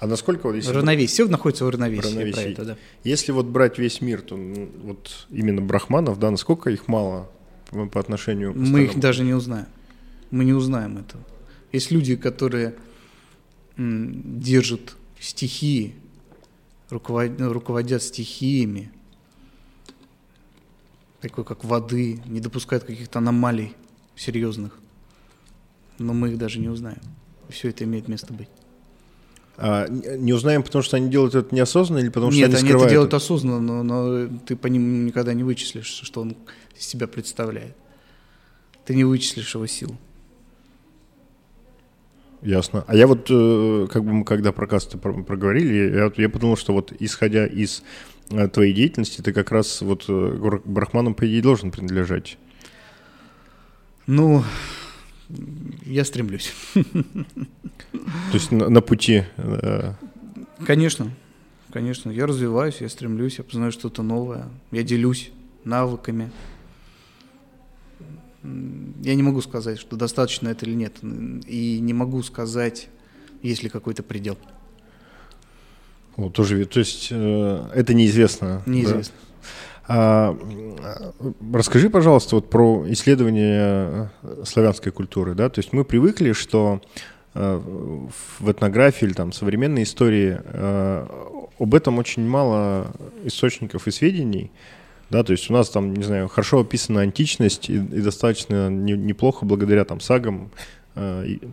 А 0.00 0.06
насколько 0.06 0.46
вот 0.46 0.54
если... 0.54 0.70
равновесие, 0.72 1.24
все 1.24 1.28
находится 1.28 1.64
в 1.64 1.70
равновесии. 1.70 2.06
равновесии. 2.06 2.32
про 2.32 2.42
это, 2.42 2.64
да. 2.64 2.76
Если 3.04 3.32
вот 3.32 3.46
брать 3.46 3.78
весь 3.78 4.00
мир, 4.00 4.22
то 4.22 4.36
ну, 4.36 4.68
вот 4.82 5.26
именно 5.30 5.60
брахманов, 5.60 6.18
да, 6.18 6.30
насколько 6.30 6.70
их 6.70 6.88
мало 6.88 7.28
по 7.70 8.00
отношению 8.00 8.52
к 8.52 8.56
Мы 8.56 8.62
их 8.62 8.72
остальному? 8.88 9.00
даже 9.02 9.24
не 9.24 9.34
узнаем. 9.34 9.66
Мы 10.30 10.44
не 10.44 10.52
узнаем 10.52 10.98
этого. 10.98 11.22
Есть 11.72 11.90
люди, 11.90 12.16
которые 12.16 12.74
держат 13.76 14.96
стихии, 15.20 15.94
руководят, 16.90 17.40
руководят 17.40 18.02
стихиями, 18.02 18.90
такой 21.20 21.44
как 21.44 21.64
воды, 21.64 22.20
не 22.26 22.40
допускают 22.40 22.84
каких-то 22.84 23.18
аномалий 23.18 23.74
серьезных. 24.18 24.78
Но 25.98 26.12
мы 26.12 26.30
их 26.30 26.38
даже 26.38 26.58
не 26.58 26.68
узнаем. 26.68 27.00
Все 27.48 27.70
это 27.70 27.84
имеет 27.84 28.08
место 28.08 28.32
быть. 28.32 28.48
А, 29.56 29.88
не 29.88 30.32
узнаем, 30.32 30.62
потому 30.62 30.82
что 30.82 30.96
они 30.96 31.10
делают 31.10 31.34
это 31.34 31.52
неосознанно 31.54 31.98
или 32.00 32.10
потому 32.10 32.30
Нет, 32.30 32.36
что 32.36 32.46
они, 32.46 32.54
они 32.56 32.68
скрывают 32.68 32.86
это 32.86 32.92
делают 32.92 33.08
это? 33.08 33.16
осознанно, 33.16 33.60
но, 33.60 33.82
но 33.82 34.38
ты 34.46 34.54
по 34.54 34.68
ним 34.68 35.06
никогда 35.06 35.34
не 35.34 35.42
вычислишь, 35.42 35.86
что 35.86 36.20
он 36.20 36.36
из 36.78 36.86
себя 36.86 37.08
представляет. 37.08 37.74
Ты 38.84 38.94
не 38.94 39.04
вычислишь 39.04 39.52
его 39.54 39.66
силу. 39.66 39.98
Ясно. 42.42 42.84
А 42.86 42.94
я 42.94 43.08
вот, 43.08 43.26
э, 43.30 43.88
как 43.90 44.04
бы 44.04 44.12
мы 44.12 44.24
когда 44.24 44.52
про 44.52 44.68
касты 44.68 44.96
про- 44.96 45.24
проговорили, 45.24 45.96
я, 45.96 46.12
я 46.16 46.28
подумал, 46.28 46.56
что 46.56 46.72
вот 46.72 46.92
исходя 47.00 47.44
из 47.44 47.82
э, 48.30 48.46
твоей 48.46 48.72
деятельности, 48.72 49.22
ты 49.22 49.32
как 49.32 49.50
раз 49.50 49.82
вот 49.82 50.04
э, 50.08 50.60
брахманам, 50.64 51.14
по 51.14 51.26
идее, 51.26 51.42
должен 51.42 51.72
принадлежать. 51.72 52.38
Ну, 54.08 54.42
я 55.84 56.04
стремлюсь. 56.04 56.52
То 56.72 56.82
есть 58.32 58.50
на, 58.50 58.70
на 58.70 58.80
пути... 58.80 59.24
э, 59.36 59.92
Конечно, 60.66 61.10
конечно. 61.70 62.10
Я 62.10 62.26
развиваюсь, 62.26 62.80
я 62.80 62.88
стремлюсь, 62.88 63.36
я 63.38 63.44
познаю 63.44 63.70
что-то 63.70 64.02
новое, 64.02 64.48
я 64.72 64.82
делюсь 64.82 65.30
навыками. 65.64 66.30
Я 69.02 69.14
не 69.14 69.22
могу 69.22 69.42
сказать, 69.42 69.78
что 69.78 69.96
достаточно 69.96 70.48
это 70.48 70.64
или 70.64 70.74
нет. 70.74 70.96
И 71.46 71.78
не 71.80 71.92
могу 71.92 72.22
сказать, 72.22 72.88
есть 73.42 73.62
ли 73.62 73.68
какой-то 73.68 74.02
предел. 74.02 74.38
вот, 76.16 76.32
тоже, 76.32 76.64
то 76.64 76.78
есть 76.78 77.08
э, 77.10 77.68
это 77.74 77.92
неизвестно. 77.92 78.62
да? 78.64 78.64
А, 79.90 80.36
расскажи, 81.52 81.88
пожалуйста, 81.88 82.36
вот 82.36 82.50
про 82.50 82.84
исследование 82.88 84.10
э, 84.22 84.44
славянской 84.44 84.92
культуры, 84.92 85.34
да, 85.34 85.48
то 85.48 85.60
есть 85.60 85.72
мы 85.72 85.82
привыкли, 85.82 86.32
что 86.32 86.82
э, 87.34 87.60
в 88.38 88.50
этнографии 88.50 89.06
или 89.06 89.14
там 89.14 89.32
современной 89.32 89.84
истории 89.84 90.38
э, 90.44 91.06
об 91.58 91.74
этом 91.74 91.98
очень 91.98 92.28
мало 92.28 92.92
источников 93.24 93.88
и 93.88 93.90
сведений, 93.90 94.50
да, 95.08 95.22
то 95.24 95.32
есть 95.32 95.48
у 95.48 95.54
нас 95.54 95.70
там, 95.70 95.94
не 95.94 96.04
знаю, 96.04 96.28
хорошо 96.28 96.60
описана 96.60 97.00
античность 97.00 97.70
и, 97.70 97.76
и 97.76 98.00
достаточно 98.02 98.68
не- 98.68 98.92
неплохо 98.92 99.46
благодаря 99.46 99.86
там 99.86 100.00
сагам 100.00 100.50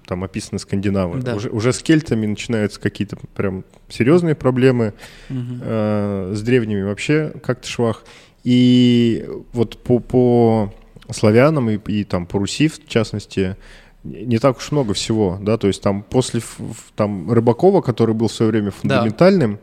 там 0.05 0.23
описаны 0.23 0.59
скандинавы. 0.59 1.21
Да. 1.21 1.35
Уже, 1.35 1.49
уже 1.49 1.73
с 1.73 1.81
кельтами 1.81 2.25
начинаются 2.25 2.79
какие-то 2.79 3.17
прям 3.35 3.63
серьезные 3.89 4.35
проблемы 4.35 4.93
э, 5.29 6.33
с 6.35 6.41
древними 6.41 6.83
вообще 6.83 7.33
как-то 7.43 7.67
швах. 7.67 8.03
И 8.43 9.27
вот 9.53 9.77
по, 9.77 9.99
по 9.99 10.73
славянам 11.09 11.69
и, 11.69 11.77
и 11.91 12.03
там 12.03 12.25
по 12.25 12.39
Руси, 12.39 12.67
в 12.67 12.87
частности, 12.87 13.57
не 14.03 14.37
так 14.37 14.57
уж 14.57 14.71
много 14.71 14.93
всего, 14.93 15.37
да, 15.41 15.57
то 15.57 15.67
есть 15.67 15.81
там 15.81 16.03
после 16.03 16.41
там 16.95 17.31
Рыбакова, 17.31 17.81
который 17.81 18.13
был 18.13 18.27
в 18.27 18.31
свое 18.31 18.51
время 18.51 18.71
фундаментальным, 18.71 19.59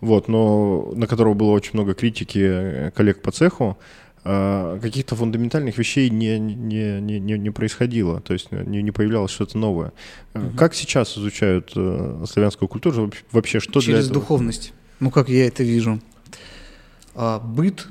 вот, 0.00 0.28
но 0.28 0.92
на 0.94 1.06
которого 1.06 1.34
было 1.34 1.50
очень 1.50 1.70
много 1.74 1.94
критики 1.94 2.90
коллег 2.94 3.22
по 3.22 3.30
цеху, 3.30 3.78
каких-то 4.26 5.14
фундаментальных 5.14 5.78
вещей 5.78 6.10
не, 6.10 6.38
не, 6.38 7.00
не, 7.00 7.20
не, 7.20 7.38
не 7.38 7.50
происходило, 7.50 8.20
то 8.20 8.32
есть 8.32 8.50
не, 8.50 8.82
не 8.82 8.90
появлялось 8.90 9.30
что-то 9.30 9.56
новое. 9.58 9.92
Э, 10.34 10.50
Как 10.56 10.74
сейчас 10.74 11.16
изучают 11.16 11.72
э, 11.76 12.24
славянскую 12.28 12.68
культуру? 12.68 13.12
Вообще- 13.30 13.60
что 13.60 13.80
для 13.80 13.92
Через 13.92 14.06
этого? 14.06 14.20
духовность. 14.20 14.72
Ну, 15.00 15.10
как 15.10 15.28
я 15.28 15.46
это 15.46 15.62
вижу. 15.62 16.00
А, 17.14 17.38
быт 17.38 17.88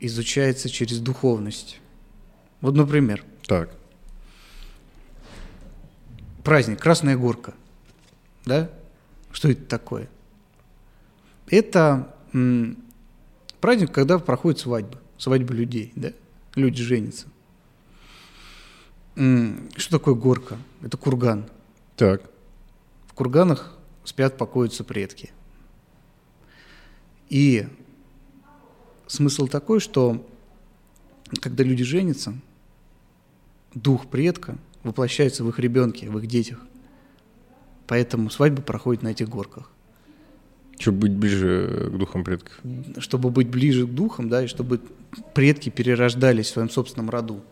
изучается 0.00 0.68
через 0.68 0.98
духовность. 0.98 1.80
Вот, 2.60 2.74
например, 2.74 3.22
Так. 3.46 3.70
праздник 6.42 6.80
Красная 6.80 7.16
Горка. 7.16 7.54
Да? 8.44 8.68
Что 9.32 9.50
это 9.50 9.64
такое? 9.64 10.08
Это 11.48 12.14
м, 12.32 12.78
праздник, 13.60 13.92
когда 13.92 14.18
проходит 14.18 14.58
свадьба. 14.60 14.98
Свадьба 15.18 15.54
людей, 15.54 15.92
да? 15.96 16.12
Люди 16.54 16.82
женятся. 16.82 17.26
Что 19.14 19.90
такое 19.90 20.14
горка? 20.14 20.58
Это 20.82 20.96
курган. 20.96 21.46
Так. 21.96 22.30
В 23.06 23.14
курганах 23.14 23.76
спят, 24.04 24.36
покоятся 24.36 24.84
предки. 24.84 25.32
И 27.28 27.66
смысл 29.06 29.46
такой, 29.46 29.80
что 29.80 30.26
когда 31.40 31.64
люди 31.64 31.82
женятся, 31.82 32.34
дух 33.74 34.08
предка 34.08 34.58
воплощается 34.82 35.44
в 35.44 35.48
их 35.48 35.58
ребенке, 35.58 36.10
в 36.10 36.18
их 36.18 36.26
детях. 36.26 36.60
Поэтому 37.86 38.30
свадьба 38.30 38.62
проходит 38.62 39.02
на 39.02 39.08
этих 39.08 39.28
горках. 39.28 39.70
Чтобы 40.78 41.08
быть 41.08 41.12
ближе 41.12 41.90
к 41.92 41.96
духам 41.96 42.24
предков. 42.24 42.60
Чтобы 42.98 43.30
быть 43.30 43.48
ближе 43.48 43.86
к 43.86 43.90
духам, 43.90 44.28
да, 44.28 44.44
и 44.44 44.46
чтобы 44.46 44.80
предки 45.34 45.70
перерождались 45.70 46.46
в 46.46 46.50
своем 46.50 46.70
собственном 46.70 47.10
роду. 47.10 47.42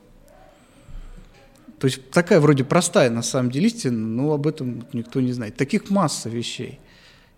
То 1.78 1.87
есть 1.87 2.10
такая 2.10 2.40
вроде 2.40 2.64
простая 2.64 3.10
на 3.10 3.22
самом 3.22 3.50
деле 3.50 3.66
истина, 3.66 3.96
но 3.96 4.32
об 4.32 4.46
этом 4.46 4.87
никто 4.92 5.20
не 5.20 5.32
знает. 5.32 5.56
Таких 5.56 5.90
масса 5.90 6.28
вещей. 6.28 6.78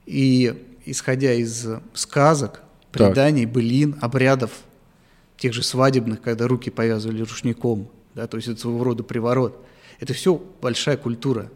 И 0.07 0.55
исходя 0.85 1.33
из 1.33 1.67
сказок, 1.95 2.63
Так. 2.93 3.09
преданий, 3.09 3.47
былин, 3.47 3.97
обрядов, 4.01 4.53
тех 5.37 5.53
же 5.53 5.63
свадебных, 5.63 6.23
когда 6.23 6.47
руки 6.47 6.71
повязывали 6.71 7.23
рушником, 7.23 7.91
да, 8.15 8.27
то 8.27 8.37
есть 8.37 8.49
это 8.49 8.61
своего 8.61 8.85
рода 8.85 9.03
приворот. 9.03 9.65
Это 10.01 10.15
все 10.15 10.41
большая 10.61 10.97
культура. 10.97 11.51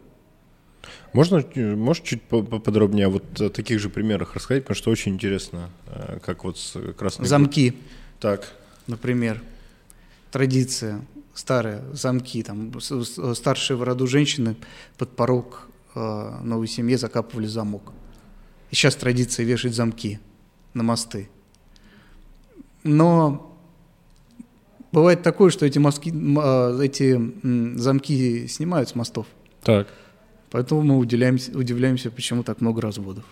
Можно, 1.13 1.43
э, 1.55 1.75
можешь 1.75 2.03
чуть 2.03 2.21
по- 2.21 2.41
поподробнее 2.41 3.07
о 3.07 3.09
вот 3.09 3.41
э, 3.41 3.49
таких 3.49 3.79
же 3.79 3.89
примерах 3.89 4.35
рассказать, 4.35 4.63
потому 4.63 4.75
что 4.75 4.91
очень 4.91 5.13
интересно, 5.13 5.69
э, 5.87 6.19
как 6.25 6.43
вот 6.43 6.57
с 6.57 6.77
красной... 6.93 7.27
Замки, 7.27 7.73
Так. 8.19 8.53
например, 8.87 9.41
традиция 10.31 11.01
старая, 11.33 11.83
замки, 11.93 12.43
там 12.43 12.73
старшие 13.35 13.77
в 13.77 13.83
роду 13.83 14.07
женщины 14.07 14.55
под 14.97 15.15
порог 15.15 15.67
э, 15.95 16.39
новой 16.43 16.67
семье 16.67 16.97
закапывали 16.97 17.47
замок. 17.47 17.91
И 18.69 18.75
сейчас 18.75 18.95
традиция 18.95 19.45
вешать 19.45 19.75
замки 19.75 20.19
на 20.73 20.83
мосты. 20.83 21.29
Но 22.83 23.53
бывает 24.93 25.23
такое, 25.23 25.49
что 25.51 25.65
эти, 25.65 25.77
мостки, 25.77 26.09
м, 26.09 26.39
а, 26.39 26.79
эти 26.81 27.19
замки 27.77 28.47
снимают 28.47 28.89
с 28.89 28.95
мостов. 28.95 29.27
Так. 29.63 29.87
Поэтому 30.51 30.81
мы 30.81 30.97
удивляемся, 30.97 31.57
удивляемся, 31.57 32.11
почему 32.11 32.43
так 32.43 32.59
много 32.61 32.81
разводов. 32.81 33.23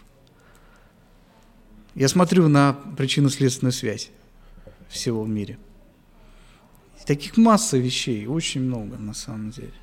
Я 1.95 2.07
смотрю 2.07 2.47
на 2.47 2.77
причинно-следственную 2.97 3.73
связь 3.73 4.09
всего 4.87 5.23
в 5.23 5.29
мире. 5.29 5.57
И 7.01 7.05
таких 7.05 7.35
масса 7.35 7.77
вещей, 7.77 8.25
очень 8.25 8.61
много 8.61 8.97
на 8.97 9.13
самом 9.13 9.51
деле. 9.51 9.73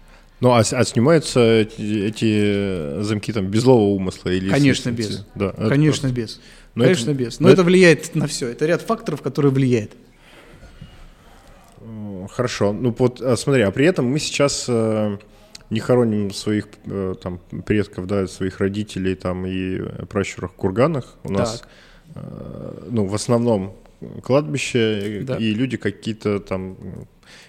Ну, 0.41 0.51
а, 0.51 0.61
а 0.61 0.85
снимаются 0.85 1.41
эти, 1.41 2.07
эти 2.07 3.03
замки 3.03 3.33
там 3.33 3.47
без 3.47 3.63
злого 3.63 3.95
умысла? 3.95 4.31
Или 4.31 4.51
Конечно, 4.51 4.91
без. 4.91 5.27
Да, 5.35 5.51
это 5.51 5.69
Конечно, 5.69 6.09
просто- 6.09 6.21
без. 6.21 6.41
Но 6.75 6.85
Конечно, 6.85 7.11
это- 7.11 7.19
без. 7.21 7.41
Но 7.41 7.49
но 7.49 7.53
это 7.53 7.65
влияет 7.65 8.15
на 8.15 8.27
все. 8.27 8.49
Это 8.49 8.67
ряд 8.67 8.83
факторов, 8.83 9.21
которые 9.23 9.53
влияют. 9.53 9.93
Хорошо. 12.31 12.73
Ну, 12.73 12.95
вот 12.99 13.21
а, 13.21 13.37
смотри, 13.37 13.63
а 13.63 13.71
при 13.71 13.87
этом 13.87 14.07
мы 14.07 14.19
сейчас 14.19 14.67
э, 14.69 15.19
не 15.71 15.81
хороним 15.81 16.31
своих 16.33 16.69
э, 16.85 17.15
там 17.23 17.41
предков, 17.67 18.07
да, 18.07 18.27
своих 18.27 18.61
родителей 18.61 19.15
там 19.15 19.47
и 19.47 19.81
пращурах 20.07 20.53
в 20.53 20.55
курганах. 20.55 21.17
У 21.25 21.33
нас, 21.33 21.61
Так. 21.61 21.69
э, 22.15 22.89
ну, 22.91 23.07
в 23.07 23.15
основном 23.15 23.75
кладбище, 24.23 25.23
Да. 25.27 25.37
и 25.37 25.55
люди 25.55 25.77
какие-то 25.77 26.39
там 26.41 26.77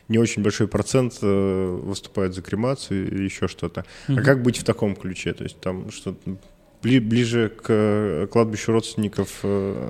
не 0.08 0.18
очень 0.18 0.42
большой 0.42 0.68
процент 0.68 1.20
э, 1.22 1.80
выступают 1.84 2.34
за 2.34 2.42
кремацию 2.42 3.08
или 3.08 3.24
еще 3.24 3.48
что-то. 3.48 3.86
А 4.08 4.22
как 4.22 4.42
быть 4.42 4.58
в 4.58 4.64
таком 4.64 4.96
ключе? 4.96 5.34
То 5.34 5.44
есть 5.44 5.60
там 5.60 5.92
что-то 5.92 6.38
бли- 6.82 7.02
ближе 7.02 7.50
к 7.50 8.28
кладбищу 8.32 8.72
родственников 8.72 9.44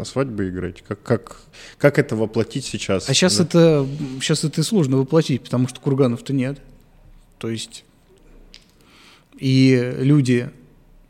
свадьбы 0.03 0.49
играть? 0.49 0.81
Как, 0.87 1.01
как, 1.03 1.37
как 1.77 1.99
это 1.99 2.15
воплотить 2.15 2.65
сейчас? 2.65 3.07
А 3.09 3.13
сейчас 3.13 3.37
Да. 3.37 3.43
это, 3.43 3.87
сейчас 4.21 4.43
это 4.43 4.63
сложно 4.63 4.97
воплотить, 4.97 5.43
потому 5.43 5.67
что 5.67 5.79
курганов-то 5.79 6.33
нет. 6.33 6.59
То 7.37 7.49
есть 7.49 7.85
и 9.39 9.95
люди, 10.00 10.50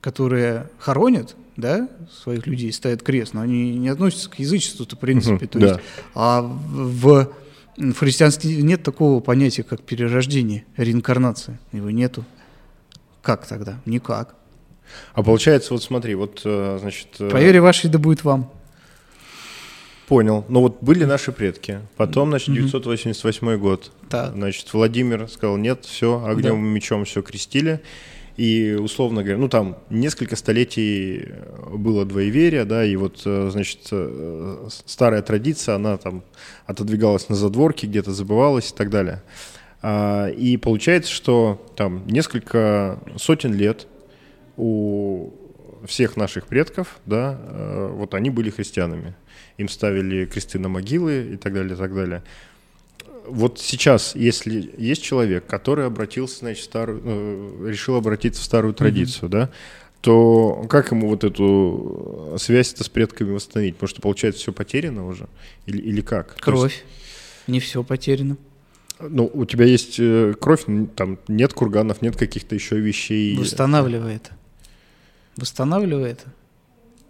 которые 0.02 0.70
хоронят, 0.80 1.36
да, 1.56 1.90
своих 2.24 2.46
людей, 2.48 2.72
ставят 2.72 3.02
крест, 3.02 3.34
но 3.34 3.42
они 3.42 3.78
не 3.78 3.90
относятся 3.90 4.30
к 4.30 4.40
язычеству-то, 4.40 4.96
в 4.96 5.00
принципе. 5.00 5.36
Мгм, 5.36 5.48
То 5.48 5.60
да. 5.60 5.68
есть, 5.68 5.80
а 6.14 6.42
в, 6.42 7.32
в 7.78 7.94
христианстве 7.96 8.62
нет 8.62 8.84
такого 8.84 9.20
понятия, 9.20 9.64
как 9.64 9.82
перерождение, 9.82 10.66
реинкарнация. 10.78 11.60
Его 11.72 11.90
нету. 11.90 12.24
Как 13.22 13.46
тогда? 13.48 13.80
Никак. 13.86 14.36
А 15.14 15.24
получается, 15.24 15.74
вот 15.74 15.84
смотри, 15.84 16.16
вот, 16.16 16.42
э, 16.46 16.78
значит... 16.80 17.08
э, 17.20 17.30
По 17.30 17.38
вере 17.38 17.60
вашей 17.60 17.90
да 17.90 17.98
будет 18.00 18.24
вам. 18.24 18.52
Понял. 20.08 20.46
Ну 20.48 20.62
вот 20.62 20.78
были 20.82 21.04
наши 21.04 21.34
предки. 21.34 21.82
Потом, 21.98 22.30
значит, 22.30 22.54
988 22.54 23.58
год. 23.58 23.92
Так. 24.10 24.34
Значит, 24.34 24.74
Владимир 24.74 25.28
сказал, 25.28 25.58
нет, 25.58 25.84
все, 25.84 26.24
огнем 26.26 26.66
и 26.66 26.70
мечом 26.70 27.04
все 27.04 27.22
крестили. 27.22 27.82
И, 28.38 28.74
условно 28.80 29.24
говоря, 29.24 29.40
ну 29.40 29.50
там 29.50 29.78
несколько 29.90 30.36
столетий 30.36 31.26
э, 31.26 31.76
было 31.76 32.06
двоеверие, 32.06 32.66
да, 32.66 32.86
и 32.86 32.96
вот, 32.96 33.24
э, 33.26 33.50
значит, 33.52 33.88
э, 33.92 34.68
старая 34.86 35.24
традиция, 35.24 35.76
она 35.76 35.98
там 35.98 36.24
отодвигалась 36.68 37.30
на 37.30 37.36
задворки, 37.36 37.88
где-то 37.88 38.12
забывалась 38.12 38.72
и 38.72 38.76
так 38.76 38.92
далее. 38.92 39.24
А, 39.82 40.28
И 40.28 40.56
получается, 40.58 41.12
что 41.12 41.66
там 41.76 42.06
несколько 42.06 43.00
сотен 43.16 43.56
лет 43.56 43.88
у 44.56 45.34
всех 45.86 46.16
наших 46.16 46.46
предков, 46.46 47.00
да, 47.06 47.40
вот 47.92 48.14
они 48.14 48.30
были 48.30 48.50
христианами. 48.50 49.16
Им 49.58 49.70
ставили 49.70 50.26
кресты 50.26 50.60
на 50.60 50.70
могилы 50.70 51.34
и 51.34 51.38
так 51.38 51.54
далее, 51.54 51.74
и 51.74 51.78
так 51.78 51.94
далее. 51.94 52.24
Вот 53.28 53.60
сейчас, 53.60 54.16
если 54.16 54.74
есть 54.78 55.04
человек, 55.04 55.46
который 55.46 55.86
обратился, 55.86 56.40
значит, 56.40 56.64
старую, 56.64 57.02
э, 57.04 57.70
решил 57.70 57.96
обратиться 57.96 58.42
в 58.42 58.46
старую 58.46 58.74
традицию, 58.74 59.30
да, 59.30 59.50
то 60.02 60.66
как 60.70 60.92
ему 60.92 61.10
вот 61.10 61.24
эту 61.24 62.36
связь-то 62.40 62.84
с 62.84 62.90
предками 62.90 63.32
восстановить? 63.32 63.76
Потому 63.76 63.90
что, 63.90 64.02
получается, 64.02 64.42
все 64.42 64.54
потеряно 64.54 65.08
уже? 65.08 65.28
Или, 65.66 65.82
или 65.82 66.02
как? 66.02 66.28
То 66.28 66.34
есть, 66.34 66.44
Кровь. 66.44 66.86
Не 67.48 67.60
все 67.60 67.84
потеряно. 67.84 68.38
ну, 69.00 69.30
у 69.34 69.46
тебя 69.46 69.66
есть 69.66 69.96
э, 70.00 70.34
кровь, 70.40 70.66
там 70.96 71.18
нет 71.28 71.54
курганов, 71.54 72.02
нет 72.02 72.16
каких-то 72.16 72.56
еще 72.56 72.80
вещей. 72.80 73.38
Восстанавливай 73.38 74.16
это. 74.16 74.32
Восстанавливай 75.38 76.12
это. 76.12 76.26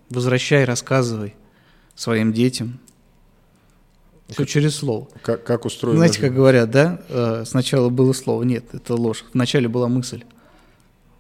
Возвращай, 0.09 0.63
рассказывай 0.63 1.35
своим 1.95 2.33
детям. 2.33 2.79
Все 4.29 4.45
через 4.45 4.75
слово. 4.75 5.07
Как, 5.21 5.43
как 5.43 5.65
устроено? 5.65 5.99
Знаете, 5.99 6.19
как 6.19 6.33
говорят, 6.33 6.69
да? 6.69 7.01
Э, 7.09 7.43
Сначала 7.45 7.89
было 7.89 8.13
слово. 8.13 8.43
Нет, 8.43 8.65
это 8.73 8.95
ложь. 8.95 9.23
Вначале 9.33 9.67
была 9.67 9.87
мысль. 9.87 10.23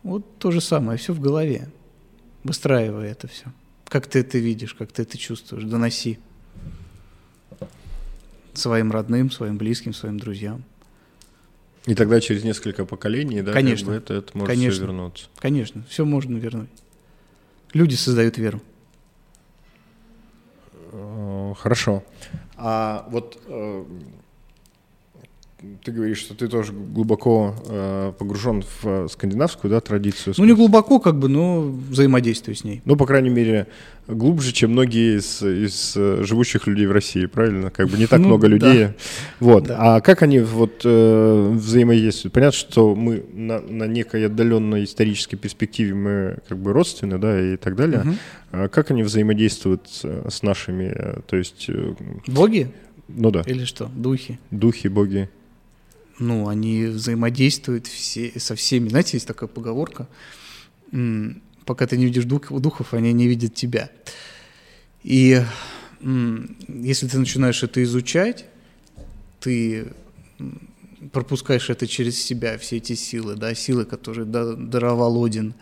Вот 0.03 0.37
то 0.39 0.51
же 0.51 0.61
самое, 0.61 0.97
все 0.97 1.13
в 1.13 1.19
голове. 1.21 1.69
Выстраивай 2.43 3.09
это 3.09 3.27
все. 3.27 3.45
Как 3.87 4.07
ты 4.07 4.19
это 4.19 4.37
видишь, 4.37 4.73
как 4.73 4.91
ты 4.91 5.03
это 5.03 5.17
чувствуешь, 5.17 5.63
доноси. 5.63 6.19
Своим 8.53 8.91
родным, 8.91 9.31
своим 9.31 9.57
близким, 9.57 9.93
своим 9.93 10.19
друзьям. 10.19 10.63
И 11.85 11.95
тогда 11.95 12.19
через 12.19 12.43
несколько 12.43 12.85
поколений, 12.85 13.41
да, 13.41 13.53
как 13.53 13.61
Конечно. 13.61 13.87
бы 13.87 13.93
это, 13.93 14.15
это 14.15 14.37
может 14.37 14.53
Конечно. 14.53 14.73
все 14.73 14.81
вернуться. 14.81 15.25
Конечно, 15.39 15.83
все 15.87 16.03
можно 16.03 16.37
вернуть. 16.37 16.69
Люди 17.71 17.95
создают 17.95 18.37
веру. 18.37 18.61
Хорошо. 21.53 22.03
А 22.57 23.05
вот 23.09 23.39
э, 23.47 23.85
ты 25.83 25.91
говоришь, 25.91 26.19
что 26.19 26.35
ты 26.35 26.47
тоже 26.47 26.71
глубоко 26.71 27.55
э, 27.67 28.13
погружен 28.17 28.61
в 28.61 28.85
э, 28.85 29.07
скандинавскую 29.09 29.71
да, 29.71 29.79
традицию. 29.81 30.35
Ну, 30.37 30.45
не 30.45 30.53
глубоко, 30.53 30.99
как 30.99 31.17
бы, 31.17 31.29
но 31.29 31.61
взаимодействую 31.61 32.55
с 32.55 32.63
ней. 32.63 32.81
Ну, 32.85 32.95
по 32.95 33.07
крайней 33.07 33.31
мере, 33.31 33.65
глубже, 34.07 34.51
чем 34.51 34.71
многие 34.71 35.17
из, 35.17 35.41
из 35.41 35.93
э, 35.95 36.23
живущих 36.23 36.67
людей 36.67 36.85
в 36.85 36.91
России, 36.91 37.25
правильно? 37.25 37.71
Как 37.71 37.89
бы 37.89 37.97
не 37.97 38.05
так 38.05 38.19
Ну, 38.19 38.27
много 38.27 38.47
да. 38.47 38.53
людей. 38.53 38.87
Вот. 39.39 39.63
Да. 39.63 39.95
А 39.97 40.01
как 40.01 40.21
они 40.21 40.39
вот 40.39 40.81
э, 40.83 41.49
взаимодействуют? 41.53 42.33
Понятно, 42.33 42.57
что 42.57 42.93
мы 42.93 43.25
на, 43.33 43.59
на 43.59 43.85
некой 43.85 44.27
отдаленной 44.27 44.83
исторической 44.83 45.37
перспективе 45.37 45.95
мы 45.95 46.37
как 46.47 46.59
бы 46.59 46.71
родственны, 46.71 47.17
да, 47.17 47.53
и 47.53 47.57
так 47.57 47.75
далее. 47.75 48.01
Мгм. 48.01 48.15
А 48.51 48.67
как 48.67 48.91
они 48.91 49.01
взаимодействуют 49.01 49.89
с, 49.89 50.05
с 50.29 50.43
нашими, 50.43 50.93
э, 50.93 51.19
то 51.25 51.35
есть, 51.35 51.65
э, 51.67 51.93
Боги 52.27 52.71
ну 53.07 53.31
да, 53.31 53.41
или 53.45 53.63
что? 53.63 53.89
Духи. 53.95 54.37
духи, 54.51 54.87
боги? 54.89 55.29
Ну, 56.19 56.47
они 56.47 56.85
взаимодействуют 56.85 57.87
все, 57.87 58.39
со 58.39 58.55
всеми. 58.55 58.89
Знаете, 58.89 59.17
есть 59.17 59.27
такая 59.27 59.47
поговорка. 59.47 60.07
Пока 61.65 61.85
ты 61.85 61.97
не 61.97 62.05
видишь 62.05 62.25
дух- 62.25 62.51
духов, 62.51 62.93
они 62.93 63.13
не 63.13 63.27
видят 63.27 63.53
тебя. 63.53 63.91
И 65.03 65.43
если 66.01 67.07
ты 67.07 67.19
начинаешь 67.19 67.63
это 67.63 67.83
изучать, 67.83 68.45
ты 69.39 69.93
пропускаешь 71.11 71.69
это 71.69 71.87
через 71.87 72.21
себя, 72.21 72.57
все 72.57 72.77
эти 72.77 72.93
силы, 72.93 73.35
да, 73.35 73.53
силы, 73.53 73.85
которые 73.85 74.25
да- 74.25 74.55
даровал 74.55 75.23
Один, 75.23 75.53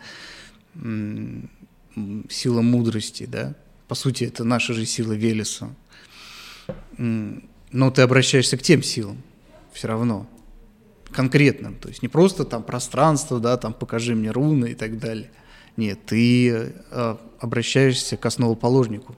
сила 2.28 2.62
мудрости, 2.62 3.26
да. 3.26 3.54
По 3.88 3.94
сути, 3.94 4.24
это 4.24 4.44
наша 4.44 4.74
же 4.74 4.86
сила 4.86 5.12
Велеса. 5.12 5.74
Но 6.98 7.90
ты 7.90 8.02
обращаешься 8.02 8.56
к 8.56 8.62
тем 8.62 8.82
силам 8.82 9.22
все 9.72 9.88
равно, 9.88 10.28
конкретным. 11.16 11.74
То 11.76 11.88
есть 11.88 12.02
не 12.02 12.08
просто 12.08 12.44
там 12.44 12.62
пространство, 12.62 13.40
да, 13.40 13.56
там 13.56 13.72
покажи 13.72 14.14
мне 14.14 14.30
руны 14.30 14.72
и 14.72 14.74
так 14.74 14.98
далее. 14.98 15.30
Нет, 15.78 15.98
ты 16.04 16.50
э, 16.50 17.16
обращаешься 17.40 18.16
к 18.18 18.26
основоположнику, 18.26 19.16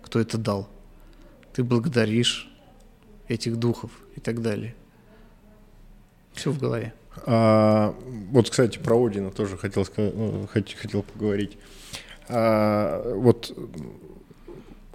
кто 0.00 0.20
это 0.20 0.38
дал. 0.38 0.68
Ты 1.52 1.64
благодаришь 1.64 2.48
этих 3.28 3.56
духов 3.56 3.90
и 4.16 4.20
так 4.20 4.42
далее. 4.42 4.74
Все 6.32 6.52
в 6.52 6.58
голове. 6.58 6.94
А, 7.26 7.94
вот, 8.30 8.48
кстати, 8.48 8.78
про 8.78 9.04
Одина 9.04 9.30
тоже 9.30 9.56
хотел, 9.56 9.84
ну, 9.96 10.48
хот- 10.52 10.76
хотел 10.76 11.02
поговорить. 11.02 11.58
А, 12.28 13.12
вот 13.16 13.52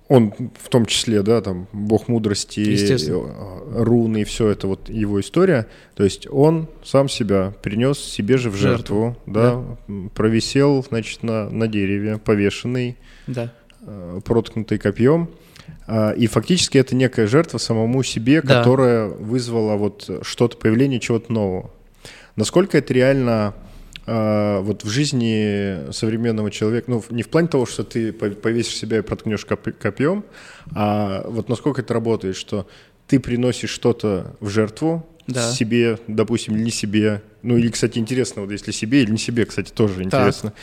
он 0.07 0.33
в 0.61 0.69
том 0.69 0.85
числе, 0.85 1.23
да, 1.23 1.41
там, 1.41 1.67
бог 1.73 2.07
мудрости, 2.07 2.59
э, 2.99 3.83
руны 3.83 4.21
и 4.21 4.23
все 4.23 4.49
это 4.49 4.67
вот 4.67 4.87
его 4.89 5.19
история. 5.19 5.67
То 5.95 6.03
есть 6.03 6.27
он 6.29 6.67
сам 6.83 7.09
себя 7.09 7.53
принес 7.63 7.97
себе 7.99 8.37
же 8.37 8.49
в 8.51 8.55
жертву, 8.55 9.15
Жертву, 9.15 9.17
да, 9.25 9.63
м, 9.87 10.09
провисел, 10.13 10.83
значит, 10.87 11.23
на, 11.23 11.49
на 11.49 11.67
дереве, 11.67 12.17
повешенный, 12.19 12.97
Да. 13.27 13.51
э, 13.81 14.19
проткнутый 14.23 14.77
копьем. 14.77 15.29
А, 15.87 16.11
И 16.11 16.27
фактически 16.27 16.77
это 16.77 16.95
некая 16.95 17.25
жертва 17.27 17.57
самому 17.57 18.03
себе, 18.03 18.41
Да. 18.41 18.59
которая 18.59 19.07
вызвала 19.07 19.75
вот 19.75 20.07
что-то, 20.21 20.57
появление 20.57 20.99
чего-то 20.99 21.33
нового. 21.33 21.71
Насколько 22.35 22.77
это 22.77 22.93
реально 22.93 23.53
а, 24.07 24.61
вот 24.61 24.83
в 24.83 24.89
жизни 24.89 25.91
современного 25.91 26.51
человека, 26.51 26.91
ну, 26.91 27.03
не 27.09 27.23
в 27.23 27.29
плане 27.29 27.47
того, 27.47 27.65
что 27.65 27.83
ты 27.83 28.13
по- 28.13 28.29
повесишь 28.29 28.75
себя 28.77 28.99
и 28.99 29.01
проткнешь 29.01 29.45
коп- 29.45 29.77
копьем, 29.79 30.23
а 30.75 31.25
вот 31.27 31.49
насколько 31.49 31.81
это 31.81 31.93
работает, 31.93 32.35
что 32.35 32.67
ты 33.07 33.19
приносишь 33.19 33.69
что-то 33.69 34.35
в 34.39 34.49
жертву 34.49 35.05
Да. 35.27 35.51
себе, 35.51 35.99
допустим, 36.07 36.55
или 36.55 36.63
не 36.63 36.71
себе, 36.71 37.21
ну 37.41 37.57
или, 37.57 37.69
кстати, 37.69 37.97
интересно, 37.99 38.43
вот 38.43 38.51
если 38.51 38.71
себе 38.71 39.01
или 39.03 39.11
не 39.11 39.17
себе, 39.17 39.45
кстати, 39.45 39.71
тоже 39.71 40.03
интересно, 40.03 40.53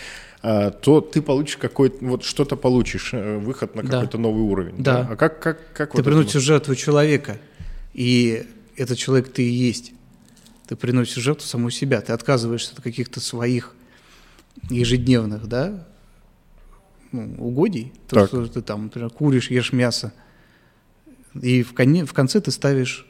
а, 0.42 0.70
то 0.70 1.00
ты 1.00 1.22
получишь 1.22 1.57
какой-то, 1.57 2.05
вот 2.05 2.24
что-то 2.24 2.57
получишь, 2.57 3.11
э, 3.12 3.38
выход 3.38 3.74
на 3.76 3.83
Да. 3.83 3.88
какой-то 3.90 4.18
новый 4.18 4.42
уровень. 4.42 4.74
Да. 4.78 5.07
А 5.11 5.16
как, 5.16 5.40
как, 5.40 5.59
как 5.72 5.90
Ты 5.92 5.96
вот 5.98 6.00
это 6.07 6.11
приносишь 6.11 6.42
в 6.42 6.44
жертву 6.44 6.74
человека, 6.74 7.38
и 7.94 8.44
этот 8.77 8.98
человек 8.98 9.33
ты 9.33 9.42
и 9.44 9.50
есть. 9.50 9.92
Ты 10.73 10.77
приносишь 10.77 11.23
жертву 11.23 11.46
саму 11.46 11.68
себя, 11.68 12.00
ты 12.00 12.14
отказываешься 12.14 12.73
от 12.73 12.81
каких-то 12.81 13.20
своих 13.20 13.75
ежедневных, 14.70 15.46
да, 15.46 15.87
ну, 17.12 17.35
угодий, 17.37 17.92
то, 18.08 18.16
Так. 18.16 18.29
что 18.29 18.46
ты 18.46 18.62
там, 18.62 18.85
например, 18.85 19.10
куришь, 19.10 19.50
ешь 19.50 19.75
мясо, 19.75 20.14
и 21.38 21.62
в, 21.62 21.75
коне, 21.75 22.06
в 22.06 22.14
конце 22.14 22.40
ты 22.40 22.50
ставишь 22.50 23.06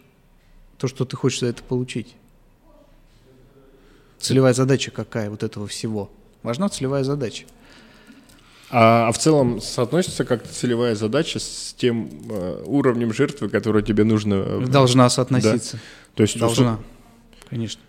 то, 0.77 0.89
что 0.89 1.05
ты 1.05 1.15
хочешь 1.17 1.39
за 1.39 1.47
это 1.47 1.63
получить. 1.63 2.17
Целевая 4.19 4.55
задача 4.55 4.91
какая 4.91 5.31
вот 5.31 5.45
этого 5.45 5.69
всего? 5.69 6.11
Важна 6.43 6.69
целевая 6.69 7.05
задача. 7.05 7.45
А, 8.71 9.07
а 9.07 9.13
в 9.13 9.19
целом 9.19 9.61
соотносится 9.61 10.25
как-то 10.25 10.53
целевая 10.53 10.97
задача 10.97 11.39
с 11.39 11.77
тем 11.79 12.11
э, 12.29 12.65
уровнем 12.67 13.15
жертвы, 13.15 13.49
который 13.49 13.85
тебе 13.85 14.03
нужно? 14.03 14.35
э, 14.35 14.67
Должна 14.67 15.09
соотноситься. 15.09 15.77
Да? 15.77 15.83
То 16.17 16.23
есть 16.23 16.37
Должна, 16.41 16.81
конечно. 17.53 17.83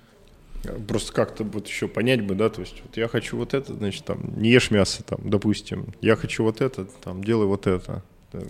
Просто 0.88 1.12
как-то 1.14 1.44
вот 1.44 1.68
еще 1.68 1.88
понять 1.88 2.22
бы, 2.22 2.36
да, 2.36 2.50
то 2.50 2.62
есть 2.62 2.82
вот 2.84 2.96
я 2.96 3.08
хочу 3.08 3.38
вот 3.38 3.54
это, 3.54 3.74
значит, 3.74 4.06
там, 4.06 4.20
не 4.38 4.50
ешь 4.50 4.72
мясо, 4.72 5.04
там, 5.04 5.20
допустим, 5.24 5.88
я 6.02 6.16
хочу 6.16 6.44
вот 6.44 6.62
это, 6.62 6.86
там, 6.86 7.24
делай 7.24 7.48
вот 7.48 7.68
это. 7.68 8.04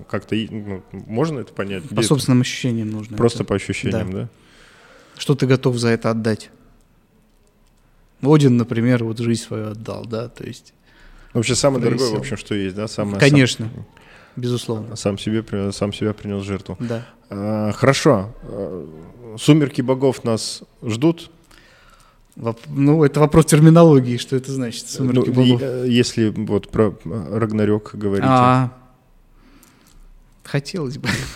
Как-то 0.09 0.35
ну, 0.35 0.83
можно 0.91 1.39
это 1.39 1.53
понять? 1.53 1.83
Где 1.85 1.95
По 1.95 1.99
это? 1.99 2.07
собственным 2.07 2.41
ощущениям 2.41 2.89
нужно. 2.89 3.17
Просто 3.17 3.39
это. 3.39 3.45
по 3.45 3.55
ощущениям, 3.55 4.11
да? 4.11 4.29
Что 5.17 5.35
ты 5.35 5.45
готов 5.45 5.77
за 5.77 5.89
это 5.89 6.09
отдать? 6.09 6.49
Один, 8.21 8.57
например, 8.57 9.03
вот 9.03 9.19
жизнь 9.19 9.43
свою 9.43 9.71
отдал, 9.71 10.05
да, 10.05 10.29
то 10.29 10.45
есть, 10.45 10.73
Вообще 11.33 11.55
самое 11.55 11.83
дорогое, 11.83 12.11
в 12.11 12.19
общем, 12.19 12.37
что 12.37 12.53
есть, 12.53 12.75
да? 12.75 12.87
Самое, 12.87 13.19
конечно, 13.19 13.69
безусловно, 14.35 14.95
Сам, 14.95 15.17
себе, 15.17 15.43
сам 15.71 15.93
себя 15.93 16.13
принес 16.13 16.43
жертву. 16.43 16.77
да. 16.79 17.05
А, 17.29 17.71
хорошо. 17.71 18.29
А, 18.43 18.87
Сумерки 19.39 19.81
богов 19.81 20.23
нас 20.23 20.61
ждут. 20.85 21.31
Ну, 22.67 23.03
это 23.03 23.19
вопрос 23.19 23.45
терминологии, 23.45 24.17
что 24.17 24.35
это 24.35 24.51
значит, 24.51 24.87
сумерки 24.87 25.29
Ну, 25.29 25.33
богов. 25.33 25.61
э, 25.61 25.85
если 25.87 26.29
вот 26.29 26.69
про 26.69 26.95
э, 27.05 27.37
Рагнарёк 27.37 27.95
говорить. 27.95 28.25
А, 28.27 28.71
хотелось 30.43 30.97
бы. 30.97 31.07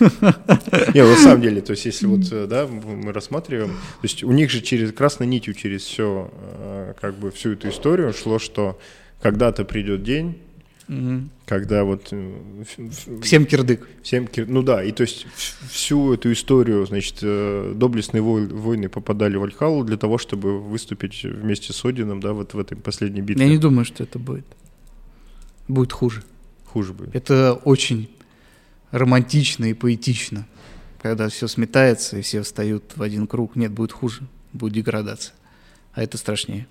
Не, 0.94 1.04
на 1.04 1.16
самом 1.16 1.40
деле, 1.40 1.60
то 1.60 1.72
есть 1.72 1.84
если 1.86 2.06
вот, 2.06 2.30
э, 2.32 2.46
да, 2.46 2.66
мы 2.66 3.12
рассматриваем, 3.12 3.68
то 3.70 3.74
есть 4.02 4.22
у 4.24 4.32
них 4.32 4.50
же 4.50 4.60
через 4.60 4.92
красной 4.92 5.26
нитью 5.26 5.54
через 5.54 5.82
все, 5.82 6.30
как 7.00 7.14
бы 7.16 7.30
всю 7.30 7.52
эту 7.52 7.68
историю 7.70 8.12
шло, 8.12 8.38
что 8.38 8.78
когда-то 9.22 9.64
придет 9.64 10.02
день, 10.02 10.38
Когда 11.46 11.84
вот 11.84 12.08
э, 12.12 12.64
Всем 13.22 13.44
кирдык. 13.44 13.86
всем, 14.02 14.26
кир- 14.26 14.46
ну 14.48 14.62
да, 14.62 14.82
и 14.82 14.90
то 14.90 15.02
есть 15.02 15.26
всю 15.70 16.14
эту 16.14 16.32
историю, 16.32 16.86
значит, 16.86 17.18
э, 17.22 17.74
доблестные 17.76 18.22
вой- 18.22 18.46
воины 18.48 18.88
попадали 18.88 19.36
в 19.36 19.42
Альхалу 19.44 19.84
для 19.84 19.98
того, 19.98 20.16
чтобы 20.16 20.58
выступить 20.60 21.22
вместе 21.24 21.72
с 21.74 21.84
Одином, 21.84 22.20
да, 22.20 22.32
вот 22.32 22.54
в 22.54 22.58
этой 22.58 22.76
последней 22.76 23.20
битве. 23.20 23.44
Я 23.44 23.50
не 23.50 23.58
думаю, 23.58 23.84
что 23.84 24.02
это 24.02 24.18
будет. 24.18 24.46
Будет 25.68 25.92
хуже. 25.92 26.22
Хуже 26.64 26.94
будет. 26.94 27.14
Это 27.14 27.52
очень 27.64 28.08
романтично 28.90 29.66
и 29.66 29.74
поэтично. 29.74 30.46
Когда 31.02 31.28
все 31.28 31.48
сметается 31.48 32.18
и 32.18 32.22
все 32.22 32.42
встают 32.42 32.96
в 32.96 33.02
один 33.02 33.26
круг. 33.26 33.56
Нет, 33.56 33.72
будет 33.72 33.92
хуже. 33.92 34.22
Будет 34.54 34.72
деградация. 34.72 35.34
А 35.92 36.02
это 36.02 36.16
страшнее. 36.16 36.66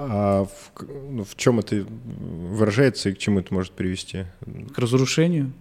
А 0.00 0.44
в, 0.44 0.72
ну, 1.10 1.24
в 1.24 1.36
чем 1.36 1.58
это 1.58 1.84
выражается 1.84 3.08
и 3.10 3.14
к 3.14 3.18
чему 3.18 3.40
это 3.40 3.52
может 3.52 3.72
привести? 3.72 4.26
К 4.74 4.78
разрушению. 4.78 5.52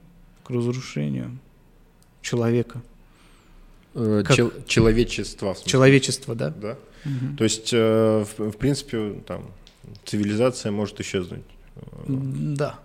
К 0.44 0.52
разрушению 0.52 1.40
человека. 2.22 2.82
Э, 3.96 4.24
Как? 4.26 4.36
чел- 4.36 4.52
смысле. 4.68 5.70
Человечество, 5.72 6.36
да? 6.36 6.52
Да. 6.52 6.78
Мгм. 7.04 7.38
То 7.38 7.44
есть, 7.46 7.72
э, 7.74 8.26
в, 8.38 8.52
в 8.52 8.58
принципе, 8.58 9.14
там 9.26 9.46
цивилизация 10.06 10.72
может 10.72 11.00
исчезнуть. 11.00 11.44
Да. 12.08 12.80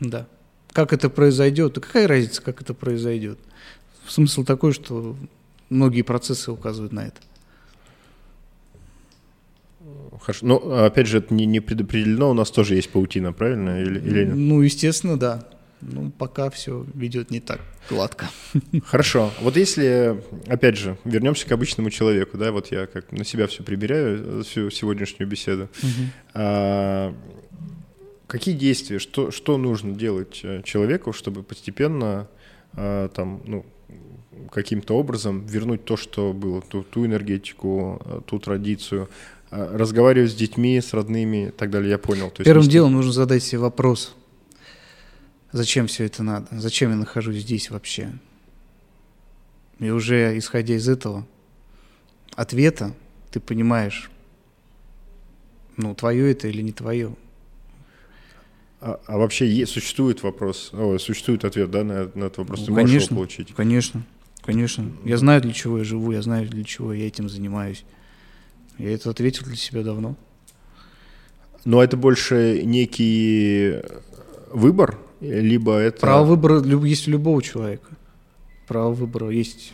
Да. 0.00 0.26
Как 0.72 0.92
это 0.92 1.08
произойдет? 1.08 1.74
Какая 1.74 2.06
разница, 2.06 2.42
как 2.42 2.60
это 2.60 2.74
произойдет? 2.74 3.38
Смысл 4.06 4.44
такой, 4.44 4.72
что 4.72 5.16
многие 5.70 6.02
процессы 6.02 6.52
указывают 6.52 6.92
на 6.92 7.06
это. 7.06 7.20
Хорошо. 10.20 10.46
Но 10.46 10.84
опять 10.84 11.06
же, 11.06 11.18
это 11.18 11.32
не, 11.34 11.46
не 11.46 11.60
предопределено, 11.60 12.30
у 12.30 12.34
нас 12.34 12.50
тоже 12.50 12.74
есть 12.74 12.90
паутина, 12.90 13.32
правильно? 13.32 13.80
Или, 13.80 13.98
или 13.98 14.24
нет? 14.24 14.34
Ну, 14.34 14.60
естественно, 14.62 15.18
да. 15.18 15.48
Ну, 15.80 16.10
пока 16.10 16.50
все 16.50 16.84
ведет 16.94 17.30
не 17.30 17.40
так 17.40 17.60
гладко. 17.88 18.28
Хорошо. 18.84 19.30
Вот 19.40 19.56
если, 19.56 20.20
опять 20.46 20.76
же, 20.76 20.98
вернемся 21.04 21.46
к 21.46 21.52
обычному 21.52 21.90
человеку, 21.90 22.36
да, 22.36 22.52
вот 22.52 22.70
я 22.72 22.86
как 22.86 23.12
на 23.12 23.24
себя 23.24 23.46
все 23.46 23.62
прибираю, 23.62 24.40
э, 24.40 24.42
всю 24.42 24.70
сегодняшнюю 24.70 25.28
беседу. 25.28 25.68
А, 26.34 27.14
какие 28.26 28.54
действия, 28.54 28.98
что, 28.98 29.30
что 29.30 29.56
нужно 29.56 29.94
делать 29.94 30.40
э, 30.42 30.62
человеку, 30.64 31.12
чтобы 31.12 31.42
постепенно 31.42 32.28
а, 32.74 33.08
там, 33.08 33.42
ну, 33.46 33.64
каким-то 34.50 34.96
образом 34.96 35.46
вернуть 35.46 35.84
то, 35.84 35.96
что 35.96 36.32
было, 36.32 36.60
ту, 36.62 36.82
ту 36.82 37.06
энергетику, 37.06 38.00
э, 38.04 38.20
ту 38.26 38.38
традицию, 38.38 39.08
разговаривать 39.50 40.32
с 40.32 40.34
детьми, 40.34 40.80
с 40.80 40.92
родными 40.92 41.48
и 41.48 41.50
так 41.50 41.70
далее, 41.70 41.90
я 41.90 41.98
понял. 41.98 42.30
То 42.30 42.40
есть 42.40 42.44
Первым 42.44 42.68
делом 42.68 42.92
нужно 42.92 43.12
задать 43.12 43.42
себе 43.42 43.60
вопрос. 43.60 44.14
Зачем 45.52 45.86
все 45.86 46.04
это 46.04 46.22
надо? 46.22 46.46
Зачем 46.52 46.90
я 46.90 46.96
нахожусь 46.96 47.38
здесь 47.38 47.70
вообще? 47.70 48.12
И 49.78 49.90
уже 49.90 50.36
исходя 50.36 50.74
из 50.74 50.88
этого 50.88 51.26
ответа, 52.34 52.94
ты 53.30 53.40
понимаешь, 53.40 54.10
ну, 55.76 55.94
твое 55.94 56.32
это 56.32 56.48
или 56.48 56.60
не 56.60 56.72
твое. 56.72 57.14
А, 58.80 59.00
а 59.06 59.18
вообще 59.18 59.66
существует 59.66 60.22
вопрос, 60.22 60.70
о, 60.72 60.98
существует 60.98 61.44
ответ, 61.44 61.70
да, 61.70 61.84
на, 61.84 62.10
на 62.14 62.24
этот 62.24 62.38
вопрос? 62.38 62.60
Ну, 62.60 62.66
Ты 62.66 62.72
можешь 62.72 62.90
его 62.90 62.98
конечно. 62.98 63.16
получить? 63.16 63.54
Конечно, 63.54 64.02
конечно. 64.42 64.92
Я 65.04 65.16
знаю, 65.16 65.40
для 65.40 65.52
чего 65.52 65.78
я 65.78 65.84
живу, 65.84 66.12
я 66.12 66.22
знаю, 66.22 66.48
для 66.48 66.64
чего 66.64 66.92
я 66.92 67.06
этим 67.06 67.28
занимаюсь. 67.28 67.84
Я 68.78 68.94
это 68.94 69.10
ответил 69.10 69.44
для 69.44 69.56
себя 69.56 69.82
давно. 69.82 70.16
Но 71.64 71.82
это 71.82 71.96
больше 71.96 72.62
некий 72.64 73.82
выбор, 74.50 74.98
либо 75.20 75.76
это... 75.76 76.00
Право 76.00 76.24
выбора 76.24 76.62
есть 76.62 77.08
у 77.08 77.10
любого 77.10 77.42
человека. 77.42 77.90
Право 78.66 78.92
выбора 78.92 79.30
есть. 79.30 79.72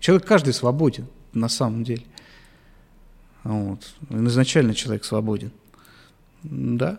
Человек 0.00 0.26
каждый 0.26 0.54
свободен, 0.54 1.06
на 1.32 1.48
самом 1.48 1.84
деле. 1.84 2.02
Вот. 3.44 3.94
Изначально 4.08 4.74
человек 4.74 5.04
свободен. 5.04 5.52
Да. 6.42 6.98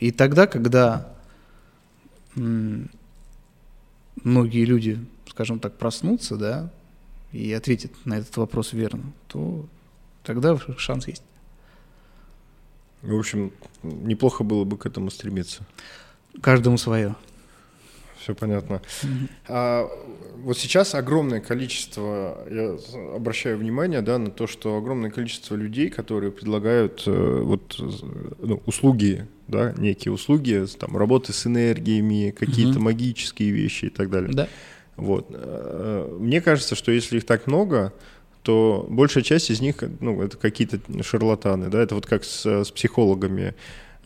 И 0.00 0.10
тогда, 0.10 0.46
когда 0.46 1.14
многие 2.34 2.88
люди, 4.64 4.98
скажем 5.28 5.60
так, 5.60 5.78
проснутся, 5.78 6.36
да, 6.36 6.72
и 7.32 7.52
ответят 7.52 7.92
на 8.04 8.18
этот 8.18 8.36
вопрос 8.36 8.72
верно, 8.72 9.12
то 9.28 9.66
тогда 10.28 10.58
шанс 10.76 11.08
есть. 11.08 11.22
В 13.00 13.18
общем, 13.18 13.50
неплохо 13.82 14.44
было 14.44 14.64
бы 14.64 14.76
к 14.76 14.84
этому 14.84 15.10
стремиться. 15.10 15.62
Каждому 16.42 16.76
свое. 16.76 17.14
Все 18.18 18.34
понятно. 18.34 18.82
А, 19.48 19.88
вот 20.42 20.58
сейчас 20.58 20.94
огромное 20.94 21.40
количество, 21.40 22.44
я 22.50 22.76
обращаю 23.14 23.56
внимание, 23.56 24.02
да, 24.02 24.18
на 24.18 24.30
то, 24.30 24.46
что 24.46 24.76
огромное 24.76 25.10
количество 25.10 25.54
людей, 25.54 25.88
которые 25.88 26.30
предлагают 26.30 27.04
э, 27.06 27.40
вот 27.42 27.76
ну, 27.78 28.60
услуги, 28.66 29.26
да, 29.46 29.72
некие 29.78 30.12
услуги, 30.12 30.66
там 30.78 30.96
работы 30.98 31.32
с 31.32 31.46
энергиями, 31.46 32.34
какие-то 32.38 32.74
Мгм. 32.74 32.82
магические 32.82 33.50
вещи 33.50 33.86
и 33.86 33.90
так 33.90 34.10
далее. 34.10 34.32
Да. 34.34 34.48
Вот. 34.96 35.28
Э, 35.30 36.18
Мне 36.20 36.42
кажется, 36.42 36.74
что 36.74 36.92
если 36.92 37.16
их 37.18 37.24
так 37.24 37.46
много, 37.46 37.94
то 38.42 38.86
большая 38.88 39.22
часть 39.24 39.50
из 39.50 39.60
них, 39.60 39.76
ну, 40.00 40.22
это 40.22 40.36
какие-то 40.36 40.78
шарлатаны, 41.02 41.68
да, 41.68 41.82
это 41.82 41.94
вот 41.94 42.06
как 42.06 42.24
с, 42.24 42.46
с 42.64 42.70
психологами. 42.70 43.54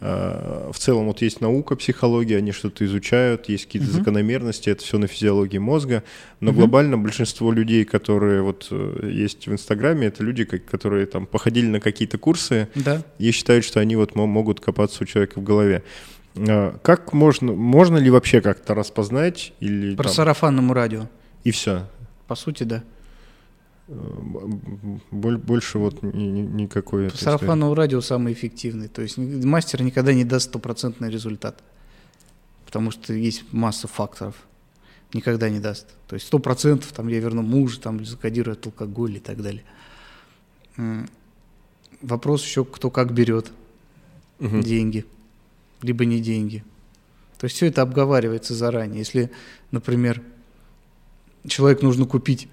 Э, 0.01 0.71
В 0.73 0.79
целом 0.79 1.07
вот 1.07 1.23
есть 1.23 1.41
наука, 1.41 1.77
психология, 1.77 2.39
они 2.39 2.51
что-то 2.51 2.85
изучают, 2.85 3.49
есть 3.49 3.67
какие-то 3.67 3.89
Мгм. 3.89 3.99
закономерности, 3.99 4.69
это 4.71 4.83
все 4.83 4.99
на 4.99 5.07
физиологии 5.07 5.59
мозга, 5.59 6.03
но 6.41 6.51
Мгм. 6.51 6.59
глобально 6.59 6.99
большинство 6.99 7.53
людей, 7.53 7.85
которые 7.85 8.43
вот 8.43 8.67
э, 8.73 9.11
есть 9.13 9.47
в 9.47 9.53
Инстаграме, 9.53 10.09
это 10.09 10.25
люди, 10.25 10.45
которые 10.45 11.07
там 11.07 11.27
походили 11.27 11.67
на 11.67 11.79
какие-то 11.81 12.19
курсы, 12.19 12.69
Да. 12.75 13.03
и 13.19 13.31
считают, 13.31 13.65
что 13.65 13.79
они 13.81 13.95
вот 13.95 14.17
мо- 14.17 14.27
могут 14.27 14.59
копаться 14.61 15.05
у 15.05 15.07
человека 15.07 15.39
в 15.39 15.45
голове. 15.45 15.85
Э, 16.35 16.73
Как 16.83 17.13
можно, 17.13 17.53
можно 17.53 17.99
ли 17.99 18.11
вообще 18.11 18.41
как-то 18.41 18.75
распознать 18.75 19.53
или 19.61 19.95
По 19.95 20.03
там- 20.05 20.13
сарафанному 20.13 20.75
радио. 20.75 21.09
и 21.45 21.51
все. 21.53 21.87
По 22.27 22.35
сути, 22.35 22.65
да. 22.65 22.83
Больше 23.89 25.79
вот 25.79 26.03
ни- 26.03 26.11
ни- 26.23 26.63
никакой. 26.63 27.09
Истории. 27.09 27.25
сарафанному 27.25 27.75
радио 27.75 28.01
самый 28.01 28.33
эффективный. 28.33 28.89
То 28.89 29.03
есть 29.03 29.19
мастер 29.19 29.83
никогда 29.83 30.13
не 30.15 30.25
даст 30.25 30.49
стопроцентный 30.49 31.11
результат. 31.11 31.63
Потому 32.65 32.91
что 32.91 33.13
есть 33.13 33.45
масса 33.53 33.89
факторов. 33.89 34.35
Никогда 35.13 35.51
не 35.51 35.61
даст. 35.61 35.89
То 36.07 36.15
есть 36.15 36.27
сто 36.27 36.39
процентов 36.39 36.93
там 36.93 37.09
я 37.09 37.19
верну 37.21 37.43
мужа, 37.43 37.81
там 37.81 38.05
закодирую 38.05 38.55
от 38.55 38.65
алкоголя 38.65 39.17
и 39.17 39.21
так 39.21 39.43
далее. 39.43 39.65
Вопрос 42.01 42.45
еще, 42.45 42.65
кто 42.65 42.91
как 42.91 43.13
берет 43.13 43.53
Мгм. 44.39 44.63
деньги, 44.63 45.05
либо 45.83 46.05
не 46.07 46.21
деньги. 46.21 46.65
То 47.39 47.45
есть 47.45 47.57
все 47.57 47.67
это 47.67 47.83
обговаривается 47.83 48.55
заранее. 48.55 49.01
Если, 49.01 49.31
например, 49.71 50.23
человек 51.47 51.83
нужно 51.83 52.07
купить 52.07 52.49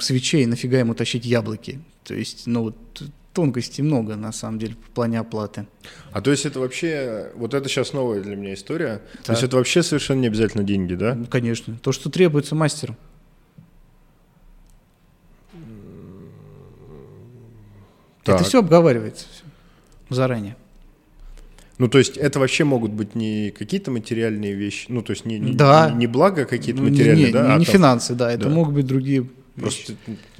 свечей, 0.00 0.46
нафига 0.46 0.78
ему 0.78 0.94
тащить 0.94 1.24
яблоки? 1.24 1.80
То 2.04 2.14
есть, 2.14 2.46
ну 2.46 2.62
вот 2.64 2.76
тонкостей 3.32 3.82
много, 3.84 4.16
на 4.16 4.32
самом 4.32 4.58
деле, 4.58 4.74
в 4.74 4.90
плане 4.90 5.20
оплаты. 5.20 5.66
А 6.12 6.20
то 6.20 6.30
есть 6.32 6.46
это 6.46 6.58
вообще, 6.58 7.30
вот 7.36 7.54
это 7.54 7.68
сейчас 7.68 7.92
новая 7.92 8.20
для 8.20 8.34
меня 8.36 8.54
история, 8.54 9.00
Так. 9.12 9.22
то 9.26 9.32
есть 9.32 9.44
это 9.44 9.56
вообще 9.56 9.82
совершенно 9.82 10.20
не 10.20 10.26
обязательно 10.26 10.64
деньги, 10.64 10.94
да? 10.94 11.14
Ну, 11.14 11.26
конечно. 11.26 11.78
То, 11.80 11.92
что 11.92 12.10
требуется 12.10 12.54
мастеру. 12.56 12.96
Это 18.22 18.38
Так. 18.38 18.46
все 18.46 18.58
обговаривается 18.60 19.26
всё 19.32 19.44
заранее. 20.14 20.56
Ну, 21.78 21.88
то 21.88 21.96
есть 21.98 22.18
это 22.18 22.38
вообще 22.38 22.64
могут 22.64 22.90
быть 22.92 23.14
не 23.14 23.50
какие-то 23.58 23.90
материальные 23.90 24.52
вещи, 24.54 24.86
ну, 24.90 25.00
то 25.02 25.12
есть 25.12 25.24
не, 25.24 25.38
не, 25.38 25.52
Да. 25.54 25.90
не, 25.90 26.00
не 26.00 26.06
благо 26.06 26.44
какие-то 26.44 26.82
Ну, 26.82 26.88
не- 26.88 26.90
материальные, 26.92 27.26
не, 27.28 27.32
да? 27.32 27.46
не, 27.46 27.52
а 27.54 27.58
не 27.58 27.64
там 27.64 27.72
финансы, 27.74 28.14
да, 28.14 28.30
это 28.30 28.44
да. 28.44 28.50
могут 28.50 28.74
быть 28.74 28.86
другие. 28.86 29.26
Просто 29.56 29.94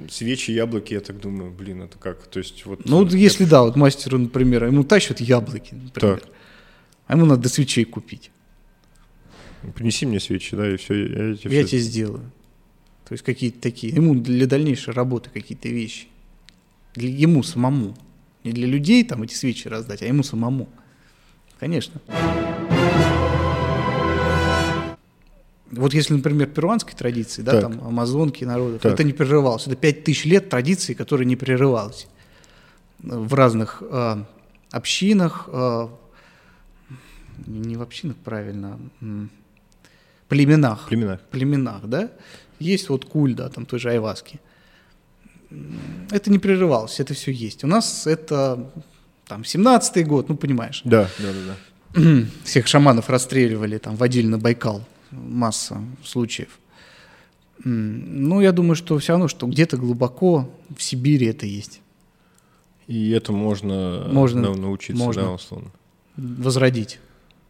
свечи, 0.08 0.52
яблоки, 0.52 0.94
я 0.94 1.00
так 1.00 1.20
думаю, 1.20 1.50
блин, 1.50 1.82
это 1.82 1.98
как? 1.98 2.26
То 2.26 2.38
есть 2.38 2.64
вот... 2.64 2.84
Ну, 2.88 2.98
вот 2.98 3.12
э, 3.12 3.18
если 3.18 3.44
да, 3.44 3.62
вот 3.62 3.76
мастеру, 3.76 4.18
например, 4.18 4.64
ему 4.64 4.84
тащат 4.84 5.20
яблоки, 5.20 5.74
например, 5.74 6.20
Так. 6.20 6.28
а 7.06 7.14
ему 7.16 7.26
надо 7.26 7.48
свечей 7.48 7.84
купить. 7.84 8.30
Принеси 9.74 10.06
мне 10.06 10.20
свечи, 10.20 10.56
да, 10.56 10.72
и 10.72 10.76
все. 10.76 10.94
Я, 10.94 11.36
тебе 11.36 11.56
Я 11.56 11.62
всё- 11.62 11.68
тебе 11.70 11.80
сделаю. 11.80 12.30
То 13.06 13.14
есть 13.14 13.24
какие-то 13.24 13.60
такие, 13.60 13.92
ему 13.92 14.14
для 14.14 14.46
дальнейшей 14.46 14.94
работы 14.94 15.28
какие-то 15.30 15.68
вещи. 15.68 16.06
Для 16.94 17.08
ему 17.10 17.42
самому. 17.42 17.96
Не 18.44 18.52
для 18.52 18.66
людей 18.66 19.04
там 19.04 19.22
эти 19.22 19.34
свечи 19.34 19.68
раздать, 19.68 20.00
а 20.02 20.06
ему 20.06 20.22
самому. 20.22 20.68
Конечно. 21.58 22.00
Вот 25.70 25.94
если, 25.94 26.14
например, 26.14 26.48
перуанской 26.48 26.94
традиции, 26.94 27.42
да, 27.42 27.52
Так. 27.52 27.62
там 27.62 27.86
амазонки 27.86 28.44
народов, 28.44 28.80
Так. 28.82 28.92
это 28.94 29.04
не 29.04 29.12
прерывалось. 29.12 29.66
Это 29.66 29.76
пять 29.76 30.02
тысяч 30.04 30.24
лет 30.24 30.48
традиции, 30.48 30.94
которые 30.94 31.26
не 31.26 31.36
прерывалась 31.36 32.08
в 33.02 33.34
разных 33.34 33.82
э, 33.82 34.24
общинах, 34.72 35.48
э, 35.52 35.88
не 37.46 37.76
в 37.76 37.82
общинах, 37.82 38.16
правильно, 38.16 38.78
м, 39.00 39.30
племенах 40.28 40.86
Племенах. 40.88 41.20
племенах, 41.30 41.86
да, 41.86 42.10
есть 42.58 42.88
вот 42.88 43.04
куль, 43.04 43.34
да, 43.34 43.48
там 43.48 43.64
той 43.64 43.78
же 43.78 43.90
айваски. 43.90 44.40
Это 46.10 46.30
не 46.30 46.38
прерывалось, 46.38 47.00
это 47.00 47.14
все 47.14 47.32
есть. 47.32 47.64
У 47.64 47.66
нас 47.66 48.06
это 48.06 48.70
там 49.26 49.42
17-й 49.42 50.04
год, 50.04 50.28
ну 50.28 50.36
понимаешь, 50.36 50.82
Да, 50.84 51.08
да, 51.18 51.28
да, 51.32 51.54
да. 52.02 52.24
всех 52.44 52.66
шаманов 52.66 53.08
расстреливали, 53.08 53.78
там 53.78 53.96
водили 53.96 54.26
на 54.26 54.38
Байкал, 54.38 54.84
масса 55.10 55.82
случаев. 56.04 56.58
Ну, 57.64 58.40
я 58.40 58.52
думаю, 58.52 58.74
что 58.74 58.96
все 58.98 59.12
равно, 59.12 59.28
что 59.28 59.46
где-то 59.46 59.76
глубоко 59.76 60.50
в 60.74 60.82
Сибири 60.82 61.26
это 61.26 61.44
есть. 61.46 61.80
И 62.86 63.10
это 63.10 63.32
можно, 63.32 64.08
Можно, 64.10 64.50
на- 64.50 64.56
научиться, 64.56 65.02
можно. 65.02 65.22
да, 65.22 65.30
условно. 65.32 65.70
Возродить, 66.16 66.98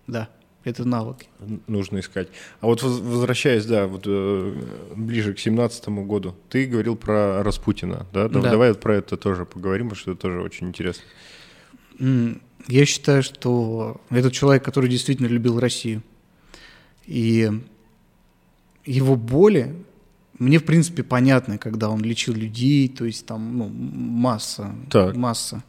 да, 0.06 0.28
это 0.64 0.84
навыки. 0.84 1.28
Н- 1.40 1.62
Нужно 1.68 2.00
искать. 2.00 2.28
А 2.60 2.66
вот 2.66 2.82
воз- 2.82 3.00
возвращаясь, 3.00 3.64
да, 3.64 3.86
вот 3.86 4.02
э, 4.06 4.54
ближе 4.96 5.32
к 5.32 5.38
семнадцатому 5.38 6.04
году, 6.04 6.34
ты 6.50 6.66
говорил 6.66 6.96
про 6.96 7.42
Распутина, 7.42 8.06
да? 8.12 8.28
Да- 8.28 8.40
Да. 8.40 8.50
Давай 8.50 8.74
про 8.74 8.96
это 8.96 9.16
тоже 9.16 9.46
поговорим, 9.46 9.88
потому 9.90 10.00
что 10.00 10.10
это 10.12 10.20
тоже 10.22 10.40
очень 10.42 10.68
интересно. 10.68 11.04
Я 12.68 12.84
считаю, 12.84 13.22
что 13.22 14.00
это 14.10 14.30
человек, 14.30 14.64
который 14.64 14.90
действительно 14.90 15.26
любил 15.28 15.58
Россию. 15.60 16.02
И 17.06 17.50
его 18.84 19.16
боли 19.16 19.74
мне, 20.40 20.58
в 20.58 20.64
принципе, 20.64 21.02
понятны, 21.02 21.58
когда 21.58 21.90
он 21.90 22.00
лечил 22.00 22.32
людей, 22.34 22.88
то 22.88 23.04
есть 23.04 23.26
там 23.26 23.58
ну, 23.58 23.68
масса, 23.68 24.74
Так. 24.90 25.14
масса. 25.14 25.62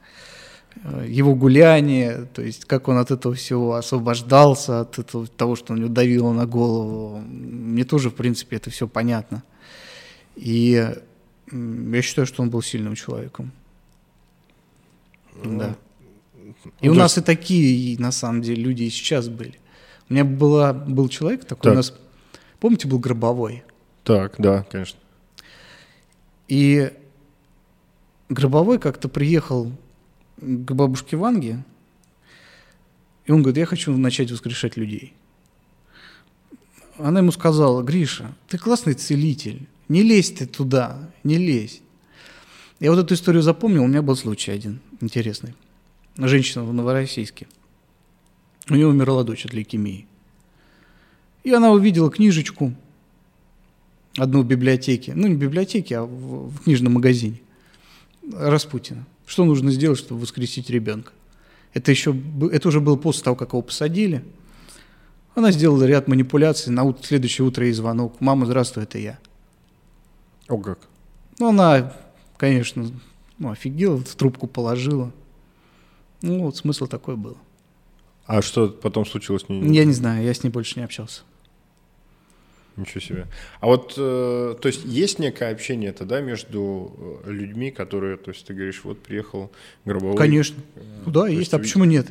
Э, 0.83 1.05
Его 1.09 1.35
гуляние, 1.35 2.29
то 2.33 2.41
есть 2.41 2.63
как 2.65 2.87
он 2.87 2.97
от 2.97 3.11
этого 3.11 3.35
всего 3.35 3.75
освобождался, 3.75 4.79
от 4.79 4.97
этого, 4.97 5.27
того, 5.27 5.57
что 5.57 5.73
у 5.73 5.77
него 5.77 5.89
давило 5.89 6.31
на 6.31 6.45
голову, 6.45 7.19
мне 7.19 7.83
тоже, 7.83 8.09
в 8.09 8.15
принципе, 8.15 8.55
это 8.55 8.69
все 8.69 8.87
понятно. 8.87 9.43
И 10.37 10.89
я 11.51 12.01
считаю, 12.01 12.25
что 12.25 12.41
он 12.41 12.49
был 12.49 12.61
сильным 12.61 12.95
человеком. 12.95 13.51
Да. 15.43 15.75
И 16.79 16.87
Ну, 16.87 16.93
у 16.93 16.95
нас 16.95 17.17
и 17.17 17.21
такие, 17.21 17.93
и 17.93 17.97
на 17.97 18.11
самом 18.11 18.41
деле, 18.41 18.63
люди 18.63 18.83
и 18.83 18.89
сейчас 18.89 19.27
были. 19.27 19.59
У 20.11 20.13
меня 20.13 20.25
была, 20.25 20.73
был 20.73 21.07
человек 21.07 21.45
такой 21.45 21.63
Так. 21.63 21.71
у 21.71 21.75
нас, 21.77 21.93
помните, 22.59 22.85
был 22.85 22.99
Гробовой. 22.99 23.63
Так, 24.03 24.35
да, 24.39 24.63
конечно. 24.69 24.99
И 26.49 26.91
Гробовой 28.27 28.77
как-то 28.77 29.07
приехал 29.07 29.71
к 30.35 30.73
бабушке 30.73 31.15
Ванге, 31.15 31.63
и 33.25 33.31
он 33.31 33.41
говорит, 33.41 33.59
я 33.59 33.65
хочу 33.65 33.95
начать 33.95 34.29
воскрешать 34.29 34.75
людей. 34.75 35.13
Она 36.97 37.21
ему 37.21 37.31
сказала, 37.31 37.81
Гриша, 37.81 38.35
ты 38.49 38.57
классный 38.57 38.95
целитель, 38.95 39.65
не 39.87 40.03
лезь 40.03 40.31
ты 40.31 40.45
туда, 40.45 41.09
не 41.23 41.37
лезь. 41.37 41.81
Я 42.81 42.91
вот 42.91 42.99
эту 42.99 43.13
историю 43.13 43.43
запомнил, 43.43 43.85
у 43.85 43.87
меня 43.87 44.01
был 44.01 44.17
случай 44.17 44.51
один 44.51 44.81
интересный. 44.99 45.55
Женщина 46.17 46.65
в 46.65 46.73
Новороссийске. 46.73 47.47
У 48.71 48.75
нее 48.75 48.87
умерла 48.87 49.25
дочь 49.25 49.45
от 49.45 49.53
лейкемии. 49.53 50.07
И 51.43 51.51
она 51.51 51.71
увидела 51.71 52.09
книжечку, 52.09 52.73
одну 54.15 54.43
в 54.43 54.45
библиотеке, 54.45 55.11
ну 55.13 55.27
не 55.27 55.35
в 55.35 55.39
библиотеке, 55.39 55.97
а 55.97 56.03
в, 56.03 56.49
в 56.51 56.63
книжном 56.63 56.93
магазине 56.93 57.41
Распутина. 58.33 59.05
Что 59.25 59.43
нужно 59.43 59.71
сделать, 59.71 59.99
чтобы 59.99 60.21
воскресить 60.21 60.69
ребенка? 60.69 61.11
Это, 61.73 61.91
еще, 61.91 62.15
это 62.49 62.69
уже 62.69 62.79
было 62.79 62.95
после 62.95 63.23
того, 63.25 63.35
как 63.35 63.49
его 63.49 63.61
посадили. 63.61 64.23
Она 65.35 65.51
сделала 65.51 65.83
ряд 65.83 66.07
манипуляций, 66.07 66.71
на 66.71 66.85
ут- 66.85 67.03
следующее 67.03 67.45
утро 67.45 67.65
ей 67.65 67.73
звонок. 67.73 68.21
Мама, 68.21 68.45
здравствуй, 68.45 68.83
это 68.83 68.97
я. 68.97 69.19
О, 70.47 70.57
как. 70.59 70.79
Ну, 71.39 71.49
она, 71.49 71.93
конечно, 72.37 72.89
ну, 73.37 73.51
офигела, 73.51 73.97
в 73.97 74.15
трубку 74.15 74.47
положила. 74.47 75.11
Ну, 76.21 76.43
вот 76.43 76.55
смысл 76.55 76.87
такой 76.87 77.17
был. 77.17 77.37
А 78.31 78.41
что 78.41 78.69
потом 78.69 79.05
случилось? 79.05 79.43
Я 79.49 79.83
не 79.83 79.91
знаю, 79.91 80.23
я 80.23 80.33
с 80.33 80.41
ней 80.41 80.49
больше 80.49 80.79
не 80.79 80.85
общался. 80.85 81.23
Ничего 82.77 83.01
себе. 83.01 83.27
А 83.59 83.67
вот, 83.67 83.95
э, 83.97 84.55
то 84.61 84.67
есть 84.67 84.85
есть 84.85 85.19
некое 85.19 85.51
общение 85.51 85.89
это, 85.89 86.05
да, 86.05 86.21
между 86.21 87.21
э, 87.25 87.29
людьми, 87.29 87.71
которые, 87.71 88.15
то 88.15 88.31
есть 88.31 88.47
ты 88.47 88.53
говоришь, 88.53 88.85
вот 88.85 89.03
приехал 89.03 89.51
Гробовой. 89.83 90.15
Конечно. 90.15 90.61
э, 90.75 91.09
да, 91.09 91.27
есть. 91.27 91.53
А 91.53 91.59
почему 91.59 91.83
нет? 91.83 92.07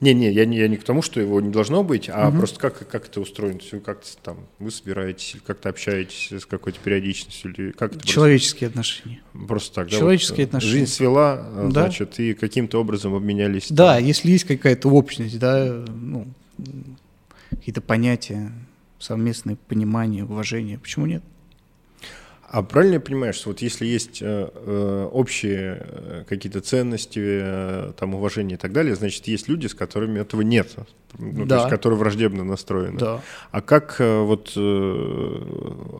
Не-не, 0.00 0.30
я 0.32 0.46
не, 0.46 0.56
я 0.56 0.66
не 0.68 0.76
к 0.78 0.82
тому, 0.84 1.02
что 1.02 1.20
его 1.20 1.40
не 1.42 1.50
должно 1.50 1.84
быть, 1.84 2.08
а 2.08 2.28
Мгм. 2.30 2.38
просто 2.38 2.58
как, 2.58 2.88
как 2.88 3.06
это 3.06 3.20
устроено? 3.20 3.58
То 3.58 3.64
есть 3.72 3.84
как-то 3.84 4.08
там, 4.22 4.38
вы 4.58 4.70
собираетесь, 4.70 5.36
как-то 5.46 5.68
общаетесь 5.68 6.32
с 6.32 6.46
какой-то 6.46 6.78
периодичностью, 6.80 7.52
или 7.52 7.70
как 7.72 7.94
это 7.96 8.06
Человеческие 8.06 8.68
отношения. 8.68 9.20
просто, 9.32 9.46
просто 9.48 9.74
так, 9.74 9.90
да? 9.90 9.96
человеческие 9.98 10.44
э, 10.46 10.48
отношения. 10.48 10.72
Жизнь 10.72 10.90
свела, 10.90 11.46
э, 11.54 11.68
Да. 11.72 11.82
значит, 11.82 12.18
и 12.18 12.32
каким-то 12.32 12.80
образом 12.80 13.14
обменялись. 13.14 13.66
Да, 13.70 13.96
там. 13.96 14.04
если 14.04 14.30
есть 14.30 14.44
какая-то 14.44 14.88
общность, 14.88 15.38
да, 15.38 15.84
ну, 15.94 16.26
какие-то 17.50 17.82
понятия, 17.82 18.52
совместное 18.98 19.56
понимание, 19.68 20.24
уважение, 20.24 20.78
почему 20.78 21.06
нет? 21.06 21.22
А 22.52 22.64
правильно 22.64 22.94
я 22.94 23.00
понимаю, 23.00 23.32
что 23.32 23.50
вот 23.50 23.62
если 23.62 23.86
есть 23.86 24.20
э, 24.22 24.48
э, 24.52 25.08
общие 25.12 25.86
э, 25.86 26.24
какие-то 26.28 26.60
ценности, 26.60 27.20
э, 27.22 27.92
там 27.96 28.14
уважение 28.16 28.56
и 28.56 28.58
так 28.58 28.72
далее, 28.72 28.96
значит, 28.96 29.28
есть 29.28 29.48
люди, 29.48 29.68
с 29.68 29.74
которыми 29.74 30.18
этого 30.18 30.40
нет, 30.42 30.74
ну, 31.16 31.42
то 31.42 31.46
Да. 31.46 31.56
есть, 31.58 31.70
которые 31.70 31.96
враждебно 32.00 32.42
настроены. 32.42 32.98
Да. 32.98 33.20
А 33.52 33.60
как 33.60 34.00
э, 34.00 34.22
вот 34.22 34.52
э, 34.56 34.60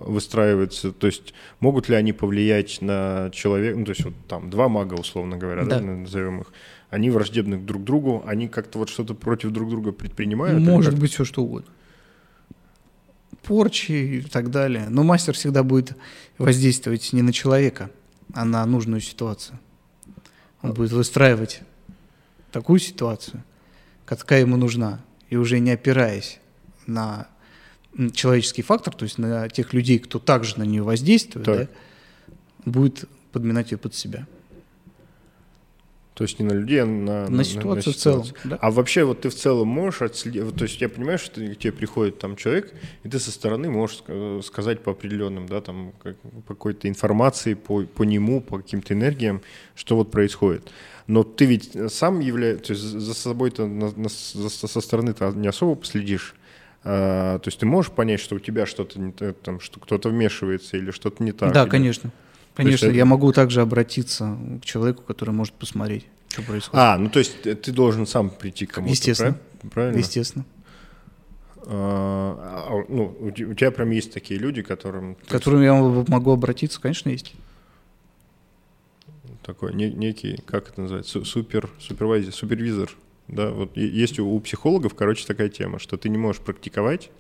выстраивается, 0.07 0.91
то 0.93 1.07
есть 1.07 1.35
могут 1.61 1.89
ли 1.89 1.95
они 1.95 2.13
повлиять 2.13 2.83
на 2.83 3.31
человека, 3.33 3.79
ну, 3.79 3.85
то 3.85 3.91
есть 3.91 4.05
вот 4.05 4.15
там 4.27 4.51
два 4.51 4.69
мага, 4.69 4.95
условно 4.95 5.37
говоря, 5.37 5.65
да. 5.65 5.79
Да. 5.79 5.85
назовем 5.85 6.41
их, 6.41 6.49
они 6.91 7.11
враждебны 7.11 7.59
друг 7.59 7.83
к 7.83 7.85
другу, 7.85 8.25
они 8.27 8.49
как-то 8.49 8.81
вот 8.81 8.89
что-то 8.89 9.15
против 9.15 9.51
друг 9.51 9.71
друга 9.71 9.93
предпринимают? 9.93 10.61
Может 10.61 10.99
быть 10.99 11.13
все 11.13 11.25
что 11.25 11.43
угодно. 11.45 11.71
Порчи 13.43 13.93
и 13.93 14.21
так 14.23 14.51
далее. 14.51 14.89
Но 14.89 15.03
мастер 15.03 15.35
всегда 15.35 15.63
будет 15.63 15.97
воздействовать 16.39 17.13
не 17.13 17.23
на 17.23 17.33
человека, 17.33 17.91
а 18.33 18.45
на 18.45 18.65
нужную 18.67 19.01
ситуацию. 19.01 19.59
Он 20.63 20.73
будет 20.73 20.93
выстраивать 20.93 21.63
такую 22.53 22.81
ситуацию, 22.81 23.43
какая 24.05 24.41
ему 24.41 24.57
нужна, 24.57 25.01
и 25.31 25.37
уже 25.37 25.59
не 25.59 25.71
опираясь 25.71 26.39
на 26.87 27.29
человеческий 28.13 28.63
фактор, 28.63 28.95
то 28.95 29.05
есть 29.05 29.19
на 29.19 29.49
тех 29.49 29.73
людей, 29.73 29.99
кто 29.99 30.19
также 30.19 30.59
на 30.59 30.63
нее 30.65 30.83
воздействует, 30.83 31.47
Так. 31.47 31.57
да, 31.57 32.31
будет 32.71 33.05
подминать 33.33 33.73
ее 33.73 33.79
под 33.79 33.95
себя. 33.95 34.27
То 36.21 36.25
есть 36.25 36.39
не 36.39 36.45
на 36.45 36.53
людей, 36.53 36.83
а 36.83 36.85
на, 36.85 37.31
на, 37.31 37.31
на 37.31 37.45
ситуацию 37.45 37.95
на 37.95 37.95
в 37.95 37.97
целом. 37.97 38.27
Да? 38.45 38.59
А 38.61 38.71
вообще 38.71 39.05
вот 39.05 39.23
ты 39.23 39.31
в 39.31 39.35
целом 39.35 39.69
можешь 39.69 40.03
отследить, 40.03 40.55
то 40.55 40.65
есть 40.65 40.79
я 40.79 40.91
понимаю, 40.91 41.19
что 41.19 41.37
ты, 41.37 41.55
к 41.55 41.59
тебе 41.59 41.73
приходит 41.73 42.19
там 42.19 42.37
человек, 42.37 42.75
и 43.05 43.09
ты 43.09 43.19
со 43.19 43.31
стороны 43.31 43.71
можешь 43.71 44.03
сказать 44.45 44.83
по 44.83 44.93
определенным, 44.93 45.47
да, 45.47 45.63
там 45.63 45.95
как, 46.03 46.19
по 46.47 46.53
какой-то 46.53 46.89
информации, 46.89 47.55
по, 47.55 47.85
по 47.85 48.03
нему, 48.03 48.43
по 48.43 48.59
каким-то 48.59 48.93
энергиям, 48.93 49.41
что 49.75 49.97
вот 49.97 50.11
происходит. 50.11 50.71
Но 51.07 51.23
ты 51.23 51.47
ведь 51.47 51.75
сам 51.91 52.21
являешься, 52.21 52.65
то 52.65 52.73
есть 52.75 52.85
за 52.85 53.15
собой-то 53.15 53.67
на, 53.67 53.91
на, 53.91 54.09
со 54.11 54.81
стороны-то 54.83 55.31
не 55.31 55.49
особо 55.49 55.75
последишь. 55.75 56.35
А, 56.85 57.39
то 57.39 57.49
есть 57.49 57.61
ты 57.61 57.65
можешь 57.65 57.93
понять, 57.93 58.21
что 58.21 58.37
у 58.37 58.41
тебя 58.41 58.67
что-то 58.67 59.01
не 59.01 59.13
там, 59.13 59.59
что 59.59 59.81
кто-то 59.81 60.11
вмешивается 60.11 60.77
или 60.77 60.91
что-то 60.91 61.25
не 61.25 61.33
так. 61.33 61.55
Да, 61.55 61.63
или... 61.63 61.71
конечно. 61.71 62.13
Конечно, 62.65 62.87
есть, 62.87 62.97
я 62.97 63.05
могу 63.05 63.33
также 63.33 63.61
обратиться 63.61 64.37
к 64.63 64.65
человеку, 64.65 65.03
который 65.03 65.31
может 65.31 65.55
посмотреть, 65.55 66.07
что 66.29 66.43
происходит. 66.43 66.79
А, 66.79 66.99
ну 66.99 67.09
то 67.09 67.19
есть 67.19 67.43
ты 67.43 67.73
должен 67.73 68.07
сам 68.07 68.31
прийти 68.31 68.67
к 68.67 68.73
кому-то, 68.73 68.93
Естественно. 68.93 69.39
Правильно? 69.73 69.99
Естественно. 69.99 70.45
А, 71.67 72.67
а, 72.69 72.85
ну, 72.89 73.17
у 73.21 73.31
тебя 73.31 73.71
прям 73.71 73.91
есть 73.91 74.13
такие 74.13 74.41
люди, 74.41 74.63
которым... 74.63 75.15
К 75.15 75.27
которым 75.27 75.63
я 75.63 75.75
могу 75.75 76.33
обратиться, 76.33 76.81
конечно, 76.81 77.11
есть. 77.11 77.35
Такой 79.43 79.75
не, 79.75 79.91
некий, 79.91 80.41
как 80.47 80.69
это 80.69 80.83
называется, 80.83 81.25
супер, 81.25 81.71
супервайзер, 81.79 82.33
супервизор. 82.33 82.91
Да, 83.29 83.51
вот 83.51 83.77
есть 83.77 84.19
у, 84.19 84.29
у 84.29 84.41
психологов, 84.41 84.95
короче, 84.95 85.27
такая 85.27 85.49
тема, 85.49 85.79
что 85.79 85.97
ты 85.97 86.09
не 86.09 86.19
можешь 86.19 86.43
практиковать, 86.43 87.11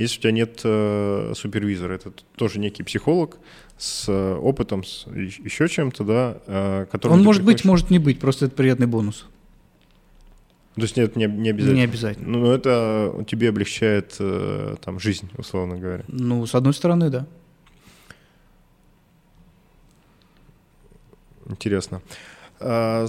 если 0.00 0.18
у 0.18 0.22
тебя 0.22 0.32
нет 0.32 0.60
э, 0.64 1.32
супервизора. 1.36 1.94
Это 1.94 2.12
тоже 2.36 2.58
некий 2.58 2.82
психолог, 2.82 3.38
с 3.76 4.08
э, 4.08 4.34
опытом, 4.34 4.84
с 4.84 5.06
еще 5.06 5.68
чем-то, 5.68 6.04
да, 6.04 6.36
э, 6.46 6.86
который... 6.90 7.12
Он 7.12 7.22
может 7.22 7.42
приходишь... 7.42 7.62
быть, 7.62 7.64
может 7.64 7.90
не 7.90 7.98
быть, 7.98 8.18
просто 8.18 8.46
это 8.46 8.54
приятный 8.54 8.86
бонус. 8.86 9.26
То 10.74 10.82
есть 10.82 10.96
нет, 10.96 11.16
не, 11.16 11.26
не 11.26 11.50
обязательно? 11.50 11.76
Не 11.76 11.84
обязательно. 11.84 12.28
Ну, 12.28 12.38
но 12.40 12.54
это 12.54 13.24
тебе 13.28 13.48
облегчает 13.48 14.16
э, 14.18 14.76
там 14.82 15.00
жизнь, 15.00 15.28
условно 15.36 15.76
говоря. 15.76 16.04
Ну, 16.08 16.46
с 16.46 16.54
одной 16.54 16.72
стороны, 16.72 17.10
да. 17.10 17.26
Интересно. 21.46 22.00
А, 22.60 23.06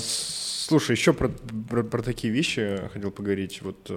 слушай, 0.61 0.91
еще 0.91 1.13
про, 1.13 1.29
про, 1.69 1.83
про 1.83 2.01
такие 2.01 2.33
вещи 2.33 2.81
хотел 2.93 3.11
поговорить, 3.11 3.61
вот 3.61 3.91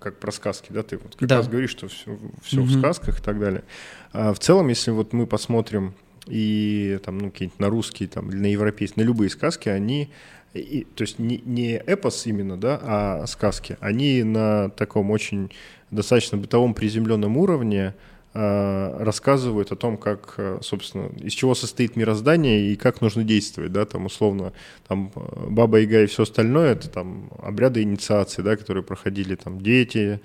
как 0.00 0.18
про 0.18 0.32
сказки, 0.32 0.68
да, 0.70 0.82
ты 0.82 0.98
вот 0.98 1.16
как 1.16 1.28
да. 1.28 1.36
раз 1.36 1.48
говоришь, 1.48 1.70
что 1.70 1.88
все, 1.88 2.18
все 2.42 2.58
mm-hmm. 2.58 2.64
в 2.64 2.78
сказках 2.78 3.20
и 3.20 3.22
так 3.22 3.38
далее. 3.38 3.64
А 4.12 4.32
в 4.32 4.38
целом, 4.38 4.68
если 4.68 4.90
вот 4.90 5.12
мы 5.12 5.26
посмотрим 5.26 5.94
и 6.26 6.98
там, 7.04 7.18
ну, 7.18 7.30
какие-нибудь 7.30 7.60
на 7.60 7.68
русские 7.68 8.08
там, 8.08 8.30
или 8.30 8.38
на 8.38 8.46
европейские, 8.46 9.04
на 9.04 9.06
любые 9.06 9.30
сказки, 9.30 9.68
они, 9.68 10.10
и, 10.54 10.86
то 10.94 11.02
есть 11.02 11.18
не, 11.18 11.42
не 11.44 11.76
эпос 11.76 12.26
именно, 12.26 12.58
да, 12.58 12.80
а 12.82 13.26
сказки, 13.26 13.76
они 13.80 14.22
на 14.22 14.70
таком 14.70 15.10
очень 15.10 15.50
достаточно 15.90 16.38
бытовом 16.38 16.74
приземленном 16.74 17.36
уровне 17.36 17.82
э, 17.88 17.92
рассказывают 18.32 19.72
о 19.72 19.76
том, 19.76 19.96
как, 19.96 20.38
собственно, 20.62 21.10
из 21.18 21.32
чего 21.32 21.56
состоит 21.56 21.96
мироздание 21.96 22.70
и 22.70 22.76
как 22.76 23.00
нужно 23.00 23.24
действовать, 23.24 23.72
да, 23.72 23.84
там 23.84 24.06
условно, 24.06 24.52
там 24.86 25.10
Баба 25.48 25.80
Яга 25.80 26.04
и 26.04 26.06
все 26.06 26.22
остальное, 26.22 26.74
это 26.74 26.88
там 26.88 27.30
обряды 27.42 27.82
инициации, 27.82 28.42
да, 28.42 28.56
которые 28.56 28.84
проходили 28.84 29.34
там 29.34 29.60
дети, 29.60 30.20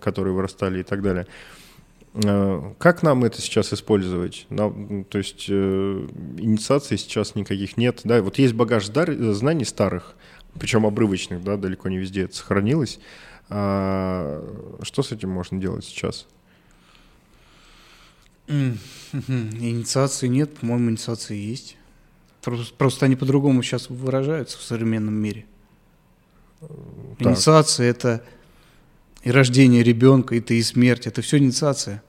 которые 0.00 0.34
вырастали 0.34 0.80
и 0.80 0.82
так 0.84 1.02
далее. 1.02 1.26
Э, 2.24 2.72
как 2.78 3.02
нам 3.02 3.24
это 3.24 3.40
сейчас 3.40 3.72
использовать? 3.72 4.46
Нам, 4.48 5.04
то 5.04 5.18
есть 5.18 5.46
э, 5.48 5.52
инициаций 6.38 6.98
сейчас 6.98 7.34
никаких 7.34 7.76
нет. 7.76 8.00
Да? 8.04 8.22
Вот 8.22 8.38
есть 8.38 8.54
багаж 8.54 8.86
знаний 8.86 9.64
старых, 9.64 10.16
причем 10.58 10.86
обрывочных, 10.86 11.42
да, 11.44 11.56
далеко 11.56 11.88
не 11.88 11.98
везде 11.98 12.24
это 12.24 12.36
сохранилось. 12.36 12.98
А, 13.48 14.42
что 14.82 15.02
с 15.02 15.12
этим 15.12 15.30
можно 15.30 15.60
делать 15.60 15.84
сейчас? 15.84 16.26
Инициации 18.48 20.28
нет, 20.28 20.54
по-моему, 20.58 20.90
инициации 20.90 21.36
есть. 21.36 21.76
Просто, 22.42 23.06
они 23.06 23.16
по-другому 23.16 23.62
сейчас 23.62 23.90
выражаются 23.90 24.56
в 24.58 24.62
современном 24.62 25.14
мире. 25.14 25.46
Так. 26.60 26.70
Инициация 27.28 27.90
это 27.90 28.24
и 29.22 29.30
рождение 29.30 29.82
ребенка, 29.82 30.36
это 30.36 30.54
и 30.54 30.62
смерть, 30.62 31.06
это 31.06 31.22
все 31.22 31.38
инициация. 31.38 32.02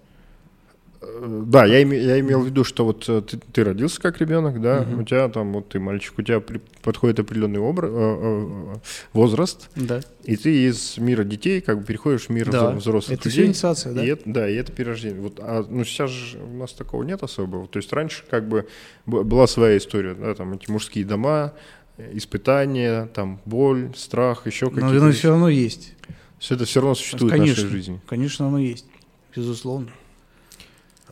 Да, 1.02 1.66
я, 1.66 1.82
име, 1.84 1.98
я 2.00 2.20
имел 2.20 2.42
в 2.42 2.46
виду, 2.48 2.64
что 2.64 2.86
вот 2.86 3.08
э, 3.08 3.22
ты, 3.22 3.38
ты 3.38 3.64
родился 3.64 4.02
как 4.02 4.20
ребенок, 4.20 4.60
да, 4.62 4.82
угу. 4.82 5.02
у 5.02 5.04
тебя 5.04 5.30
там 5.30 5.54
вот 5.54 5.70
ты 5.70 5.80
мальчик, 5.80 6.14
у 6.18 6.22
тебя 6.24 6.40
при, 6.40 6.60
подходит 6.82 7.20
определенный 7.20 7.60
образ, 7.60 7.92
э, 7.94 7.96
э, 7.96 8.76
возраст, 9.14 9.70
да. 9.76 10.02
и 10.24 10.36
ты 10.36 10.66
из 10.68 10.98
мира 10.98 11.24
детей 11.24 11.62
как 11.62 11.80
бы 11.80 11.86
переходишь 11.86 12.26
в 12.26 12.30
мир 12.30 12.50
да. 12.50 12.72
взрослых 12.72 13.20
это 13.20 13.30
людей. 13.30 13.44
Это 13.44 13.50
инициация, 13.50 13.94
да? 13.94 14.04
И 14.04 14.08
это, 14.08 14.24
да, 14.26 14.50
и 14.50 14.56
это 14.56 14.72
перерождение. 14.72 15.22
Вот, 15.22 15.40
а, 15.40 15.66
ну 15.70 15.84
сейчас 15.86 16.10
же 16.10 16.40
у 16.40 16.58
нас 16.58 16.74
такого 16.74 17.04
нет 17.04 17.22
особого. 17.22 17.68
То 17.68 17.78
есть 17.78 17.94
раньше 17.94 18.24
как 18.30 18.48
бы 18.48 18.68
была 19.06 19.46
своя 19.46 19.78
история, 19.78 20.16
да, 20.16 20.34
там 20.34 20.54
эти 20.54 20.70
мужские 20.72 21.06
дома, 21.06 21.54
испытания, 22.14 23.06
там 23.14 23.40
боль, 23.46 23.92
страх, 23.96 24.48
еще 24.48 24.68
какие-то. 24.68 24.94
Но 24.94 25.02
оно 25.04 25.12
все 25.12 25.30
равно 25.30 25.50
есть. 25.50 25.94
Все 26.40 26.56
это 26.56 26.66
все 26.66 26.82
равно 26.82 26.96
существует 26.96 27.34
конечно, 27.34 27.54
в 27.54 27.58
нашей 27.58 27.72
жизни. 27.72 28.02
Конечно, 28.08 28.48
оно 28.48 28.60
есть, 28.60 28.86
безусловно. 29.36 29.90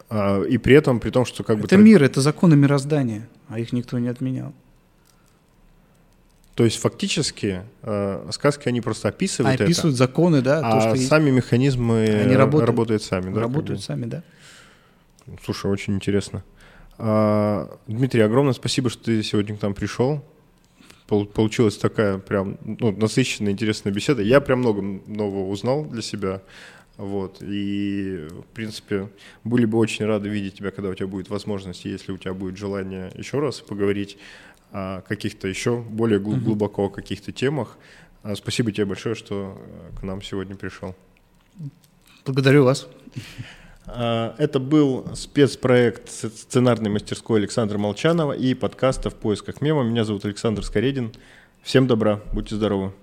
А, 0.10 0.44
и 0.44 0.58
при 0.58 0.76
этом, 0.76 1.00
при 1.00 1.10
том, 1.10 1.26
что 1.26 1.44
как 1.44 1.58
бы... 1.58 1.66
Это 1.66 1.78
мир, 1.78 2.04
это 2.04 2.22
законы 2.22 2.56
мироздания, 2.56 3.28
а 3.48 3.60
их 3.60 3.74
никто 3.74 3.98
не 4.00 4.08
отменял. 4.08 4.54
То 6.56 6.64
есть 6.64 6.80
фактически 6.80 7.64
э, 7.82 8.30
сказки 8.32 8.70
они 8.70 8.80
просто 8.80 9.10
описывают, 9.10 9.60
а, 9.60 9.64
описывают 9.64 9.96
это, 9.96 10.06
законы, 10.06 10.42
да. 10.42 10.60
А 10.60 10.72
то, 10.72 10.82
что 10.82 11.08
сами 11.08 11.26
есть. 11.26 11.36
механизмы 11.36 12.06
они 12.06 12.36
работают, 12.36 12.70
работают 12.70 13.04
сами, 13.04 13.34
да? 13.34 13.42
Работают 13.42 13.84
сами, 13.84 14.06
да. 14.06 14.24
Слушай, 15.44 15.70
очень 15.70 15.96
интересно. 15.96 16.44
А, 16.98 17.78
Дмитрий, 17.88 18.22
огромное 18.22 18.54
спасибо, 18.54 18.90
что 18.90 19.04
ты 19.04 19.22
сегодня 19.22 19.58
к 19.58 19.62
нам 19.62 19.74
пришел. 19.74 20.24
Получилась 21.08 21.78
такая 21.78 22.18
прям 22.18 22.58
ну, 22.64 22.92
насыщенная, 22.92 23.52
интересная 23.52 23.92
беседа. 23.92 24.24
Я 24.24 24.40
прям 24.40 24.60
много 24.60 24.82
нового 24.82 25.50
узнал 25.50 25.84
для 25.86 26.02
себя. 26.02 26.42
Вот. 26.98 27.38
И, 27.42 28.28
в 28.30 28.54
принципе, 28.54 29.10
были 29.44 29.66
бы 29.66 29.78
очень 29.78 30.06
рады 30.06 30.30
видеть 30.30 30.56
тебя, 30.56 30.72
когда 30.72 30.90
у 30.90 30.94
тебя 30.94 31.08
будет 31.08 31.30
возможность, 31.30 31.86
если 31.86 32.12
у 32.12 32.18
тебя 32.18 32.34
будет 32.34 32.58
желание 32.58 33.12
еще 33.16 33.40
раз 33.40 33.60
поговорить 33.60 34.18
о 34.72 35.02
каких-то 35.02 35.48
еще 35.48 35.82
более 35.82 36.20
глубоко 36.20 36.86
о 36.86 36.90
каких-то 36.90 37.32
темах. 37.32 37.78
А, 38.24 38.36
спасибо 38.36 38.72
тебе 38.72 38.86
большое, 38.86 39.16
что 39.16 39.58
э, 39.58 40.00
к 40.00 40.04
нам 40.04 40.22
сегодня 40.22 40.56
пришел. 40.56 40.96
Благодарю 42.26 42.64
вас. 42.64 42.88
А, 43.88 44.36
это 44.38 44.60
был 44.60 45.08
спецпроект 45.16 46.10
сценарной 46.10 46.90
мастерской 46.90 47.40
Александра 47.40 47.78
Молчанова 47.78 48.34
и 48.34 48.54
подкаста 48.54 49.10
«В 49.10 49.16
поисках 49.16 49.62
мема». 49.62 49.84
Меня 49.84 50.04
зовут 50.04 50.26
Александр 50.26 50.64
Скоредин. 50.64 51.14
Всем 51.62 51.88
добра, 51.88 52.20
будьте 52.34 52.56
здоровы. 52.56 52.94